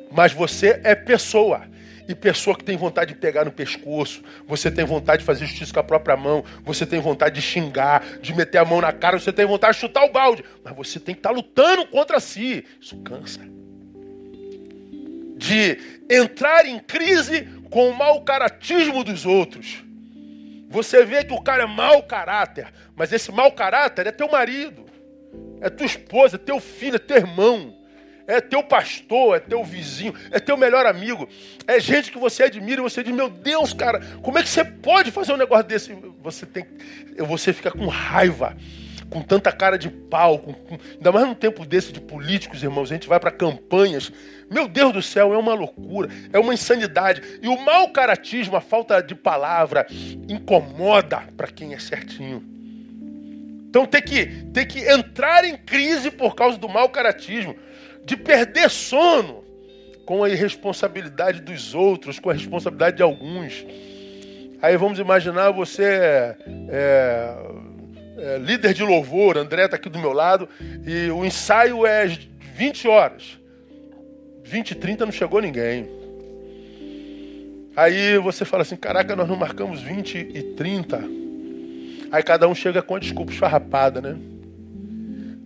Mas 0.10 0.32
você 0.32 0.80
é 0.86 0.96
pessoa. 0.96 1.64
E 2.08 2.16
pessoa 2.16 2.56
que 2.56 2.64
tem 2.64 2.76
vontade 2.76 3.14
de 3.14 3.20
pegar 3.20 3.46
no 3.46 3.52
pescoço, 3.52 4.24
você 4.48 4.72
tem 4.72 4.86
vontade 4.86 5.20
de 5.20 5.26
fazer 5.26 5.46
justiça 5.46 5.74
com 5.74 5.80
a 5.80 5.84
própria 5.84 6.18
mão, 6.18 6.44
você 6.64 6.86
tem 6.86 7.00
vontade 7.00 7.36
de 7.36 7.42
xingar, 7.42 8.04
de 8.22 8.34
meter 8.34 8.58
a 8.58 8.66
mão 8.66 8.82
na 8.82 8.92
cara, 8.92 9.20
você 9.20 9.32
tem 9.32 9.46
vontade 9.46 9.76
de 9.76 9.82
chutar 9.82 10.04
o 10.06 10.12
balde, 10.12 10.44
mas 10.64 10.76
você 10.76 11.00
tem 11.00 11.16
que 11.16 11.20
estar 11.20 11.30
tá 11.30 11.36
lutando 11.36 11.86
contra 11.88 12.20
si. 12.20 12.66
Isso 12.80 12.98
cansa. 12.98 13.42
De 15.38 15.78
entrar 16.10 16.66
em 16.66 16.80
crise 16.80 17.48
com 17.70 17.90
o 17.90 17.96
mau 17.96 18.22
caratismo 18.22 19.04
dos 19.04 19.26
outros. 19.26 19.84
Você 20.70 21.04
vê 21.06 21.24
que 21.24 21.34
o 21.34 21.42
cara 21.42 21.64
é 21.64 21.66
mau 21.68 22.04
caráter, 22.04 22.68
mas 22.96 23.12
esse 23.12 23.32
mau 23.32 23.52
caráter 23.52 24.08
é 24.08 24.12
teu 24.12 24.30
marido, 24.30 24.86
é 25.60 25.70
tua 25.70 25.86
esposa, 25.86 26.38
é 26.38 26.40
teu 26.40 26.60
filho, 26.60 26.96
é 26.96 27.00
teu 27.00 27.18
irmão 27.18 27.81
é 28.28 28.40
teu 28.40 28.64
pastor, 28.64 29.38
é 29.38 29.40
teu 29.40 29.64
vizinho, 29.64 30.14
é 30.32 30.40
teu 30.40 30.58
melhor 30.58 30.86
amigo, 30.86 31.28
é 31.68 31.80
gente 31.80 32.12
que 32.12 32.18
você 32.18 32.44
admira 32.44 32.82
e 32.82 32.84
você 32.84 33.04
diz, 33.04 33.14
meu 33.14 33.30
Deus, 33.30 33.74
cara, 33.74 34.02
como 34.22 34.38
é 34.38 34.44
que 34.44 34.50
você 34.50 34.64
pode 34.64 35.12
fazer 35.12 35.34
um 35.34 35.38
negócio 35.38 35.66
desse? 35.66 35.98
Você 36.22 36.46
tem, 36.46 36.66
você 37.18 37.52
fica 37.54 37.72
com 37.72 37.88
raiva, 37.88 38.56
com 39.10 39.22
tanta 39.22 39.52
cara 39.52 39.78
de 39.78 39.90
pau, 39.90 40.40
com, 40.40 40.54
com, 40.54 40.78
ainda 40.94 41.12
mais 41.12 41.28
num 41.28 41.34
tempo 41.34 41.66
desse 41.66 41.92
de 41.92 42.00
políticos, 42.00 42.64
irmãos, 42.64 42.90
a 42.92 42.94
gente 42.94 43.08
vai 43.08 43.20
para 43.20 43.32
campanhas, 43.32 44.12
meu 44.50 44.68
Deus 44.68 44.94
do 44.94 45.02
céu, 45.02 45.34
é 45.34 45.38
uma 45.38 45.54
loucura, 45.54 46.10
é 46.32 46.40
uma 46.40 46.54
insanidade. 46.54 47.22
E 47.42 47.48
o 47.48 47.60
mau 47.62 47.90
caratismo, 47.90 48.56
a 48.56 48.62
falta 48.62 49.02
de 49.02 49.16
palavra, 49.16 49.86
incomoda 50.28 51.24
para 51.36 51.48
quem 51.48 51.74
é 51.74 51.80
certinho. 51.80 52.44
Então 53.70 53.86
tem 53.86 54.02
que, 54.02 54.26
tem 54.54 54.68
que 54.68 54.80
entrar 54.80 55.46
em 55.46 55.56
crise 55.56 56.12
por 56.12 56.36
causa 56.36 56.58
do 56.58 56.68
mau 56.68 56.90
caratismo 56.90 57.56
de 58.06 58.16
perder 58.18 58.70
sono 58.70 59.44
com 60.06 60.24
a 60.24 60.30
irresponsabilidade 60.30 61.42
dos 61.42 61.74
outros, 61.74 62.20
com 62.20 62.30
a 62.30 62.34
responsabilidade 62.34 62.98
de 62.98 63.04
alguns. 63.04 63.66
Aí 64.62 64.78
vamos 64.78 65.00
imaginar 65.00 65.52
você 65.52 65.84
é, 65.84 66.38
é, 66.70 67.38
é, 68.18 68.38
líder 68.38 68.74
de 68.74 68.84
louvor, 68.84 69.38
André 69.38 69.66
está 69.66 69.76
aqui 69.76 69.90
do 69.90 69.98
meu 69.98 70.14
lado, 70.14 70.48
e 70.86 71.10
o 71.10 71.26
ensaio 71.26 71.86
é 71.86 72.06
20 72.56 72.88
horas. 72.88 73.40
20 74.44 74.72
e 74.72 74.76
30 74.76 75.06
não 75.06 75.12
chegou 75.12 75.42
ninguém. 75.42 75.90
Aí 77.76 78.18
você 78.18 78.44
fala 78.44 78.64
assim, 78.64 78.76
caraca, 78.76 79.16
nós 79.16 79.30
não 79.30 79.36
marcamos 79.38 79.82
20 79.82 80.18
e 80.18 80.44
30. 80.56 81.02
Aí 82.12 82.22
cada 82.22 82.48
um 82.48 82.54
chega 82.54 82.82
com 82.82 82.96
a 82.96 83.00
desculpa 83.00 83.32
esfarrapada, 83.32 84.02
né? 84.02 84.18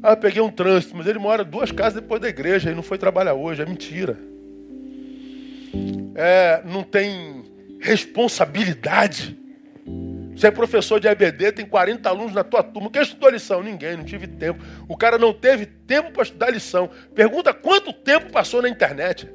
Ah, 0.08 0.16
peguei 0.16 0.40
um 0.40 0.52
trânsito, 0.52 0.96
mas 0.96 1.08
ele 1.08 1.18
mora 1.18 1.44
duas 1.44 1.72
casas 1.72 2.00
depois 2.00 2.22
da 2.22 2.30
igreja 2.30 2.70
e 2.70 2.76
não 2.76 2.84
foi 2.84 2.96
trabalhar 2.96 3.34
hoje. 3.34 3.64
É 3.64 3.66
mentira. 3.66 4.16
É, 6.14 6.62
não 6.64 6.84
tem 6.84 7.44
responsabilidade. 7.82 9.36
Você 10.36 10.46
é 10.46 10.52
professor 10.52 11.00
de 11.00 11.08
EBD, 11.08 11.54
tem 11.54 11.66
40 11.66 12.08
alunos 12.08 12.34
na 12.36 12.44
tua 12.44 12.62
turma. 12.62 12.92
Quem 12.92 13.02
estudou 13.02 13.30
a 13.30 13.32
lição? 13.32 13.64
Ninguém, 13.64 13.98
não 13.98 14.04
tive 14.04 14.28
tempo. 14.28 14.64
O 14.88 14.96
cara 14.96 15.18
não 15.18 15.34
teve 15.34 15.66
tempo 15.66 16.12
para 16.12 16.22
estudar 16.22 16.52
lição. 16.52 16.88
Pergunta 17.16 17.52
quanto 17.52 17.92
tempo 17.92 18.32
passou 18.32 18.62
na 18.62 18.70
internet. 18.70 19.28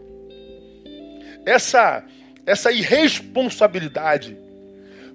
Essa, 1.44 2.04
essa 2.46 2.70
irresponsabilidade, 2.70 4.38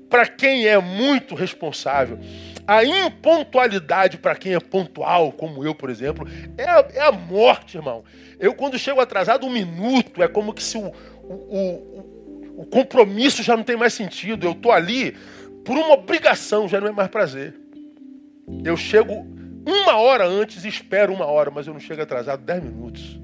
para 0.10 0.28
quem 0.28 0.68
é 0.68 0.78
muito 0.78 1.34
responsável, 1.34 2.20
a 2.68 2.84
impontualidade 2.84 4.18
para 4.18 4.36
quem 4.36 4.54
é 4.54 4.60
pontual, 4.60 5.32
como 5.32 5.64
eu, 5.64 5.76
por 5.76 5.90
exemplo, 5.90 6.28
é 6.58 6.64
a, 6.64 6.88
é 6.94 7.02
a 7.02 7.12
morte, 7.12 7.78
irmão. 7.78 8.04
Eu, 8.40 8.54
quando 8.54 8.78
chego 8.78 9.00
atrasado 9.00 9.46
um 9.46 9.52
minuto, 9.52 10.22
é 10.24 10.28
como 10.28 10.54
que 10.54 10.64
se 10.64 10.78
o, 10.78 10.92
o, 11.24 11.34
o, 11.34 12.62
o 12.62 12.66
compromisso 12.66 13.44
já 13.44 13.56
não 13.56 13.64
tem 13.64 13.78
mais 13.78 13.94
sentido. 13.94 14.48
Eu 14.48 14.52
estou 14.54 14.72
ali 14.72 15.16
por 15.64 15.78
uma 15.78 15.94
obrigação, 15.94 16.68
já 16.68 16.82
não 16.82 16.88
é 16.88 16.92
mais 16.92 17.10
prazer. 17.10 17.54
Eu 18.64 18.76
chego 18.78 19.26
uma 19.66 19.98
hora 19.98 20.26
antes 20.26 20.64
e 20.64 20.68
espero 20.68 21.14
uma 21.14 21.26
hora, 21.26 21.50
mas 21.50 21.68
eu 21.68 21.74
não 21.74 21.80
chego 21.80 22.02
atrasado 22.02 22.44
dez 22.44 22.64
minutos. 22.64 23.20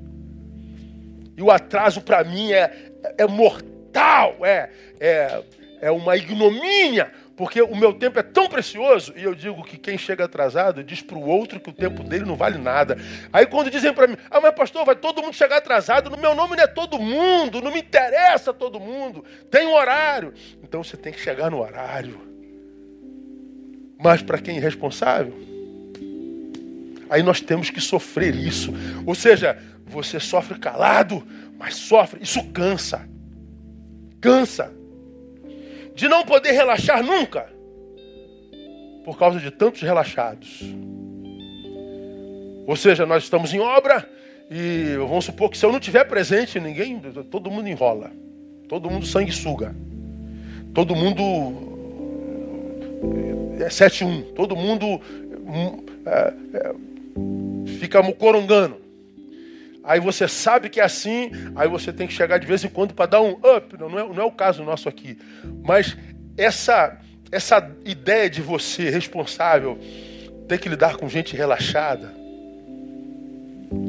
E 1.38 1.42
o 1.42 1.50
atraso 1.50 2.02
para 2.02 2.24
mim 2.24 2.52
é, 2.52 2.92
é 3.18 3.26
mortal, 3.28 4.38
é, 4.44 4.70
é, 5.00 5.44
é 5.82 5.92
uma 5.92 6.18
ignomínia, 6.18 7.12
porque 7.42 7.60
o 7.60 7.76
meu 7.76 7.92
tempo 7.92 8.20
é 8.20 8.22
tão 8.22 8.48
precioso, 8.48 9.14
e 9.18 9.24
eu 9.24 9.34
digo 9.34 9.64
que 9.64 9.76
quem 9.76 9.98
chega 9.98 10.26
atrasado 10.26 10.84
diz 10.84 11.02
para 11.02 11.18
o 11.18 11.28
outro 11.28 11.60
que 11.60 11.72
o 11.72 11.74
tempo 11.74 12.04
dele 12.04 12.24
não 12.24 12.36
vale 12.36 12.60
nada. 12.60 12.96
Aí 13.34 13.48
quando 13.48 13.72
dizem 13.72 13.92
para 13.92 14.06
mim, 14.06 14.16
ah, 14.30 14.40
mas 14.40 14.54
pastor, 14.54 14.86
vai 14.86 14.96
todo 14.96 15.24
mundo 15.24 15.34
chegar 15.34 15.58
atrasado, 15.58 16.12
no 16.12 16.18
meu 16.18 16.36
nome 16.36 16.56
não 16.56 16.64
é 16.64 16.68
todo 16.68 17.00
mundo, 17.00 17.60
não 17.60 17.72
me 17.72 17.80
interessa 17.80 18.54
todo 18.54 18.80
mundo, 18.80 19.26
tem 19.50 19.66
um 19.66 19.74
horário. 19.74 20.36
Então 20.62 20.84
você 20.84 20.96
tem 20.96 21.12
que 21.12 21.20
chegar 21.20 21.50
no 21.50 21.60
horário. 21.60 22.22
Mas 23.98 24.22
para 24.22 24.38
quem 24.38 24.58
é 24.58 24.60
responsável, 24.60 25.34
aí 27.10 27.24
nós 27.24 27.42
temos 27.42 27.72
que 27.72 27.82
sofrer 27.82 28.36
isso. 28.36 28.72
Ou 29.04 29.16
seja, 29.16 29.58
você 29.84 30.20
sofre 30.20 30.60
calado, 30.60 31.28
mas 31.58 31.74
sofre, 31.74 32.22
isso 32.22 32.44
cansa. 32.52 33.10
Cansa 34.22 34.80
de 35.94 36.08
não 36.08 36.24
poder 36.24 36.52
relaxar 36.52 37.04
nunca, 37.04 37.48
por 39.04 39.18
causa 39.18 39.40
de 39.40 39.52
tantos 39.52 39.82
relaxados. 39.82 40.62
Ou 42.68 42.76
seja, 42.76 43.06
nós 43.06 43.24
estamos 43.24 43.54
em 43.54 43.60
obra 43.60 44.08
e 44.50 44.96
vamos 44.98 45.26
supor 45.26 45.50
que 45.50 45.58
se 45.58 45.66
eu 45.66 45.72
não 45.72 45.80
tiver 45.80 46.06
presente, 46.06 46.60
ninguém, 46.60 47.00
todo 47.30 47.50
mundo 47.50 47.68
enrola, 47.68 48.12
todo 48.68 48.90
mundo 48.90 49.06
sanguessuga, 49.06 49.76
todo 50.74 50.96
mundo 50.96 51.22
é 53.60 53.68
7-1, 53.68 54.34
todo 54.34 54.56
mundo 54.56 54.86
hum, 54.88 55.86
é, 56.06 56.34
é, 56.54 56.74
fica 57.80 58.02
mucorongando. 58.02 58.78
Aí 59.84 60.00
você 60.00 60.28
sabe 60.28 60.70
que 60.70 60.80
é 60.80 60.84
assim, 60.84 61.32
aí 61.56 61.68
você 61.68 61.92
tem 61.92 62.08
que 62.08 62.14
chegar 62.14 62.38
de 62.38 62.46
vez 62.46 62.64
em 62.64 62.70
quando 62.70 62.94
para 62.94 63.08
dar 63.08 63.22
um 63.22 63.32
up. 63.32 63.76
Não, 63.80 63.90
não, 63.90 64.00
é, 64.00 64.04
não 64.04 64.22
é 64.22 64.26
o 64.26 64.32
caso 64.32 64.64
nosso 64.64 64.88
aqui. 64.88 65.18
Mas 65.64 65.98
essa, 66.38 66.98
essa 67.32 67.72
ideia 67.84 68.30
de 68.30 68.42
você 68.42 68.90
responsável 68.90 69.80
ter 70.48 70.60
que 70.60 70.70
lidar 70.70 70.98
com 70.98 71.10
gente 71.10 71.36
relaxada, 71.36 72.14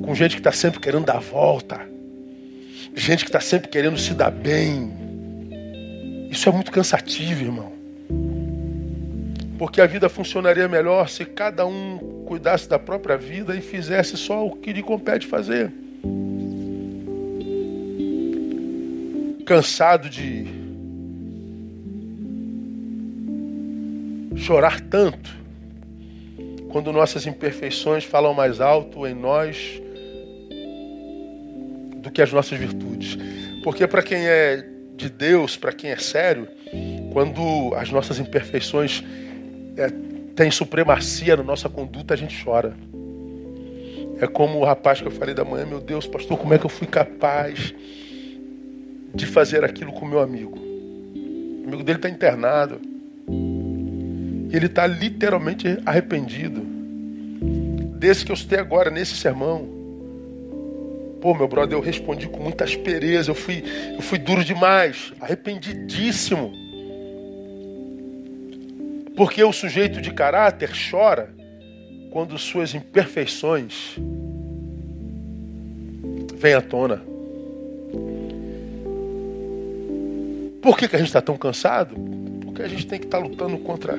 com 0.04 0.14
gente 0.14 0.36
que 0.36 0.40
está 0.40 0.52
sempre 0.52 0.80
querendo 0.80 1.04
dar 1.04 1.20
volta, 1.20 1.80
gente 2.94 3.24
que 3.24 3.28
está 3.28 3.40
sempre 3.40 3.68
querendo 3.68 3.98
se 3.98 4.14
dar 4.14 4.30
bem. 4.30 6.28
Isso 6.30 6.48
é 6.48 6.52
muito 6.52 6.72
cansativo, 6.72 7.42
irmão. 7.42 7.72
Porque 9.58 9.80
a 9.80 9.86
vida 9.86 10.08
funcionaria 10.08 10.66
melhor 10.68 11.08
se 11.08 11.24
cada 11.26 11.66
um 11.66 12.24
cuidasse 12.26 12.68
da 12.68 12.78
própria 12.78 13.18
vida 13.18 13.54
e 13.54 13.60
fizesse 13.60 14.16
só 14.16 14.46
o 14.46 14.56
que 14.56 14.72
lhe 14.72 14.82
compete 14.82 15.26
fazer. 15.26 15.81
Cansado 19.44 20.08
de 20.08 20.46
chorar 24.36 24.80
tanto 24.80 25.30
quando 26.70 26.90
nossas 26.90 27.26
imperfeições 27.26 28.02
falam 28.02 28.32
mais 28.32 28.60
alto 28.60 29.06
em 29.06 29.14
nós 29.14 29.80
do 31.98 32.10
que 32.10 32.22
as 32.22 32.32
nossas 32.32 32.58
virtudes. 32.58 33.18
Porque 33.62 33.86
para 33.86 34.02
quem 34.02 34.26
é 34.26 34.66
de 34.96 35.10
Deus, 35.10 35.56
para 35.56 35.72
quem 35.72 35.90
é 35.90 35.96
sério, 35.96 36.48
quando 37.12 37.74
as 37.74 37.90
nossas 37.90 38.18
imperfeições 38.18 39.04
é, 39.76 39.88
têm 40.34 40.50
supremacia 40.50 41.36
na 41.36 41.42
nossa 41.42 41.68
conduta, 41.68 42.14
a 42.14 42.16
gente 42.16 42.42
chora. 42.42 42.74
É 44.22 44.26
como 44.26 44.60
o 44.60 44.64
rapaz 44.64 45.02
que 45.02 45.06
eu 45.06 45.12
falei 45.12 45.34
da 45.34 45.44
manhã, 45.44 45.66
meu 45.66 45.80
Deus, 45.80 46.06
pastor, 46.06 46.38
como 46.38 46.54
é 46.54 46.58
que 46.58 46.64
eu 46.64 46.70
fui 46.70 46.86
capaz? 46.86 47.74
de 49.14 49.26
fazer 49.26 49.64
aquilo 49.64 49.92
com 49.92 50.06
meu 50.06 50.20
amigo. 50.20 50.58
O 50.58 51.64
amigo 51.66 51.82
dele 51.82 51.98
está 51.98 52.08
internado. 52.08 52.80
E 53.28 54.56
ele 54.56 54.66
está 54.66 54.86
literalmente 54.86 55.78
arrependido. 55.84 56.60
Desse 57.98 58.24
que 58.24 58.32
eu 58.32 58.36
citei 58.36 58.58
agora, 58.58 58.90
nesse 58.90 59.16
sermão. 59.16 59.68
Pô, 61.20 61.34
meu 61.34 61.46
brother, 61.46 61.76
eu 61.76 61.82
respondi 61.82 62.26
com 62.26 62.42
muita 62.42 62.64
aspereza, 62.64 63.30
eu 63.30 63.34
fui, 63.34 63.62
eu 63.94 64.02
fui 64.02 64.18
duro 64.18 64.44
demais, 64.44 65.12
arrependidíssimo. 65.20 66.52
Porque 69.16 69.44
o 69.44 69.52
sujeito 69.52 70.00
de 70.00 70.10
caráter 70.12 70.70
chora 70.90 71.32
quando 72.12 72.38
suas 72.38 72.74
imperfeições 72.74 73.96
vêm 76.36 76.52
à 76.52 76.60
tona. 76.60 77.02
Por 80.60 80.76
que, 80.76 80.86
que 80.86 80.94
a 80.94 80.98
gente 80.98 81.08
está 81.08 81.22
tão 81.22 81.38
cansado? 81.38 81.96
Porque 82.42 82.62
a 82.62 82.68
gente 82.68 82.86
tem 82.86 83.00
que 83.00 83.06
estar 83.06 83.18
tá 83.18 83.26
lutando 83.26 83.56
contra 83.58 83.94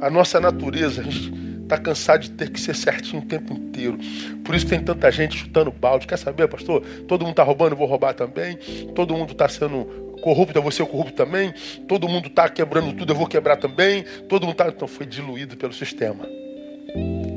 a 0.00 0.10
nossa 0.10 0.40
natureza. 0.40 1.00
A 1.00 1.04
gente 1.04 1.32
está 1.62 1.78
cansado 1.78 2.22
de 2.22 2.30
ter 2.32 2.50
que 2.50 2.60
ser 2.60 2.74
certinho 2.74 3.22
o 3.22 3.24
tempo 3.24 3.54
inteiro. 3.54 3.96
Por 4.44 4.56
isso 4.56 4.66
tem 4.66 4.80
tanta 4.80 5.10
gente 5.12 5.36
chutando 5.36 5.70
balde. 5.70 6.08
Quer 6.08 6.18
saber, 6.18 6.48
pastor? 6.48 6.82
Todo 7.06 7.20
mundo 7.20 7.30
está 7.30 7.44
roubando, 7.44 7.76
vou 7.76 7.86
roubar 7.86 8.14
também. 8.14 8.58
Todo 8.96 9.14
mundo 9.14 9.30
está 9.30 9.48
sendo 9.48 10.11
corrupto, 10.22 10.56
eu 10.56 10.62
vou 10.62 10.70
ser 10.70 10.86
corrupto 10.86 11.12
também. 11.12 11.52
Todo 11.86 12.08
mundo 12.08 12.28
está 12.28 12.48
quebrando 12.48 12.94
tudo, 12.94 13.12
eu 13.12 13.16
vou 13.16 13.26
quebrar 13.26 13.56
também. 13.56 14.04
Todo 14.28 14.44
mundo 14.44 14.52
está. 14.52 14.68
Então 14.68 14.88
foi 14.88 15.04
diluído 15.04 15.56
pelo 15.56 15.72
sistema. 15.74 16.26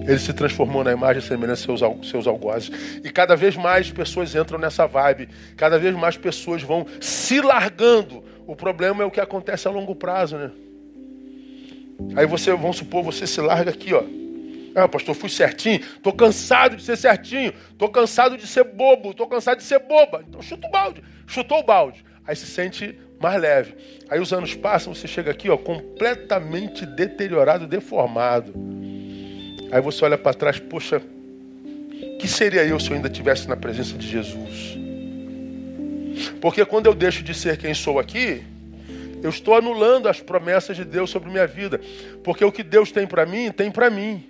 Ele 0.08 0.20
se 0.20 0.32
transformou 0.34 0.84
na 0.84 0.92
imagem 0.92 1.22
e 1.22 1.26
semelhança 1.26 1.64
seus, 1.64 2.10
seus 2.10 2.28
algozes. 2.28 2.72
E 3.04 3.10
cada 3.10 3.36
vez 3.36 3.56
mais 3.56 3.92
pessoas 3.92 4.36
entram 4.36 4.60
nessa 4.60 4.86
vibe. 4.86 5.28
Cada 5.58 5.80
vez 5.80 5.96
mais 5.96 6.16
pessoas 6.16 6.62
vão 6.62 6.86
se 7.02 7.42
largando. 7.42 8.24
O 8.46 8.56
problema 8.56 9.02
é 9.04 9.06
o 9.06 9.12
que 9.12 9.20
acontece 9.20 9.68
a 9.68 9.72
longo 9.72 9.96
prazo, 9.96 10.38
né? 10.38 10.52
Aí 12.16 12.26
você, 12.26 12.52
vamos 12.52 12.78
supor, 12.78 13.04
você 13.04 13.26
se 13.26 13.42
larga 13.42 13.72
aqui, 13.72 13.94
ó. 13.94 14.04
Ah, 14.76 14.90
pastor, 14.90 15.16
fui 15.16 15.30
certinho. 15.30 15.80
Tô 16.04 16.12
cansado 16.12 16.76
de 16.76 16.84
ser 16.84 16.98
certinho. 16.98 17.54
Tô 17.78 17.88
cansado 17.88 18.38
de 18.38 18.46
ser 18.46 18.66
bobo. 18.66 19.14
Tô 19.14 19.26
cansado 19.26 19.58
de 19.58 19.64
ser 19.64 19.80
boba. 19.80 20.24
Então 20.28 20.42
chuta 20.42 20.68
o 20.68 20.70
balde. 20.72 21.02
Chutou 21.26 21.60
o 21.60 21.64
balde. 21.64 22.04
Aí 22.28 22.36
se 22.36 22.46
sente 22.46 22.98
mais 23.20 23.40
leve. 23.40 23.76
Aí 24.10 24.20
os 24.20 24.34
anos 24.34 24.56
passam, 24.56 24.94
você 24.94 25.08
chega 25.08 25.32
aqui, 25.32 25.50
ó, 25.50 25.58
completamente 25.58 26.86
deteriorado, 26.86 27.68
deformado. 27.68 28.54
Aí 29.72 29.82
você 29.82 30.06
olha 30.06 30.18
para 30.18 30.34
trás, 30.34 30.60
poxa, 30.60 31.02
que 32.20 32.28
seria 32.28 32.64
eu 32.66 32.80
se 32.80 32.90
eu 32.90 32.96
ainda 32.96 33.08
estivesse 33.08 33.48
na 33.48 33.56
presença 33.56 33.98
de 33.98 34.08
Jesus? 34.08 34.78
Porque 36.40 36.66
quando 36.66 36.86
eu 36.88 36.94
deixo 36.94 37.24
de 37.24 37.34
ser 37.34 37.58
quem 37.58 37.74
sou 37.74 38.00
aqui, 38.00 38.44
eu 39.22 39.30
estou 39.30 39.56
anulando 39.56 40.08
as 40.08 40.20
promessas 40.22 40.76
de 40.78 40.86
Deus 40.86 41.10
sobre 41.10 41.30
minha 41.30 41.48
vida. 41.48 41.82
Porque 42.24 42.46
o 42.46 42.52
que 42.52 42.64
Deus 42.64 42.92
tem 42.92 43.08
para 43.08 43.26
mim, 43.26 43.52
tem 43.52 43.72
para 43.72 43.90
mim. 43.90 44.24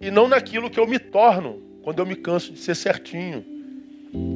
E 0.00 0.10
não 0.10 0.26
naquilo 0.26 0.68
que 0.68 0.80
eu 0.80 0.86
me 0.86 0.98
torno 0.98 1.62
quando 1.82 2.00
eu 2.00 2.06
me 2.06 2.16
canso 2.16 2.52
de 2.52 2.58
ser 2.58 2.74
certinho. 2.74 3.44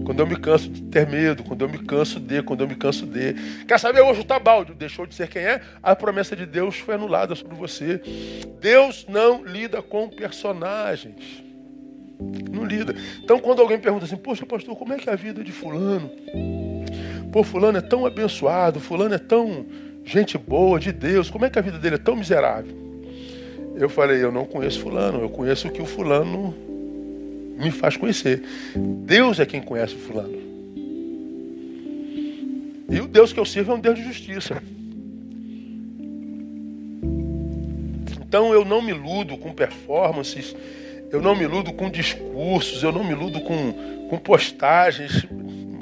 Quando 0.04 0.20
eu 0.20 0.26
me 0.26 0.36
canso 0.36 0.70
de 0.70 0.82
ter 0.82 1.06
medo, 1.06 1.44
quando 1.44 1.62
eu 1.62 1.68
me 1.68 1.78
canso 1.78 2.18
de, 2.18 2.42
quando 2.42 2.62
eu 2.62 2.68
me 2.68 2.74
canso 2.74 3.04
de. 3.04 3.34
Quer 3.66 3.78
saber 3.78 4.00
hoje 4.00 4.20
o 4.20 4.24
Tabaldi 4.24 4.72
deixou 4.72 5.06
de 5.06 5.14
ser 5.14 5.28
quem 5.28 5.42
é? 5.42 5.60
A 5.82 5.94
promessa 5.94 6.34
de 6.34 6.46
Deus 6.46 6.78
foi 6.78 6.94
anulada 6.94 7.34
sobre 7.34 7.54
você. 7.54 8.00
Deus 8.58 9.04
não 9.06 9.44
lida 9.44 9.82
com 9.82 10.08
personagens. 10.08 11.42
Não 12.50 12.64
lida. 12.64 12.94
Então 13.22 13.38
quando 13.38 13.60
alguém 13.60 13.78
pergunta 13.78 14.06
assim, 14.06 14.16
poxa 14.16 14.46
pastor, 14.46 14.74
como 14.76 14.94
é 14.94 14.96
que 14.96 15.10
é 15.10 15.12
a 15.12 15.16
vida 15.16 15.44
de 15.44 15.52
fulano? 15.52 16.10
Pô, 17.30 17.42
fulano 17.42 17.76
é 17.76 17.82
tão 17.82 18.06
abençoado, 18.06 18.80
fulano 18.80 19.14
é 19.14 19.18
tão 19.18 19.66
gente 20.04 20.38
boa, 20.38 20.80
de 20.80 20.92
Deus, 20.92 21.28
como 21.28 21.44
é 21.44 21.50
que 21.50 21.58
a 21.58 21.62
vida 21.62 21.78
dele 21.78 21.96
é 21.96 21.98
tão 21.98 22.16
miserável? 22.16 22.74
Eu 23.74 23.90
falei, 23.90 24.24
eu 24.24 24.32
não 24.32 24.46
conheço 24.46 24.80
fulano, 24.80 25.20
eu 25.20 25.28
conheço 25.28 25.68
o 25.68 25.70
que 25.70 25.82
o 25.82 25.84
fulano 25.84 26.54
me 27.56 27.70
faz 27.70 27.96
conhecer. 27.96 28.42
Deus 28.76 29.40
é 29.40 29.46
quem 29.46 29.60
conhece 29.60 29.94
o 29.94 29.98
fulano. 29.98 30.46
E 32.88 33.00
o 33.00 33.08
Deus 33.08 33.32
que 33.32 33.40
eu 33.40 33.44
sirvo 33.44 33.72
é 33.72 33.74
um 33.74 33.80
Deus 33.80 33.96
de 33.96 34.04
justiça. 34.04 34.62
Então 38.20 38.52
eu 38.52 38.64
não 38.64 38.82
me 38.82 38.90
iludo 38.90 39.36
com 39.36 39.52
performances, 39.52 40.54
eu 41.10 41.20
não 41.22 41.34
me 41.34 41.44
iludo 41.44 41.72
com 41.72 41.90
discursos, 41.90 42.82
eu 42.82 42.92
não 42.92 43.02
me 43.02 43.12
iludo 43.12 43.40
com, 43.40 44.08
com 44.08 44.18
postagens. 44.18 45.26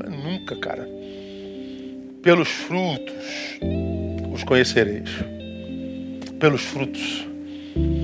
Nunca, 0.09 0.57
cara. 0.57 0.89
Pelos 2.23 2.49
frutos 2.49 3.59
os 4.33 4.45
conhecereis. 4.45 5.11
Pelos 6.39 6.63
frutos. 6.63 7.27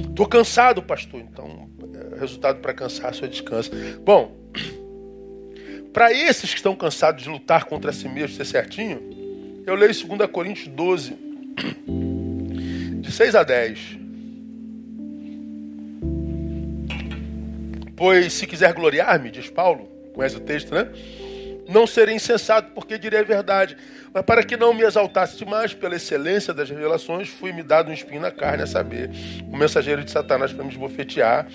Estou 0.08 0.26
cansado, 0.26 0.82
pastor. 0.82 1.20
Então, 1.20 1.69
resultado 2.20 2.60
para 2.60 2.72
cansaço 2.72 3.24
é 3.24 3.28
descanso. 3.28 3.70
Bom, 4.04 4.36
para 5.92 6.12
esses 6.12 6.50
que 6.50 6.56
estão 6.56 6.76
cansados 6.76 7.22
de 7.22 7.28
lutar 7.28 7.64
contra 7.64 7.92
si 7.92 8.08
mesmo, 8.08 8.36
ser 8.36 8.44
certinho, 8.44 9.62
eu 9.66 9.74
leio 9.74 9.92
2 9.92 10.30
Coríntios 10.30 10.68
12, 10.68 11.16
de 13.00 13.10
6 13.10 13.34
a 13.34 13.42
10. 13.42 13.98
Pois 17.96 18.32
se 18.32 18.46
quiser 18.46 18.72
gloriar-me, 18.72 19.30
diz 19.30 19.50
Paulo, 19.50 19.88
conhece 20.14 20.36
o 20.36 20.40
texto, 20.40 20.74
né? 20.74 20.88
Não 21.70 21.86
serei 21.86 22.16
insensato, 22.16 22.72
porque 22.72 22.98
direi 22.98 23.20
a 23.20 23.22
verdade. 23.22 23.76
Mas 24.12 24.24
para 24.24 24.42
que 24.42 24.56
não 24.56 24.74
me 24.74 24.82
exaltasse 24.82 25.36
demais 25.36 25.72
pela 25.72 25.94
excelência 25.94 26.52
das 26.52 26.68
revelações, 26.68 27.28
fui-me 27.28 27.62
dado 27.62 27.90
um 27.90 27.94
espinho 27.94 28.20
na 28.20 28.30
carne, 28.30 28.64
a 28.64 28.66
saber, 28.66 29.10
o 29.50 29.56
mensageiro 29.56 30.02
de 30.02 30.10
Satanás 30.10 30.52
para 30.52 30.64
me 30.64 30.70
esbofetear, 30.70 31.46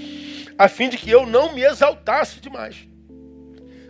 a 0.57 0.67
fim 0.69 0.87
de 0.87 0.97
que 0.97 1.11
eu 1.11 1.25
não 1.25 1.53
me 1.53 1.63
exaltasse 1.63 2.39
demais. 2.39 2.87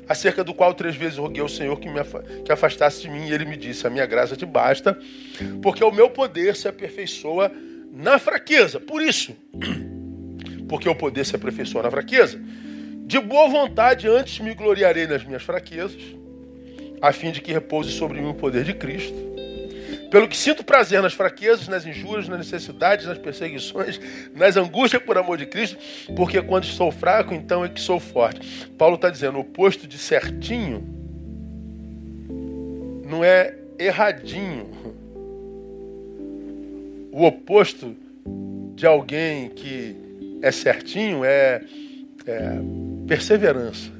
Acerca 0.07 0.43
do 0.43 0.53
qual 0.53 0.73
três 0.73 0.95
vezes 0.95 1.17
roguei 1.17 1.41
ao 1.41 1.49
Senhor 1.49 1.79
que 1.79 1.89
me 1.89 1.99
que 2.43 2.51
afastasse 2.51 3.01
de 3.01 3.09
mim, 3.09 3.27
e 3.27 3.33
ele 3.33 3.45
me 3.45 3.57
disse: 3.57 3.87
A 3.87 3.89
minha 3.89 4.05
graça 4.05 4.35
te 4.35 4.45
basta, 4.45 4.97
porque 5.61 5.83
o 5.83 5.91
meu 5.91 6.09
poder 6.09 6.55
se 6.55 6.67
aperfeiçoa 6.67 7.51
na 7.91 8.19
fraqueza. 8.19 8.79
Por 8.79 9.01
isso, 9.01 9.35
porque 10.69 10.87
o 10.87 10.95
poder 10.95 11.25
se 11.25 11.35
aperfeiçoa 11.35 11.83
na 11.83 11.89
fraqueza, 11.89 12.39
de 13.05 13.19
boa 13.19 13.47
vontade 13.47 14.07
antes 14.07 14.39
me 14.39 14.55
gloriarei 14.55 15.05
nas 15.05 15.23
minhas 15.23 15.43
fraquezas, 15.43 16.01
a 16.99 17.11
fim 17.11 17.31
de 17.31 17.39
que 17.39 17.53
repouse 17.53 17.91
sobre 17.91 18.19
mim 18.19 18.29
o 18.29 18.33
poder 18.33 18.63
de 18.63 18.73
Cristo. 18.73 19.13
Pelo 20.09 20.27
que 20.27 20.35
sinto 20.35 20.63
prazer 20.63 21.01
nas 21.03 21.13
fraquezas, 21.13 21.67
nas 21.67 21.85
injúrias, 21.85 22.27
nas 22.27 22.39
necessidades, 22.39 23.05
nas 23.05 23.17
perseguições, 23.17 23.99
nas 24.33 24.57
angústias 24.57 25.01
por 25.03 25.17
amor 25.17 25.37
de 25.37 25.45
Cristo, 25.45 25.77
porque 26.15 26.41
quando 26.41 26.63
estou 26.63 26.91
fraco, 26.91 27.33
então 27.33 27.63
é 27.63 27.69
que 27.69 27.79
sou 27.79 27.99
forte. 27.99 28.67
Paulo 28.77 28.95
está 28.95 29.09
dizendo: 29.09 29.37
o 29.37 29.41
oposto 29.41 29.87
de 29.87 29.99
certinho 29.99 30.83
não 33.05 33.23
é 33.23 33.55
erradinho. 33.77 34.71
O 37.11 37.23
oposto 37.23 37.95
de 38.73 38.85
alguém 38.85 39.49
que 39.49 39.95
é 40.41 40.51
certinho 40.51 41.23
é, 41.23 41.61
é 42.25 42.59
perseverança. 43.07 43.91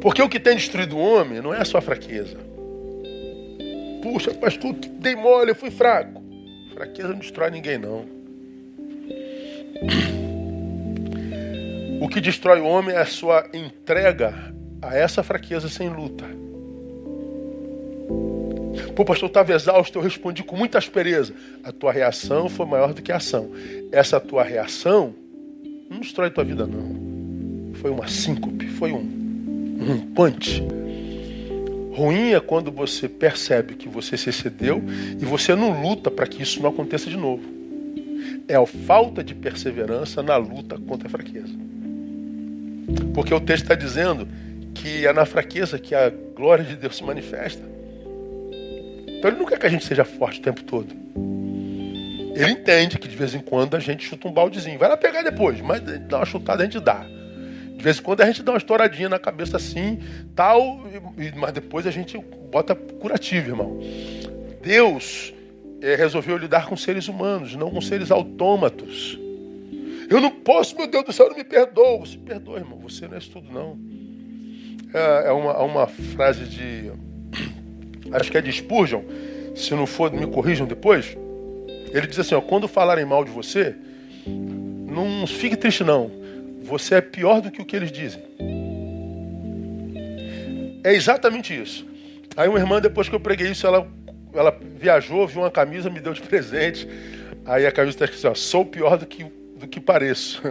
Porque 0.00 0.20
o 0.20 0.28
que 0.28 0.40
tem 0.40 0.56
destruído 0.56 0.96
o 0.96 1.00
homem 1.00 1.40
não 1.40 1.54
é 1.54 1.60
a 1.60 1.64
sua 1.64 1.80
fraqueza. 1.80 2.38
Puxa, 4.02 4.34
pastor, 4.34 4.74
dei 4.74 5.14
mole, 5.14 5.52
eu 5.52 5.54
fui 5.54 5.70
fraco. 5.70 6.20
Fraqueza 6.74 7.10
não 7.10 7.18
destrói 7.20 7.50
ninguém, 7.50 7.78
não. 7.78 8.04
O 12.00 12.08
que 12.08 12.20
destrói 12.20 12.60
o 12.60 12.66
homem 12.66 12.96
é 12.96 12.98
a 12.98 13.06
sua 13.06 13.48
entrega 13.54 14.34
a 14.82 14.96
essa 14.96 15.22
fraqueza 15.22 15.68
sem 15.68 15.88
luta. 15.88 16.24
Pô, 18.94 19.04
pastor, 19.04 19.26
eu 19.26 19.28
estava 19.28 19.52
exausto, 19.52 19.98
eu 19.98 20.02
respondi 20.02 20.42
com 20.42 20.56
muita 20.56 20.78
aspereza. 20.78 21.34
A 21.64 21.72
tua 21.72 21.92
reação 21.92 22.48
foi 22.48 22.66
maior 22.66 22.92
do 22.94 23.02
que 23.02 23.12
a 23.12 23.16
ação. 23.16 23.50
Essa 23.90 24.20
tua 24.20 24.42
reação 24.42 25.14
não 25.90 26.00
destrói 26.00 26.30
tua 26.30 26.44
vida, 26.44 26.66
não. 26.66 27.74
Foi 27.74 27.90
uma 27.90 28.06
síncope, 28.06 28.66
foi 28.68 28.92
um 28.92 29.22
um 29.82 30.00
punch. 30.14 30.62
Ruim 31.94 32.32
é 32.32 32.40
quando 32.40 32.70
você 32.70 33.08
percebe 33.08 33.74
que 33.74 33.88
você 33.88 34.16
se 34.16 34.30
excedeu 34.30 34.82
e 35.20 35.24
você 35.24 35.54
não 35.54 35.82
luta 35.82 36.10
para 36.10 36.26
que 36.26 36.42
isso 36.42 36.62
não 36.62 36.70
aconteça 36.70 37.10
de 37.10 37.16
novo. 37.16 37.42
É 38.48 38.54
a 38.56 38.64
falta 38.64 39.22
de 39.22 39.34
perseverança 39.34 40.22
na 40.22 40.36
luta 40.36 40.78
contra 40.78 41.08
a 41.08 41.10
fraqueza. 41.10 41.52
Porque 43.12 43.34
o 43.34 43.40
texto 43.40 43.64
está 43.64 43.74
dizendo 43.74 44.26
que 44.74 45.06
é 45.06 45.12
na 45.12 45.26
fraqueza 45.26 45.78
que 45.78 45.94
a 45.94 46.10
glória 46.34 46.64
de 46.64 46.76
Deus 46.76 46.96
se 46.96 47.04
manifesta. 47.04 47.62
Então 49.22 49.30
ele 49.30 49.38
não 49.38 49.46
quer 49.46 49.56
que 49.56 49.66
a 49.66 49.68
gente 49.68 49.86
seja 49.86 50.04
forte 50.04 50.40
o 50.40 50.42
tempo 50.42 50.64
todo. 50.64 50.92
Ele 52.34 52.50
entende 52.50 52.98
que 52.98 53.06
de 53.06 53.14
vez 53.14 53.36
em 53.36 53.38
quando 53.38 53.76
a 53.76 53.78
gente 53.78 54.04
chuta 54.04 54.26
um 54.26 54.32
baldezinho. 54.32 54.76
Vai 54.80 54.88
lá 54.88 54.96
pegar 54.96 55.22
depois, 55.22 55.60
mas 55.60 55.80
dá 55.80 56.16
uma 56.16 56.26
chutada 56.26 56.64
a 56.64 56.66
gente 56.66 56.80
dá. 56.80 57.06
De 57.76 57.80
vez 57.80 58.00
em 58.00 58.02
quando 58.02 58.20
a 58.20 58.26
gente 58.26 58.42
dá 58.42 58.50
uma 58.50 58.58
estouradinha 58.58 59.08
na 59.08 59.20
cabeça 59.20 59.58
assim, 59.58 60.00
tal, 60.34 60.80
mas 61.36 61.52
depois 61.52 61.86
a 61.86 61.92
gente 61.92 62.18
bota 62.50 62.74
curativo, 62.74 63.50
irmão. 63.50 63.78
Deus 64.60 65.32
é, 65.80 65.94
resolveu 65.94 66.36
lidar 66.36 66.66
com 66.66 66.76
seres 66.76 67.06
humanos, 67.06 67.54
não 67.54 67.70
com 67.70 67.80
seres 67.80 68.10
autômatos. 68.10 69.16
Eu 70.10 70.20
não 70.20 70.32
posso, 70.32 70.76
meu 70.76 70.88
Deus 70.88 71.04
do 71.04 71.12
céu, 71.12 71.28
não 71.28 71.36
me 71.36 71.44
perdoa. 71.44 72.00
Você 72.00 72.18
perdoa, 72.18 72.58
irmão. 72.58 72.80
Você 72.80 73.06
não 73.06 73.14
é 73.14 73.18
isso 73.18 73.30
tudo, 73.30 73.52
não. 73.52 73.78
É, 74.92 75.28
é 75.28 75.30
uma, 75.30 75.62
uma 75.62 75.86
frase 75.86 76.44
de. 76.46 76.90
Acho 78.12 78.30
que 78.30 78.38
é 78.38 78.40
de 78.40 78.52
Spurgeon. 78.52 79.02
Se 79.54 79.74
não 79.74 79.86
for, 79.86 80.12
me 80.12 80.26
corrijam 80.26 80.66
depois. 80.66 81.16
Ele 81.92 82.06
diz 82.06 82.18
assim: 82.18 82.34
ó, 82.34 82.40
quando 82.40 82.66
falarem 82.66 83.04
mal 83.04 83.24
de 83.24 83.30
você, 83.30 83.74
não 84.26 85.26
fique 85.26 85.56
triste, 85.56 85.84
não. 85.84 86.10
Você 86.62 86.96
é 86.96 87.00
pior 87.00 87.40
do 87.40 87.50
que 87.50 87.60
o 87.60 87.64
que 87.64 87.76
eles 87.76 87.90
dizem. 87.90 88.22
É 90.84 90.94
exatamente 90.94 91.58
isso. 91.60 91.86
Aí 92.36 92.48
uma 92.48 92.58
irmã, 92.58 92.80
depois 92.80 93.08
que 93.08 93.14
eu 93.14 93.20
preguei 93.20 93.50
isso, 93.50 93.66
ela, 93.66 93.86
ela 94.32 94.56
viajou, 94.78 95.26
viu 95.26 95.42
uma 95.42 95.50
camisa, 95.50 95.90
me 95.90 96.00
deu 96.00 96.12
de 96.12 96.22
presente. 96.22 96.88
Aí 97.44 97.66
a 97.66 97.72
camisa 97.72 97.96
está 97.96 98.04
escrito 98.04 98.26
assim, 98.26 98.32
ó, 98.32 98.34
sou 98.34 98.64
pior 98.64 98.96
do 98.96 99.06
que, 99.06 99.24
do 99.24 99.68
que 99.68 99.80
pareço. 99.80 100.42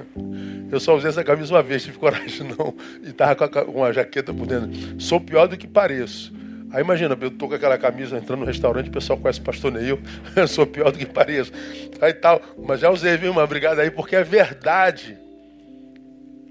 Eu 0.72 0.80
só 0.80 0.96
usei 0.96 1.10
essa 1.10 1.24
camisa 1.24 1.54
uma 1.54 1.64
vez, 1.64 1.84
tive 1.84 1.98
coragem 1.98 2.48
não. 2.58 2.74
E 3.04 3.12
tava 3.12 3.36
com 3.48 3.72
uma 3.72 3.92
jaqueta 3.92 4.34
por 4.34 4.48
dentro. 4.48 4.70
Sou 5.00 5.20
pior 5.20 5.48
do 5.48 5.58
que 5.58 5.68
pareço. 5.68 6.34
Aí 6.72 6.82
imagina, 6.82 7.18
eu 7.20 7.32
tô 7.32 7.48
com 7.48 7.56
aquela 7.56 7.78
camisa 7.78 8.18
entrando 8.18 8.40
no 8.40 8.46
restaurante, 8.46 8.90
o 8.90 8.92
pessoal 8.92 9.20
conhece 9.20 9.40
o 9.40 9.44
pastor 9.44 9.72
Neil, 9.72 10.00
eu 10.36 10.48
sou 10.48 10.66
pior 10.66 10.92
do 10.92 10.98
que 10.98 11.06
pareço. 11.06 11.52
Aí 12.00 12.14
tal, 12.14 12.42
mas 12.58 12.80
já 12.80 12.90
usei, 12.90 13.18
viu, 13.18 13.32
uma 13.32 13.44
obrigado 13.44 13.80
aí, 13.80 13.92
porque 13.92 14.16
é 14.16 14.24
verdade. 14.24 15.18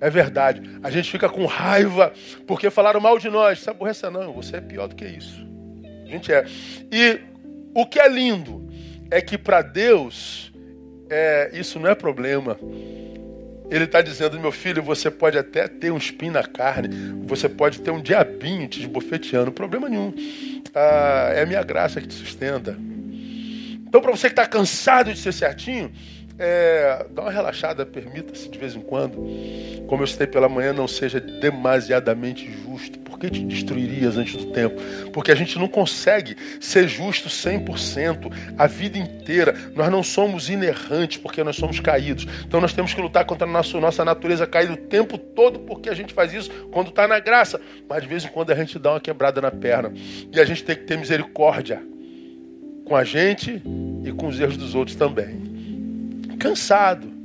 É 0.01 0.09
verdade. 0.09 0.63
A 0.83 0.91
gente 0.91 1.11
fica 1.11 1.29
com 1.29 1.45
raiva 1.45 2.13
porque 2.47 2.71
falaram 2.71 3.01
mal 3.01 3.19
de 3.19 3.29
nós. 3.29 3.61
Se 3.61 3.69
aborreça 3.69 4.11
não, 4.11 4.33
você 4.33 4.57
é 4.57 4.61
pior 4.61 4.89
do 4.89 4.95
que 4.95 5.05
isso. 5.05 5.47
A 6.07 6.09
gente 6.09 6.33
é. 6.33 6.45
E 6.91 7.21
o 7.75 7.87
que 7.87 8.01
é 8.01 8.09
lindo 8.09 8.67
é 9.11 9.21
que 9.21 9.37
para 9.37 9.61
Deus 9.61 10.51
é, 11.11 11.51
isso 11.53 11.79
não 11.79 11.91
é 11.91 11.95
problema. 11.95 12.59
Ele 13.71 13.85
está 13.85 14.03
dizendo, 14.03 14.39
meu 14.41 14.53
filho, 14.53 14.83
você 14.83 15.11
pode 15.11 15.39
até 15.39 15.69
ter 15.69 15.91
um 15.91 15.97
espinho 15.97 16.33
na 16.33 16.43
carne, 16.43 16.89
você 17.27 17.49
pode 17.49 17.81
ter 17.81 17.91
um 17.91 18.03
diabinho 18.03 18.69
te 18.69 18.81
esbofeteando, 18.81 19.53
problema 19.53 19.89
nenhum. 19.89 20.13
Ah, 20.75 21.31
é 21.35 21.43
a 21.43 21.47
minha 21.47 21.63
graça 21.63 22.01
que 22.01 22.09
te 22.09 22.15
sustenta. 22.15 22.77
Então, 23.87 24.01
para 24.01 24.13
você 24.13 24.29
que 24.29 24.35
está 24.35 24.47
cansado 24.47 25.13
de 25.13 25.19
ser 25.19 25.33
certinho, 25.33 25.91
é, 26.39 27.07
dá 27.11 27.23
uma 27.23 27.31
relaxada, 27.31 27.85
permita-se 27.85 28.49
de 28.49 28.57
vez 28.57 28.77
em 28.77 28.81
quando. 28.81 29.17
Como 29.89 30.03
eu 30.03 30.07
citei 30.07 30.29
pela 30.29 30.49
manhã, 30.49 30.73
não 30.73 30.87
seja 30.87 31.21
demasiadamente 31.21 32.49
justo. 32.65 33.00
Que 33.21 33.29
te 33.29 33.45
destruirias 33.45 34.17
antes 34.17 34.35
do 34.35 34.47
tempo? 34.47 34.81
Porque 35.13 35.31
a 35.31 35.35
gente 35.35 35.59
não 35.59 35.69
consegue 35.69 36.37
ser 36.59 36.89
justo 36.89 37.29
100% 37.29 38.33
a 38.57 38.67
vida 38.67 38.99
inteira. 38.99 39.55
Nós 39.75 39.91
não 39.91 40.03
somos 40.03 40.49
inerrantes 40.49 41.19
porque 41.19 41.45
nós 41.45 41.57
somos 41.57 41.79
caídos. 41.81 42.27
Então 42.47 42.61
nós 42.61 42.73
temos 42.73 42.95
que 42.95 43.01
lutar 43.01 43.27
contra 43.27 43.47
a 43.47 43.51
nossa, 43.51 43.79
nossa 43.79 44.05
natureza 44.05 44.47
caída 44.47 44.73
o 44.73 44.77
tempo 44.77 45.19
todo 45.19 45.61
porque 45.61 45.91
a 45.91 45.95
gente 45.95 46.15
faz 46.15 46.33
isso 46.33 46.51
quando 46.73 46.89
está 46.89 47.07
na 47.07 47.21
graça. 47.21 47.61
Mas 47.89 48.03
de 48.03 48.09
vez 48.09 48.25
em 48.25 48.29
quando 48.29 48.51
a 48.53 48.55
gente 48.55 48.79
dá 48.79 48.93
uma 48.93 49.01
quebrada 49.01 49.41
na 49.41 49.51
perna. 49.51 49.93
E 50.33 50.41
a 50.41 50.45
gente 50.45 50.65
tem 50.65 50.75
que 50.75 50.85
ter 50.85 50.97
misericórdia 50.97 51.83
com 52.87 52.97
a 52.97 53.05
gente 53.05 53.63
e 54.05 54.13
com 54.13 54.29
os 54.29 54.41
erros 54.41 54.57
dos 54.57 54.75
outros 54.75 54.97
também 54.97 55.51
cansado. 56.41 57.20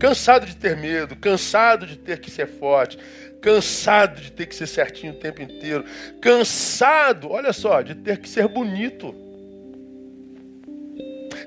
Cansado 0.00 0.46
de 0.46 0.56
ter 0.56 0.74
medo, 0.74 1.14
cansado 1.14 1.86
de 1.86 1.98
ter 1.98 2.20
que 2.20 2.30
ser 2.30 2.46
forte, 2.46 2.98
cansado 3.42 4.18
de 4.18 4.32
ter 4.32 4.46
que 4.46 4.54
ser 4.54 4.66
certinho 4.66 5.12
o 5.12 5.16
tempo 5.16 5.42
inteiro, 5.42 5.84
cansado, 6.22 7.30
olha 7.30 7.52
só, 7.52 7.82
de 7.82 7.94
ter 7.94 8.16
que 8.16 8.26
ser 8.26 8.48
bonito. 8.48 9.14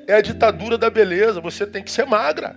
É 0.06 0.14
a 0.14 0.22
ditadura 0.22 0.78
da 0.78 0.88
beleza, 0.92 1.42
você 1.42 1.66
tem 1.66 1.82
que 1.82 1.90
ser 1.90 2.06
magra. 2.06 2.56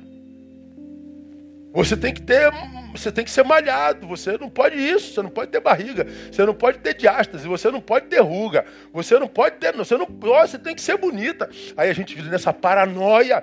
Você 1.72 1.97
tem 1.97 2.12
que 2.12 2.20
ter, 2.20 2.51
você 2.92 3.11
tem 3.11 3.24
que 3.24 3.30
ser 3.30 3.44
malhado, 3.44 4.07
você 4.07 4.36
não 4.36 4.51
pode 4.51 4.76
isso, 4.76 5.14
você 5.14 5.22
não 5.22 5.30
pode 5.30 5.51
ter 5.51 5.61
barriga, 5.61 6.07
você 6.30 6.44
não 6.44 6.55
pode 6.55 6.78
ter 6.78 6.92
diástase, 6.92 7.49
você 7.49 7.70
não 7.70 7.80
pode 7.80 8.07
ter 8.07 8.20
ruga, 8.20 8.66
você 8.92 9.18
não 9.18 9.28
pode 9.28 9.57
ter, 9.57 9.74
você 9.74 9.97
não, 9.97 10.07
você 10.07 10.59
tem 10.59 10.74
que 10.74 10.82
ser 10.82 10.99
bonita. 10.99 11.49
Aí 11.74 11.88
a 11.88 11.94
gente 11.94 12.14
vive 12.14 12.28
nessa 12.28 12.53
paranoia 12.53 13.42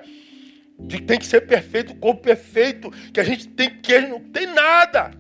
de 0.84 0.98
que 0.98 1.04
tem 1.04 1.20
que 1.20 1.26
ser 1.26 1.42
perfeito, 1.42 1.94
o 1.94 1.96
corpo 1.96 2.22
perfeito, 2.22 2.92
que 3.12 3.20
a 3.20 3.24
gente 3.24 3.48
tem 3.48 3.70
que 3.70 4.00
não 4.00 4.20
tem 4.20 4.48
nada. 4.48 5.12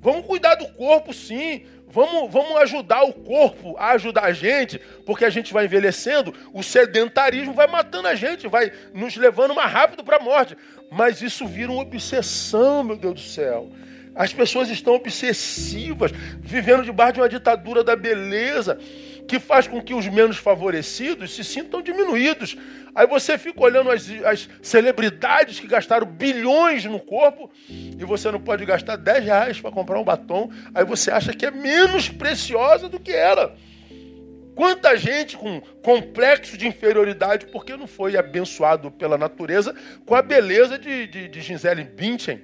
Vamos 0.00 0.26
cuidar 0.26 0.56
do 0.56 0.66
corpo, 0.68 1.12
sim. 1.12 1.62
Vamos, 1.88 2.32
vamos 2.32 2.56
ajudar 2.62 3.02
o 3.02 3.12
corpo 3.12 3.76
a 3.76 3.90
ajudar 3.90 4.24
a 4.24 4.32
gente, 4.32 4.78
porque 5.04 5.26
a 5.26 5.30
gente 5.30 5.52
vai 5.52 5.66
envelhecendo, 5.66 6.34
o 6.52 6.62
sedentarismo 6.62 7.52
vai 7.52 7.66
matando 7.66 8.08
a 8.08 8.14
gente, 8.14 8.48
vai 8.48 8.72
nos 8.94 9.14
levando 9.14 9.54
mais 9.54 9.70
rápido 9.70 10.02
para 10.02 10.16
a 10.16 10.20
morte. 10.20 10.56
Mas 10.90 11.20
isso 11.20 11.46
vira 11.46 11.70
uma 11.70 11.82
obsessão, 11.82 12.82
meu 12.82 12.96
Deus 12.96 13.14
do 13.14 13.20
céu. 13.20 13.70
As 14.14 14.32
pessoas 14.32 14.68
estão 14.70 14.94
obsessivas, 14.94 16.12
vivendo 16.40 16.82
debaixo 16.82 17.14
de 17.14 17.20
uma 17.20 17.28
ditadura 17.28 17.84
da 17.84 17.94
beleza, 17.94 18.78
que 19.26 19.38
faz 19.38 19.66
com 19.66 19.80
que 19.80 19.94
os 19.94 20.06
menos 20.08 20.36
favorecidos 20.36 21.34
se 21.34 21.44
sintam 21.44 21.80
diminuídos. 21.80 22.56
Aí 22.94 23.06
você 23.06 23.38
fica 23.38 23.62
olhando 23.62 23.90
as, 23.90 24.08
as 24.24 24.48
celebridades 24.60 25.58
que 25.58 25.66
gastaram 25.66 26.06
bilhões 26.06 26.84
no 26.84 27.00
corpo 27.00 27.50
e 27.68 28.04
você 28.04 28.30
não 28.30 28.40
pode 28.40 28.64
gastar 28.66 28.96
10 28.96 29.24
reais 29.24 29.60
para 29.60 29.70
comprar 29.70 29.98
um 29.98 30.04
batom. 30.04 30.50
Aí 30.74 30.84
você 30.84 31.10
acha 31.10 31.32
que 31.32 31.46
é 31.46 31.50
menos 31.50 32.08
preciosa 32.08 32.88
do 32.88 33.00
que 33.00 33.12
ela. 33.12 33.56
Quanta 34.54 34.96
gente 34.96 35.36
com 35.36 35.60
complexo 35.82 36.58
de 36.58 36.66
inferioridade 36.66 37.46
porque 37.46 37.74
não 37.74 37.86
foi 37.86 38.16
abençoado 38.18 38.90
pela 38.90 39.16
natureza 39.16 39.74
com 40.04 40.14
a 40.14 40.20
beleza 40.20 40.78
de, 40.78 41.06
de, 41.06 41.28
de 41.28 41.40
Gisele 41.40 41.84
Bündchen. 41.84 42.40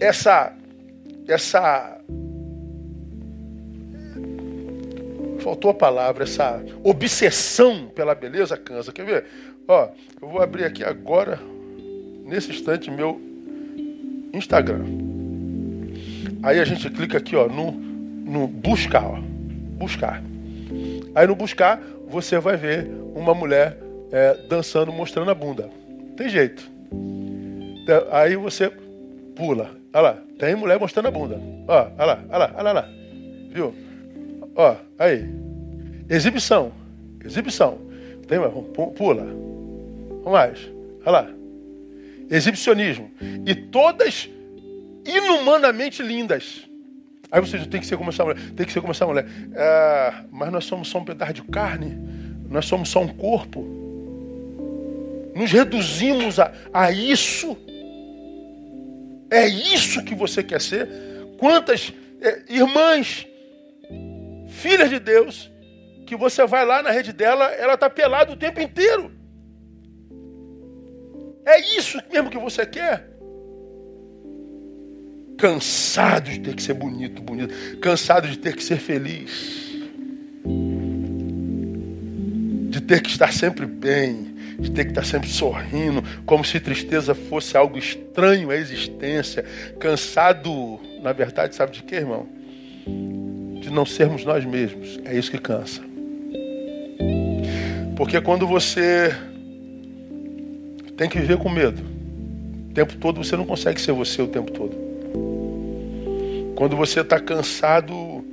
Essa, 0.00 0.56
essa 1.26 2.00
faltou 5.42 5.70
a 5.70 5.74
palavra, 5.74 6.24
essa 6.24 6.62
obsessão 6.82 7.88
pela 7.94 8.14
beleza 8.14 8.56
cansa. 8.56 8.92
Quer 8.92 9.04
ver? 9.04 9.24
Ó, 9.66 9.88
eu 10.20 10.28
vou 10.28 10.40
abrir 10.40 10.64
aqui 10.64 10.84
agora, 10.84 11.38
nesse 12.24 12.50
instante, 12.50 12.90
meu 12.90 13.20
Instagram. 14.32 14.84
Aí 16.42 16.58
a 16.58 16.64
gente 16.64 16.88
clica 16.90 17.18
aqui, 17.18 17.36
ó, 17.36 17.48
no, 17.48 17.70
no 17.70 18.46
buscar, 18.46 19.04
ó, 19.04 19.18
buscar. 19.78 20.22
Aí 21.14 21.26
no 21.26 21.36
buscar, 21.36 21.80
você 22.08 22.38
vai 22.38 22.56
ver 22.56 22.88
uma 23.14 23.34
mulher 23.34 23.78
é, 24.10 24.34
dançando, 24.48 24.92
mostrando 24.92 25.30
a 25.30 25.34
bunda. 25.34 25.68
Tem 26.16 26.28
jeito. 26.28 26.70
Aí 28.10 28.36
você 28.36 28.70
pula. 29.36 29.70
Olha 29.92 30.02
lá, 30.02 30.18
tem 30.38 30.54
mulher 30.54 30.78
mostrando 30.78 31.08
a 31.08 31.10
bunda. 31.10 31.40
Ó, 31.68 31.88
olha 31.98 32.04
lá, 32.04 32.24
olha 32.28 32.38
lá, 32.38 32.54
olha 32.56 32.72
lá. 32.72 32.88
Viu? 33.50 33.74
Ó, 34.54 34.76
aí. 34.98 35.28
Exibição. 36.08 36.72
Exibição. 37.24 37.78
Tem 38.26 38.38
mais? 38.38 38.52
Pula. 38.96 39.24
Vamos 39.24 40.32
mais. 40.32 40.70
Olha 41.04 41.10
lá. 41.10 41.30
Exibicionismo. 42.30 43.10
E 43.46 43.54
todas 43.54 44.28
inumanamente 45.04 46.02
lindas. 46.02 46.68
Aí 47.30 47.40
você 47.40 47.58
diz, 47.58 47.66
tem 47.66 47.80
que 47.80 47.86
ser 47.86 47.96
como 47.96 48.10
essa 48.10 48.24
mulher. 48.24 48.40
Tem 48.54 48.66
que 48.66 48.72
ser 48.72 48.80
como 48.80 48.92
essa 48.92 49.06
mulher. 49.06 49.26
É, 49.54 50.14
mas 50.30 50.52
nós 50.52 50.64
somos 50.64 50.88
só 50.88 50.98
um 50.98 51.04
pedaço 51.04 51.32
de 51.32 51.42
carne. 51.42 51.96
Nós 52.48 52.66
somos 52.66 52.90
só 52.90 53.00
um 53.00 53.08
corpo. 53.08 53.64
Nos 55.34 55.50
reduzimos 55.50 56.38
a, 56.38 56.52
a 56.72 56.92
isso. 56.92 57.56
É 59.30 59.48
isso 59.48 60.04
que 60.04 60.14
você 60.14 60.42
quer 60.42 60.60
ser? 60.60 60.88
Quantas 61.38 61.92
é, 62.20 62.42
irmãs 62.50 63.26
filhas 64.52 64.90
de 64.90 64.98
Deus, 64.98 65.50
que 66.06 66.16
você 66.16 66.46
vai 66.46 66.64
lá 66.64 66.82
na 66.82 66.90
rede 66.90 67.12
dela, 67.12 67.46
ela 67.46 67.74
está 67.74 67.88
pelada 67.88 68.32
o 68.32 68.36
tempo 68.36 68.60
inteiro. 68.60 69.10
É 71.44 71.58
isso 71.76 71.98
mesmo 72.12 72.30
que 72.30 72.38
você 72.38 72.64
quer? 72.64 73.10
Cansado 75.38 76.30
de 76.30 76.38
ter 76.38 76.54
que 76.54 76.62
ser 76.62 76.74
bonito, 76.74 77.20
bonito. 77.20 77.78
Cansado 77.78 78.28
de 78.28 78.38
ter 78.38 78.54
que 78.54 78.62
ser 78.62 78.78
feliz. 78.78 79.72
De 82.70 82.80
ter 82.80 83.02
que 83.02 83.10
estar 83.10 83.32
sempre 83.32 83.66
bem. 83.66 84.36
De 84.58 84.70
ter 84.70 84.84
que 84.84 84.90
estar 84.92 85.04
sempre 85.04 85.28
sorrindo. 85.28 86.02
Como 86.24 86.44
se 86.44 86.60
tristeza 86.60 87.14
fosse 87.14 87.56
algo 87.56 87.76
estranho 87.76 88.50
à 88.50 88.56
existência. 88.56 89.44
Cansado, 89.80 90.78
na 91.02 91.12
verdade, 91.12 91.56
sabe 91.56 91.72
de 91.72 91.82
quê, 91.82 91.96
irmão? 91.96 92.28
não 93.72 93.86
sermos 93.86 94.24
nós 94.24 94.44
mesmos. 94.44 95.00
É 95.04 95.16
isso 95.16 95.30
que 95.30 95.38
cansa. 95.38 95.80
Porque 97.96 98.20
quando 98.20 98.46
você 98.46 99.14
tem 100.96 101.08
que 101.08 101.18
viver 101.18 101.38
com 101.38 101.48
medo, 101.48 101.82
o 102.70 102.74
tempo 102.74 102.96
todo 102.96 103.22
você 103.22 103.36
não 103.36 103.44
consegue 103.44 103.80
ser 103.80 103.92
você 103.92 104.22
o 104.22 104.28
tempo 104.28 104.50
todo. 104.50 104.76
Quando 106.54 106.76
você 106.76 107.00
está 107.00 107.18
cansado 107.18 108.24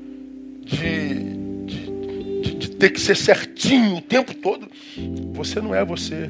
de, 0.63 1.15
de, 1.65 2.41
de, 2.41 2.55
de 2.55 2.69
ter 2.71 2.91
que 2.91 2.99
ser 3.01 3.15
certinho 3.15 3.97
o 3.97 4.01
tempo 4.01 4.33
todo, 4.35 4.69
você 5.33 5.59
não 5.59 5.73
é 5.73 5.83
você. 5.83 6.29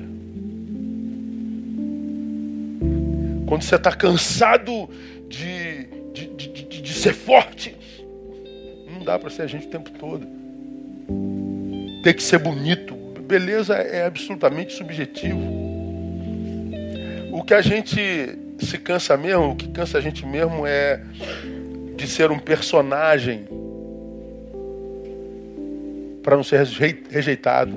Quando 3.45 3.63
você 3.63 3.75
está 3.75 3.91
cansado 3.91 4.89
de, 5.27 5.87
de, 6.13 6.27
de, 6.27 6.81
de, 6.81 6.93
ser 6.93 7.13
forte, 7.13 7.75
Dá 9.09 9.17
para 9.17 9.31
ser 9.31 9.41
a 9.41 9.47
gente 9.47 9.65
o 9.65 9.69
tempo 9.71 9.89
todo. 9.89 10.27
Tem 12.03 12.13
que 12.13 12.21
ser 12.21 12.37
bonito. 12.37 12.93
Beleza 13.27 13.73
é 13.73 14.05
absolutamente 14.05 14.71
subjetivo. 14.73 15.39
O 17.33 17.41
que 17.41 17.55
a 17.55 17.61
gente 17.61 17.99
se 18.59 18.77
cansa 18.77 19.17
mesmo, 19.17 19.49
o 19.49 19.55
que 19.55 19.67
cansa 19.69 19.97
a 19.97 20.01
gente 20.01 20.23
mesmo 20.27 20.63
é 20.63 21.01
de 21.97 22.07
ser 22.07 22.29
um 22.29 22.37
personagem 22.37 23.47
para 26.21 26.35
não 26.35 26.43
ser 26.43 26.63
rejeitado, 27.09 27.73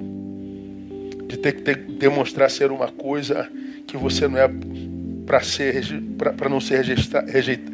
de 1.29 1.39
ter 1.39 1.53
que 1.55 1.63
ter, 1.63 1.77
demonstrar 1.77 2.51
ser 2.51 2.71
uma 2.71 2.89
coisa 2.89 3.49
que 3.87 3.97
você 3.97 4.29
não 4.29 4.37
é 4.37 4.51
para 5.25 5.41
ser 5.41 5.83
para 6.37 6.51
não 6.51 6.61
ser 6.61 6.85
rejeitado. 6.85 7.72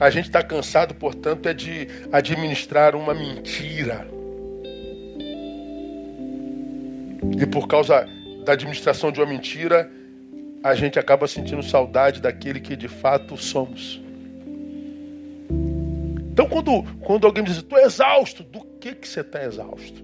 A 0.00 0.10
gente 0.10 0.26
está 0.26 0.42
cansado, 0.42 0.94
portanto, 0.94 1.48
é 1.48 1.54
de 1.54 1.86
administrar 2.10 2.96
uma 2.96 3.14
mentira. 3.14 4.06
E 7.40 7.46
por 7.46 7.68
causa 7.68 8.06
da 8.44 8.52
administração 8.52 9.12
de 9.12 9.20
uma 9.20 9.26
mentira, 9.26 9.90
a 10.62 10.74
gente 10.74 10.98
acaba 10.98 11.28
sentindo 11.28 11.62
saudade 11.62 12.20
daquele 12.20 12.60
que 12.60 12.74
de 12.74 12.88
fato 12.88 13.36
somos. 13.36 14.02
Então, 16.32 16.48
quando, 16.48 16.82
quando 17.00 17.26
alguém 17.26 17.44
diz, 17.44 17.58
estou 17.58 17.78
exausto, 17.78 18.42
do 18.42 18.60
que, 18.80 18.94
que 18.94 19.06
você 19.06 19.20
está 19.20 19.44
exausto? 19.44 20.02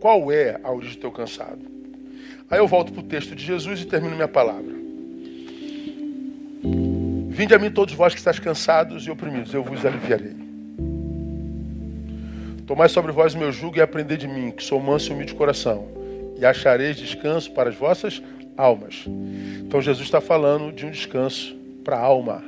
Qual 0.00 0.32
é 0.32 0.58
a 0.62 0.72
origem 0.72 0.96
do 0.96 1.00
teu 1.00 1.12
cansado? 1.12 1.60
Aí 2.50 2.58
eu 2.58 2.66
volto 2.66 2.92
para 2.92 3.00
o 3.00 3.04
texto 3.04 3.34
de 3.34 3.44
Jesus 3.44 3.80
e 3.80 3.86
termino 3.86 4.14
minha 4.16 4.28
palavra. 4.28 4.79
Vinde 7.40 7.54
a 7.54 7.58
mim 7.58 7.70
todos 7.70 7.94
vós 7.94 8.12
que 8.12 8.20
estáis 8.20 8.38
cansados 8.38 9.06
e 9.06 9.10
oprimidos, 9.10 9.54
eu 9.54 9.64
vos 9.64 9.86
aliviarei. 9.86 10.36
Tomai 12.66 12.86
sobre 12.90 13.12
vós 13.12 13.32
o 13.32 13.38
meu 13.38 13.50
jugo 13.50 13.78
e 13.78 13.80
aprendei 13.80 14.18
de 14.18 14.28
mim, 14.28 14.50
que 14.50 14.62
sou 14.62 14.78
manso 14.78 15.08
e 15.08 15.14
humilde 15.14 15.32
de 15.32 15.38
coração, 15.38 15.88
e 16.36 16.44
achareis 16.44 16.98
descanso 16.98 17.50
para 17.52 17.70
as 17.70 17.74
vossas 17.74 18.22
almas. 18.58 19.06
Então 19.62 19.80
Jesus 19.80 20.06
está 20.06 20.20
falando 20.20 20.70
de 20.70 20.84
um 20.84 20.90
descanso 20.90 21.56
para 21.82 21.96
a 21.96 22.00
alma. 22.00 22.44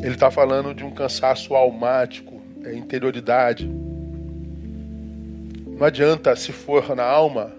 Ele 0.00 0.14
está 0.14 0.30
falando 0.30 0.72
de 0.72 0.84
um 0.84 0.92
cansaço 0.92 1.52
almático, 1.56 2.40
é 2.62 2.72
interioridade. 2.72 3.68
Não 5.66 5.84
adianta, 5.84 6.36
se 6.36 6.52
for 6.52 6.94
na 6.94 7.02
alma, 7.02 7.52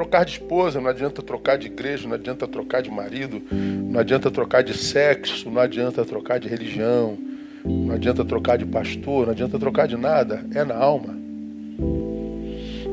trocar 0.00 0.24
de 0.24 0.32
esposa, 0.32 0.80
não 0.80 0.88
adianta 0.88 1.20
trocar 1.20 1.58
de 1.58 1.66
igreja, 1.66 2.08
não 2.08 2.14
adianta 2.14 2.48
trocar 2.48 2.80
de 2.80 2.90
marido, 2.90 3.42
não 3.52 4.00
adianta 4.00 4.30
trocar 4.30 4.62
de 4.62 4.72
sexo, 4.72 5.50
não 5.50 5.60
adianta 5.60 6.06
trocar 6.06 6.40
de 6.40 6.48
religião, 6.48 7.18
não 7.62 7.94
adianta 7.94 8.24
trocar 8.24 8.56
de 8.56 8.64
pastor, 8.64 9.26
não 9.26 9.32
adianta 9.32 9.58
trocar 9.58 9.86
de 9.86 9.98
nada, 9.98 10.42
é 10.54 10.64
na 10.64 10.74
alma. 10.74 11.14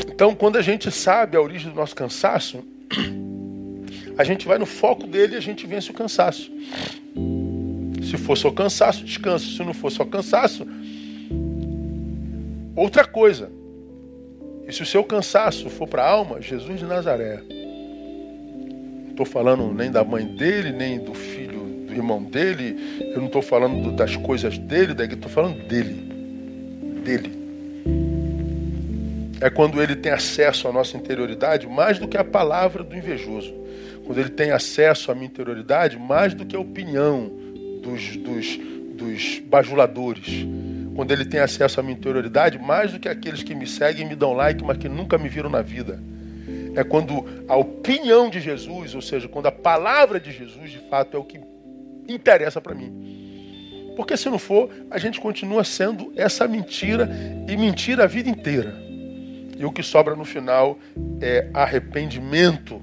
Então, 0.05 0.35
quando 0.35 0.57
a 0.57 0.61
gente 0.61 0.91
sabe 0.91 1.37
a 1.37 1.41
origem 1.41 1.71
do 1.71 1.77
nosso 1.77 1.95
cansaço, 1.95 2.61
a 4.17 4.23
gente 4.25 4.45
vai 4.45 4.57
no 4.57 4.65
foco 4.65 5.07
dele 5.07 5.35
e 5.35 5.37
a 5.37 5.41
gente 5.41 5.65
vence 5.65 5.89
o 5.89 5.93
cansaço. 5.93 6.51
Se 8.03 8.17
for 8.17 8.35
só 8.37 8.51
cansaço, 8.51 9.05
descanso. 9.05 9.55
Se 9.55 9.63
não 9.63 9.73
for 9.73 9.91
só 9.93 10.03
cansaço, 10.03 10.67
outra 12.75 13.05
coisa. 13.05 13.49
E 14.67 14.73
se 14.73 14.83
o 14.83 14.85
seu 14.85 15.01
cansaço 15.01 15.69
for 15.69 15.87
para 15.87 16.03
a 16.03 16.09
alma, 16.09 16.41
Jesus 16.41 16.79
de 16.79 16.85
Nazaré. 16.85 17.41
Não 17.49 19.11
estou 19.11 19.25
falando 19.25 19.73
nem 19.73 19.89
da 19.89 20.03
mãe 20.03 20.25
dele, 20.25 20.73
nem 20.73 20.99
do 20.99 21.13
filho, 21.13 21.85
do 21.87 21.93
irmão 21.93 22.21
dele. 22.21 22.75
Eu 22.99 23.19
não 23.19 23.27
estou 23.27 23.41
falando 23.41 23.93
das 23.93 24.17
coisas 24.17 24.57
dele, 24.57 24.91
estou 24.91 25.31
falando 25.31 25.65
dele. 25.67 25.93
Dele. 27.01 27.37
É 29.39 29.49
quando 29.49 29.81
ele 29.81 29.95
tem 29.95 30.11
acesso 30.11 30.67
à 30.67 30.73
nossa 30.73 30.97
interioridade 30.97 31.65
mais 31.65 31.97
do 31.97 32.07
que 32.07 32.17
a 32.17 32.23
palavra 32.23 32.83
do 32.83 32.93
invejoso. 32.93 33.53
Quando 34.05 34.19
ele 34.19 34.31
tem 34.31 34.51
acesso 34.51 35.11
à 35.11 35.15
minha 35.15 35.27
interioridade 35.27 35.97
mais 35.97 36.33
do 36.33 36.45
que 36.45 36.55
a 36.55 36.59
opinião 36.59 37.31
dos, 37.81 38.17
dos, 38.17 38.59
dos 38.97 39.39
bajuladores 39.39 40.45
quando 40.97 41.11
ele 41.11 41.25
tem 41.25 41.39
acesso 41.39 41.79
à 41.79 41.83
minha 41.83 41.95
interioridade, 41.95 42.57
mais 42.57 42.91
do 42.91 42.99
que 42.99 43.07
aqueles 43.07 43.43
que 43.43 43.53
me 43.53 43.67
seguem 43.67 44.03
e 44.03 44.09
me 44.09 44.15
dão 44.15 44.33
like, 44.33 44.63
mas 44.63 44.79
que 44.79 44.89
nunca 44.89 45.15
me 45.15 45.29
viram 45.29 45.47
na 45.47 45.61
vida. 45.61 46.01
É 46.75 46.83
quando 46.83 47.23
a 47.47 47.55
opinião 47.55 48.31
de 48.31 48.41
Jesus, 48.41 48.95
ou 48.95 49.01
seja, 49.01 49.27
quando 49.27 49.45
a 49.45 49.51
palavra 49.51 50.19
de 50.19 50.31
Jesus 50.31 50.71
de 50.71 50.79
fato 50.89 51.15
é 51.15 51.19
o 51.19 51.23
que 51.23 51.39
interessa 52.09 52.59
para 52.59 52.73
mim. 52.73 53.93
Porque 53.95 54.17
se 54.17 54.27
não 54.27 54.39
for, 54.39 54.71
a 54.89 54.97
gente 54.97 55.21
continua 55.21 55.63
sendo 55.63 56.11
essa 56.15 56.47
mentira 56.47 57.07
e 57.47 57.55
mentira 57.55 58.05
a 58.05 58.07
vida 58.07 58.27
inteira. 58.27 58.73
E 59.55 59.63
o 59.63 59.71
que 59.71 59.83
sobra 59.83 60.15
no 60.15 60.25
final 60.25 60.79
é 61.21 61.47
arrependimento, 61.53 62.81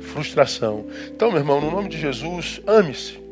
frustração. 0.00 0.84
Então, 1.14 1.30
meu 1.30 1.38
irmão, 1.38 1.60
no 1.60 1.70
nome 1.70 1.88
de 1.88 1.96
Jesus, 1.96 2.60
ame-se. 2.66 3.22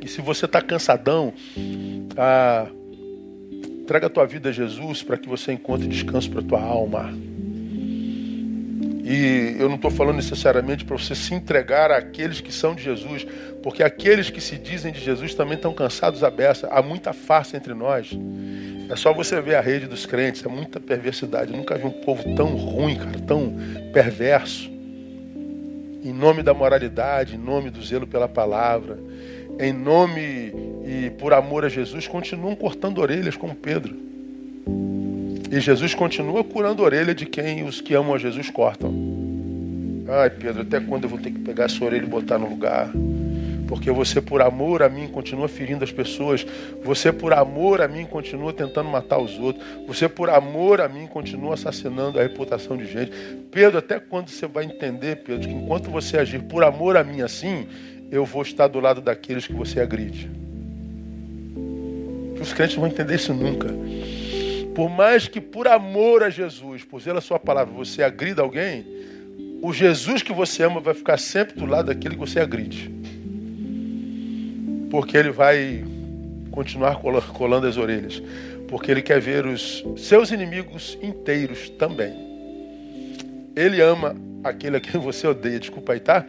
E 0.00 0.08
se 0.08 0.22
você 0.22 0.46
está 0.46 0.62
cansadão, 0.62 1.34
ah, 2.16 2.68
Traga 3.86 4.06
a 4.06 4.10
tua 4.10 4.26
vida 4.26 4.48
a 4.48 4.52
Jesus 4.52 5.02
para 5.02 5.16
que 5.16 5.28
você 5.28 5.52
encontre 5.52 5.86
descanso 5.86 6.30
para 6.30 6.40
a 6.40 6.44
tua 6.44 6.60
alma. 6.60 7.12
E 9.06 9.56
eu 9.58 9.68
não 9.68 9.76
estou 9.76 9.90
falando 9.90 10.16
necessariamente 10.16 10.82
para 10.82 10.96
você 10.96 11.14
se 11.14 11.34
entregar 11.34 11.90
àqueles 11.90 12.40
que 12.40 12.50
são 12.50 12.74
de 12.74 12.82
Jesus, 12.82 13.26
porque 13.62 13.82
aqueles 13.82 14.30
que 14.30 14.40
se 14.40 14.56
dizem 14.56 14.92
de 14.92 15.00
Jesus 15.00 15.34
também 15.34 15.56
estão 15.56 15.74
cansados 15.74 16.24
à 16.24 16.30
beça. 16.30 16.68
Há 16.68 16.80
muita 16.80 17.12
farsa 17.12 17.54
entre 17.58 17.74
nós. 17.74 18.10
É 18.88 18.96
só 18.96 19.12
você 19.12 19.38
ver 19.42 19.56
a 19.56 19.60
rede 19.60 19.86
dos 19.86 20.06
crentes, 20.06 20.42
é 20.42 20.48
muita 20.48 20.80
perversidade. 20.80 21.52
Eu 21.52 21.58
nunca 21.58 21.76
vi 21.76 21.84
um 21.84 21.90
povo 21.90 22.34
tão 22.34 22.56
ruim, 22.56 22.96
cara, 22.96 23.18
tão 23.26 23.54
perverso. 23.92 24.70
Em 26.02 26.12
nome 26.12 26.42
da 26.42 26.54
moralidade, 26.54 27.34
em 27.34 27.38
nome 27.38 27.68
do 27.68 27.82
zelo 27.82 28.06
pela 28.06 28.28
palavra, 28.28 28.98
em 29.58 29.72
nome 29.72 30.52
e 30.86 31.10
por 31.18 31.32
amor 31.32 31.64
a 31.64 31.68
Jesus, 31.68 32.06
continuam 32.06 32.54
cortando 32.54 32.98
orelhas 32.98 33.36
como 33.36 33.54
Pedro. 33.54 33.94
E 35.50 35.60
Jesus 35.60 35.94
continua 35.94 36.42
curando 36.42 36.82
a 36.82 36.86
orelha 36.86 37.14
de 37.14 37.26
quem 37.26 37.64
os 37.64 37.80
que 37.80 37.94
amam 37.94 38.14
a 38.14 38.18
Jesus 38.18 38.50
cortam. 38.50 38.92
Ai, 40.08 40.28
Pedro, 40.30 40.62
até 40.62 40.80
quando 40.80 41.04
eu 41.04 41.08
vou 41.08 41.18
ter 41.18 41.30
que 41.30 41.38
pegar 41.38 41.64
essa 41.64 41.82
orelha 41.84 42.04
e 42.04 42.08
botar 42.08 42.38
no 42.38 42.48
lugar? 42.48 42.90
Porque 43.66 43.90
você, 43.90 44.20
por 44.20 44.42
amor 44.42 44.82
a 44.82 44.88
mim, 44.88 45.08
continua 45.08 45.48
ferindo 45.48 45.84
as 45.84 45.90
pessoas. 45.90 46.46
Você, 46.82 47.10
por 47.10 47.32
amor 47.32 47.80
a 47.80 47.88
mim, 47.88 48.04
continua 48.04 48.52
tentando 48.52 48.90
matar 48.90 49.18
os 49.18 49.38
outros. 49.38 49.64
Você, 49.86 50.08
por 50.08 50.28
amor 50.28 50.80
a 50.80 50.88
mim, 50.88 51.06
continua 51.06 51.54
assassinando 51.54 52.18
a 52.18 52.22
reputação 52.22 52.76
de 52.76 52.86
gente. 52.86 53.12
Pedro, 53.50 53.78
até 53.78 53.98
quando 53.98 54.28
você 54.28 54.46
vai 54.46 54.64
entender, 54.64 55.16
Pedro, 55.16 55.48
que 55.48 55.54
enquanto 55.54 55.90
você 55.90 56.18
agir 56.18 56.42
por 56.42 56.62
amor 56.62 56.96
a 56.96 57.04
mim 57.04 57.22
assim, 57.22 57.66
eu 58.10 58.24
vou 58.24 58.42
estar 58.42 58.68
do 58.68 58.80
lado 58.80 59.00
daqueles 59.00 59.46
que 59.46 59.52
você 59.52 59.80
agride. 59.80 60.30
Os 62.40 62.52
crentes 62.52 62.76
não 62.76 62.82
vão 62.82 62.90
entender 62.90 63.14
isso 63.14 63.32
nunca. 63.32 63.68
Por 64.74 64.90
mais 64.90 65.28
que 65.28 65.40
por 65.40 65.68
amor 65.68 66.22
a 66.22 66.30
Jesus, 66.30 66.84
por 66.84 67.00
zelo 67.00 67.18
a 67.18 67.22
sua 67.22 67.38
palavra, 67.38 67.72
você 67.72 68.02
agrida 68.02 68.42
alguém, 68.42 68.84
o 69.62 69.72
Jesus 69.72 70.22
que 70.22 70.32
você 70.32 70.62
ama 70.62 70.80
vai 70.80 70.94
ficar 70.94 71.16
sempre 71.16 71.58
do 71.58 71.64
lado 71.64 71.86
daquele 71.86 72.14
que 72.14 72.20
você 72.20 72.40
agride. 72.40 72.90
Porque 74.90 75.16
ele 75.16 75.30
vai 75.30 75.84
continuar 76.50 77.00
colando 77.32 77.66
as 77.66 77.76
orelhas. 77.76 78.22
Porque 78.68 78.90
ele 78.90 79.02
quer 79.02 79.20
ver 79.20 79.46
os 79.46 79.84
seus 79.96 80.30
inimigos 80.30 80.98
inteiros 81.02 81.70
também. 81.70 82.12
Ele 83.56 83.80
ama 83.80 84.16
aquele 84.42 84.76
a 84.76 84.80
quem 84.80 85.00
você 85.00 85.26
odeia. 85.26 85.58
Desculpa 85.60 85.92
aí, 85.92 86.00
tá? 86.00 86.26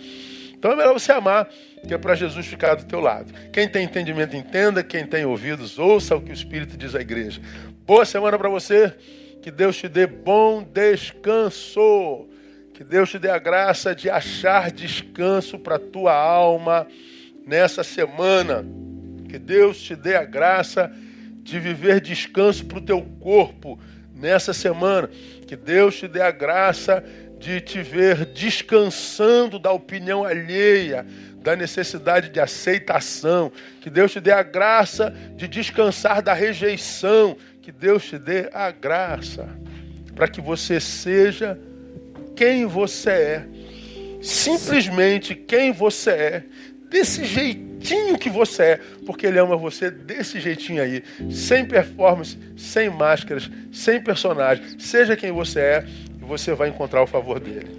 Então 0.57 0.71
é 0.71 0.75
melhor 0.75 0.93
você 0.93 1.11
amar, 1.11 1.47
que 1.87 1.93
é 1.93 1.97
para 1.97 2.15
Jesus 2.15 2.45
ficar 2.45 2.75
do 2.75 2.85
teu 2.85 2.99
lado. 2.99 3.33
Quem 3.51 3.67
tem 3.67 3.85
entendimento, 3.85 4.35
entenda. 4.35 4.83
Quem 4.83 5.05
tem 5.05 5.25
ouvidos, 5.25 5.77
ouça 5.77 6.15
o 6.15 6.21
que 6.21 6.31
o 6.31 6.33
Espírito 6.33 6.77
diz 6.77 6.95
à 6.95 7.01
igreja. 7.01 7.41
Boa 7.85 8.05
semana 8.05 8.37
para 8.37 8.49
você. 8.49 8.93
Que 9.41 9.51
Deus 9.51 9.77
te 9.77 9.87
dê 9.87 10.07
bom 10.07 10.63
descanso. 10.63 12.27
Que 12.73 12.83
Deus 12.83 13.11
te 13.11 13.19
dê 13.19 13.29
a 13.29 13.37
graça 13.37 13.93
de 13.93 14.09
achar 14.09 14.71
descanso 14.71 15.59
para 15.59 15.75
a 15.75 15.79
tua 15.79 16.13
alma 16.13 16.87
nessa 17.45 17.83
semana. 17.83 18.65
Que 19.29 19.37
Deus 19.37 19.79
te 19.81 19.95
dê 19.95 20.15
a 20.15 20.23
graça 20.23 20.91
de 21.43 21.59
viver 21.59 22.01
descanso 22.01 22.65
para 22.65 22.79
o 22.79 22.81
teu 22.81 23.01
corpo 23.19 23.79
nessa 24.15 24.51
semana. 24.51 25.09
Que 25.47 25.55
Deus 25.55 25.95
te 25.95 26.07
dê 26.07 26.21
a 26.21 26.31
graça 26.31 27.03
de 27.45 27.61
te 27.61 27.83
ver 27.83 28.25
descansando 28.25 29.59
da 29.59 29.71
opinião 29.71 30.25
alheia, 30.25 31.05
da 31.43 31.55
necessidade 31.55 32.29
de 32.29 32.39
aceitação. 32.39 33.51
Que 33.81 33.89
Deus 33.89 34.11
te 34.11 34.19
dê 34.19 34.31
a 34.31 34.41
graça 34.41 35.13
de 35.35 35.47
descansar 35.47 36.23
da 36.23 36.33
rejeição. 36.33 37.37
Que 37.61 37.71
Deus 37.71 38.05
te 38.05 38.17
dê 38.17 38.49
a 38.51 38.71
graça 38.71 39.47
para 40.15 40.27
que 40.27 40.41
você 40.41 40.79
seja 40.79 41.59
quem 42.35 42.65
você 42.65 43.09
é, 43.09 43.45
simplesmente 44.21 45.35
quem 45.35 45.71
você 45.71 46.09
é, 46.09 46.43
desse 46.89 47.25
jeitinho 47.25 48.17
que 48.17 48.29
você 48.29 48.63
é, 48.63 48.79
porque 49.05 49.27
Ele 49.27 49.37
ama 49.37 49.55
você 49.55 49.91
desse 49.91 50.39
jeitinho 50.39 50.81
aí, 50.81 51.03
sem 51.31 51.65
performance, 51.65 52.37
sem 52.57 52.89
máscaras, 52.89 53.49
sem 53.71 54.01
personagem. 54.01 54.79
Seja 54.79 55.15
quem 55.15 55.31
você 55.31 55.59
é, 55.59 55.85
você 56.25 56.53
vai 56.53 56.69
encontrar 56.69 57.01
o 57.03 57.07
favor 57.07 57.39
dele. 57.39 57.69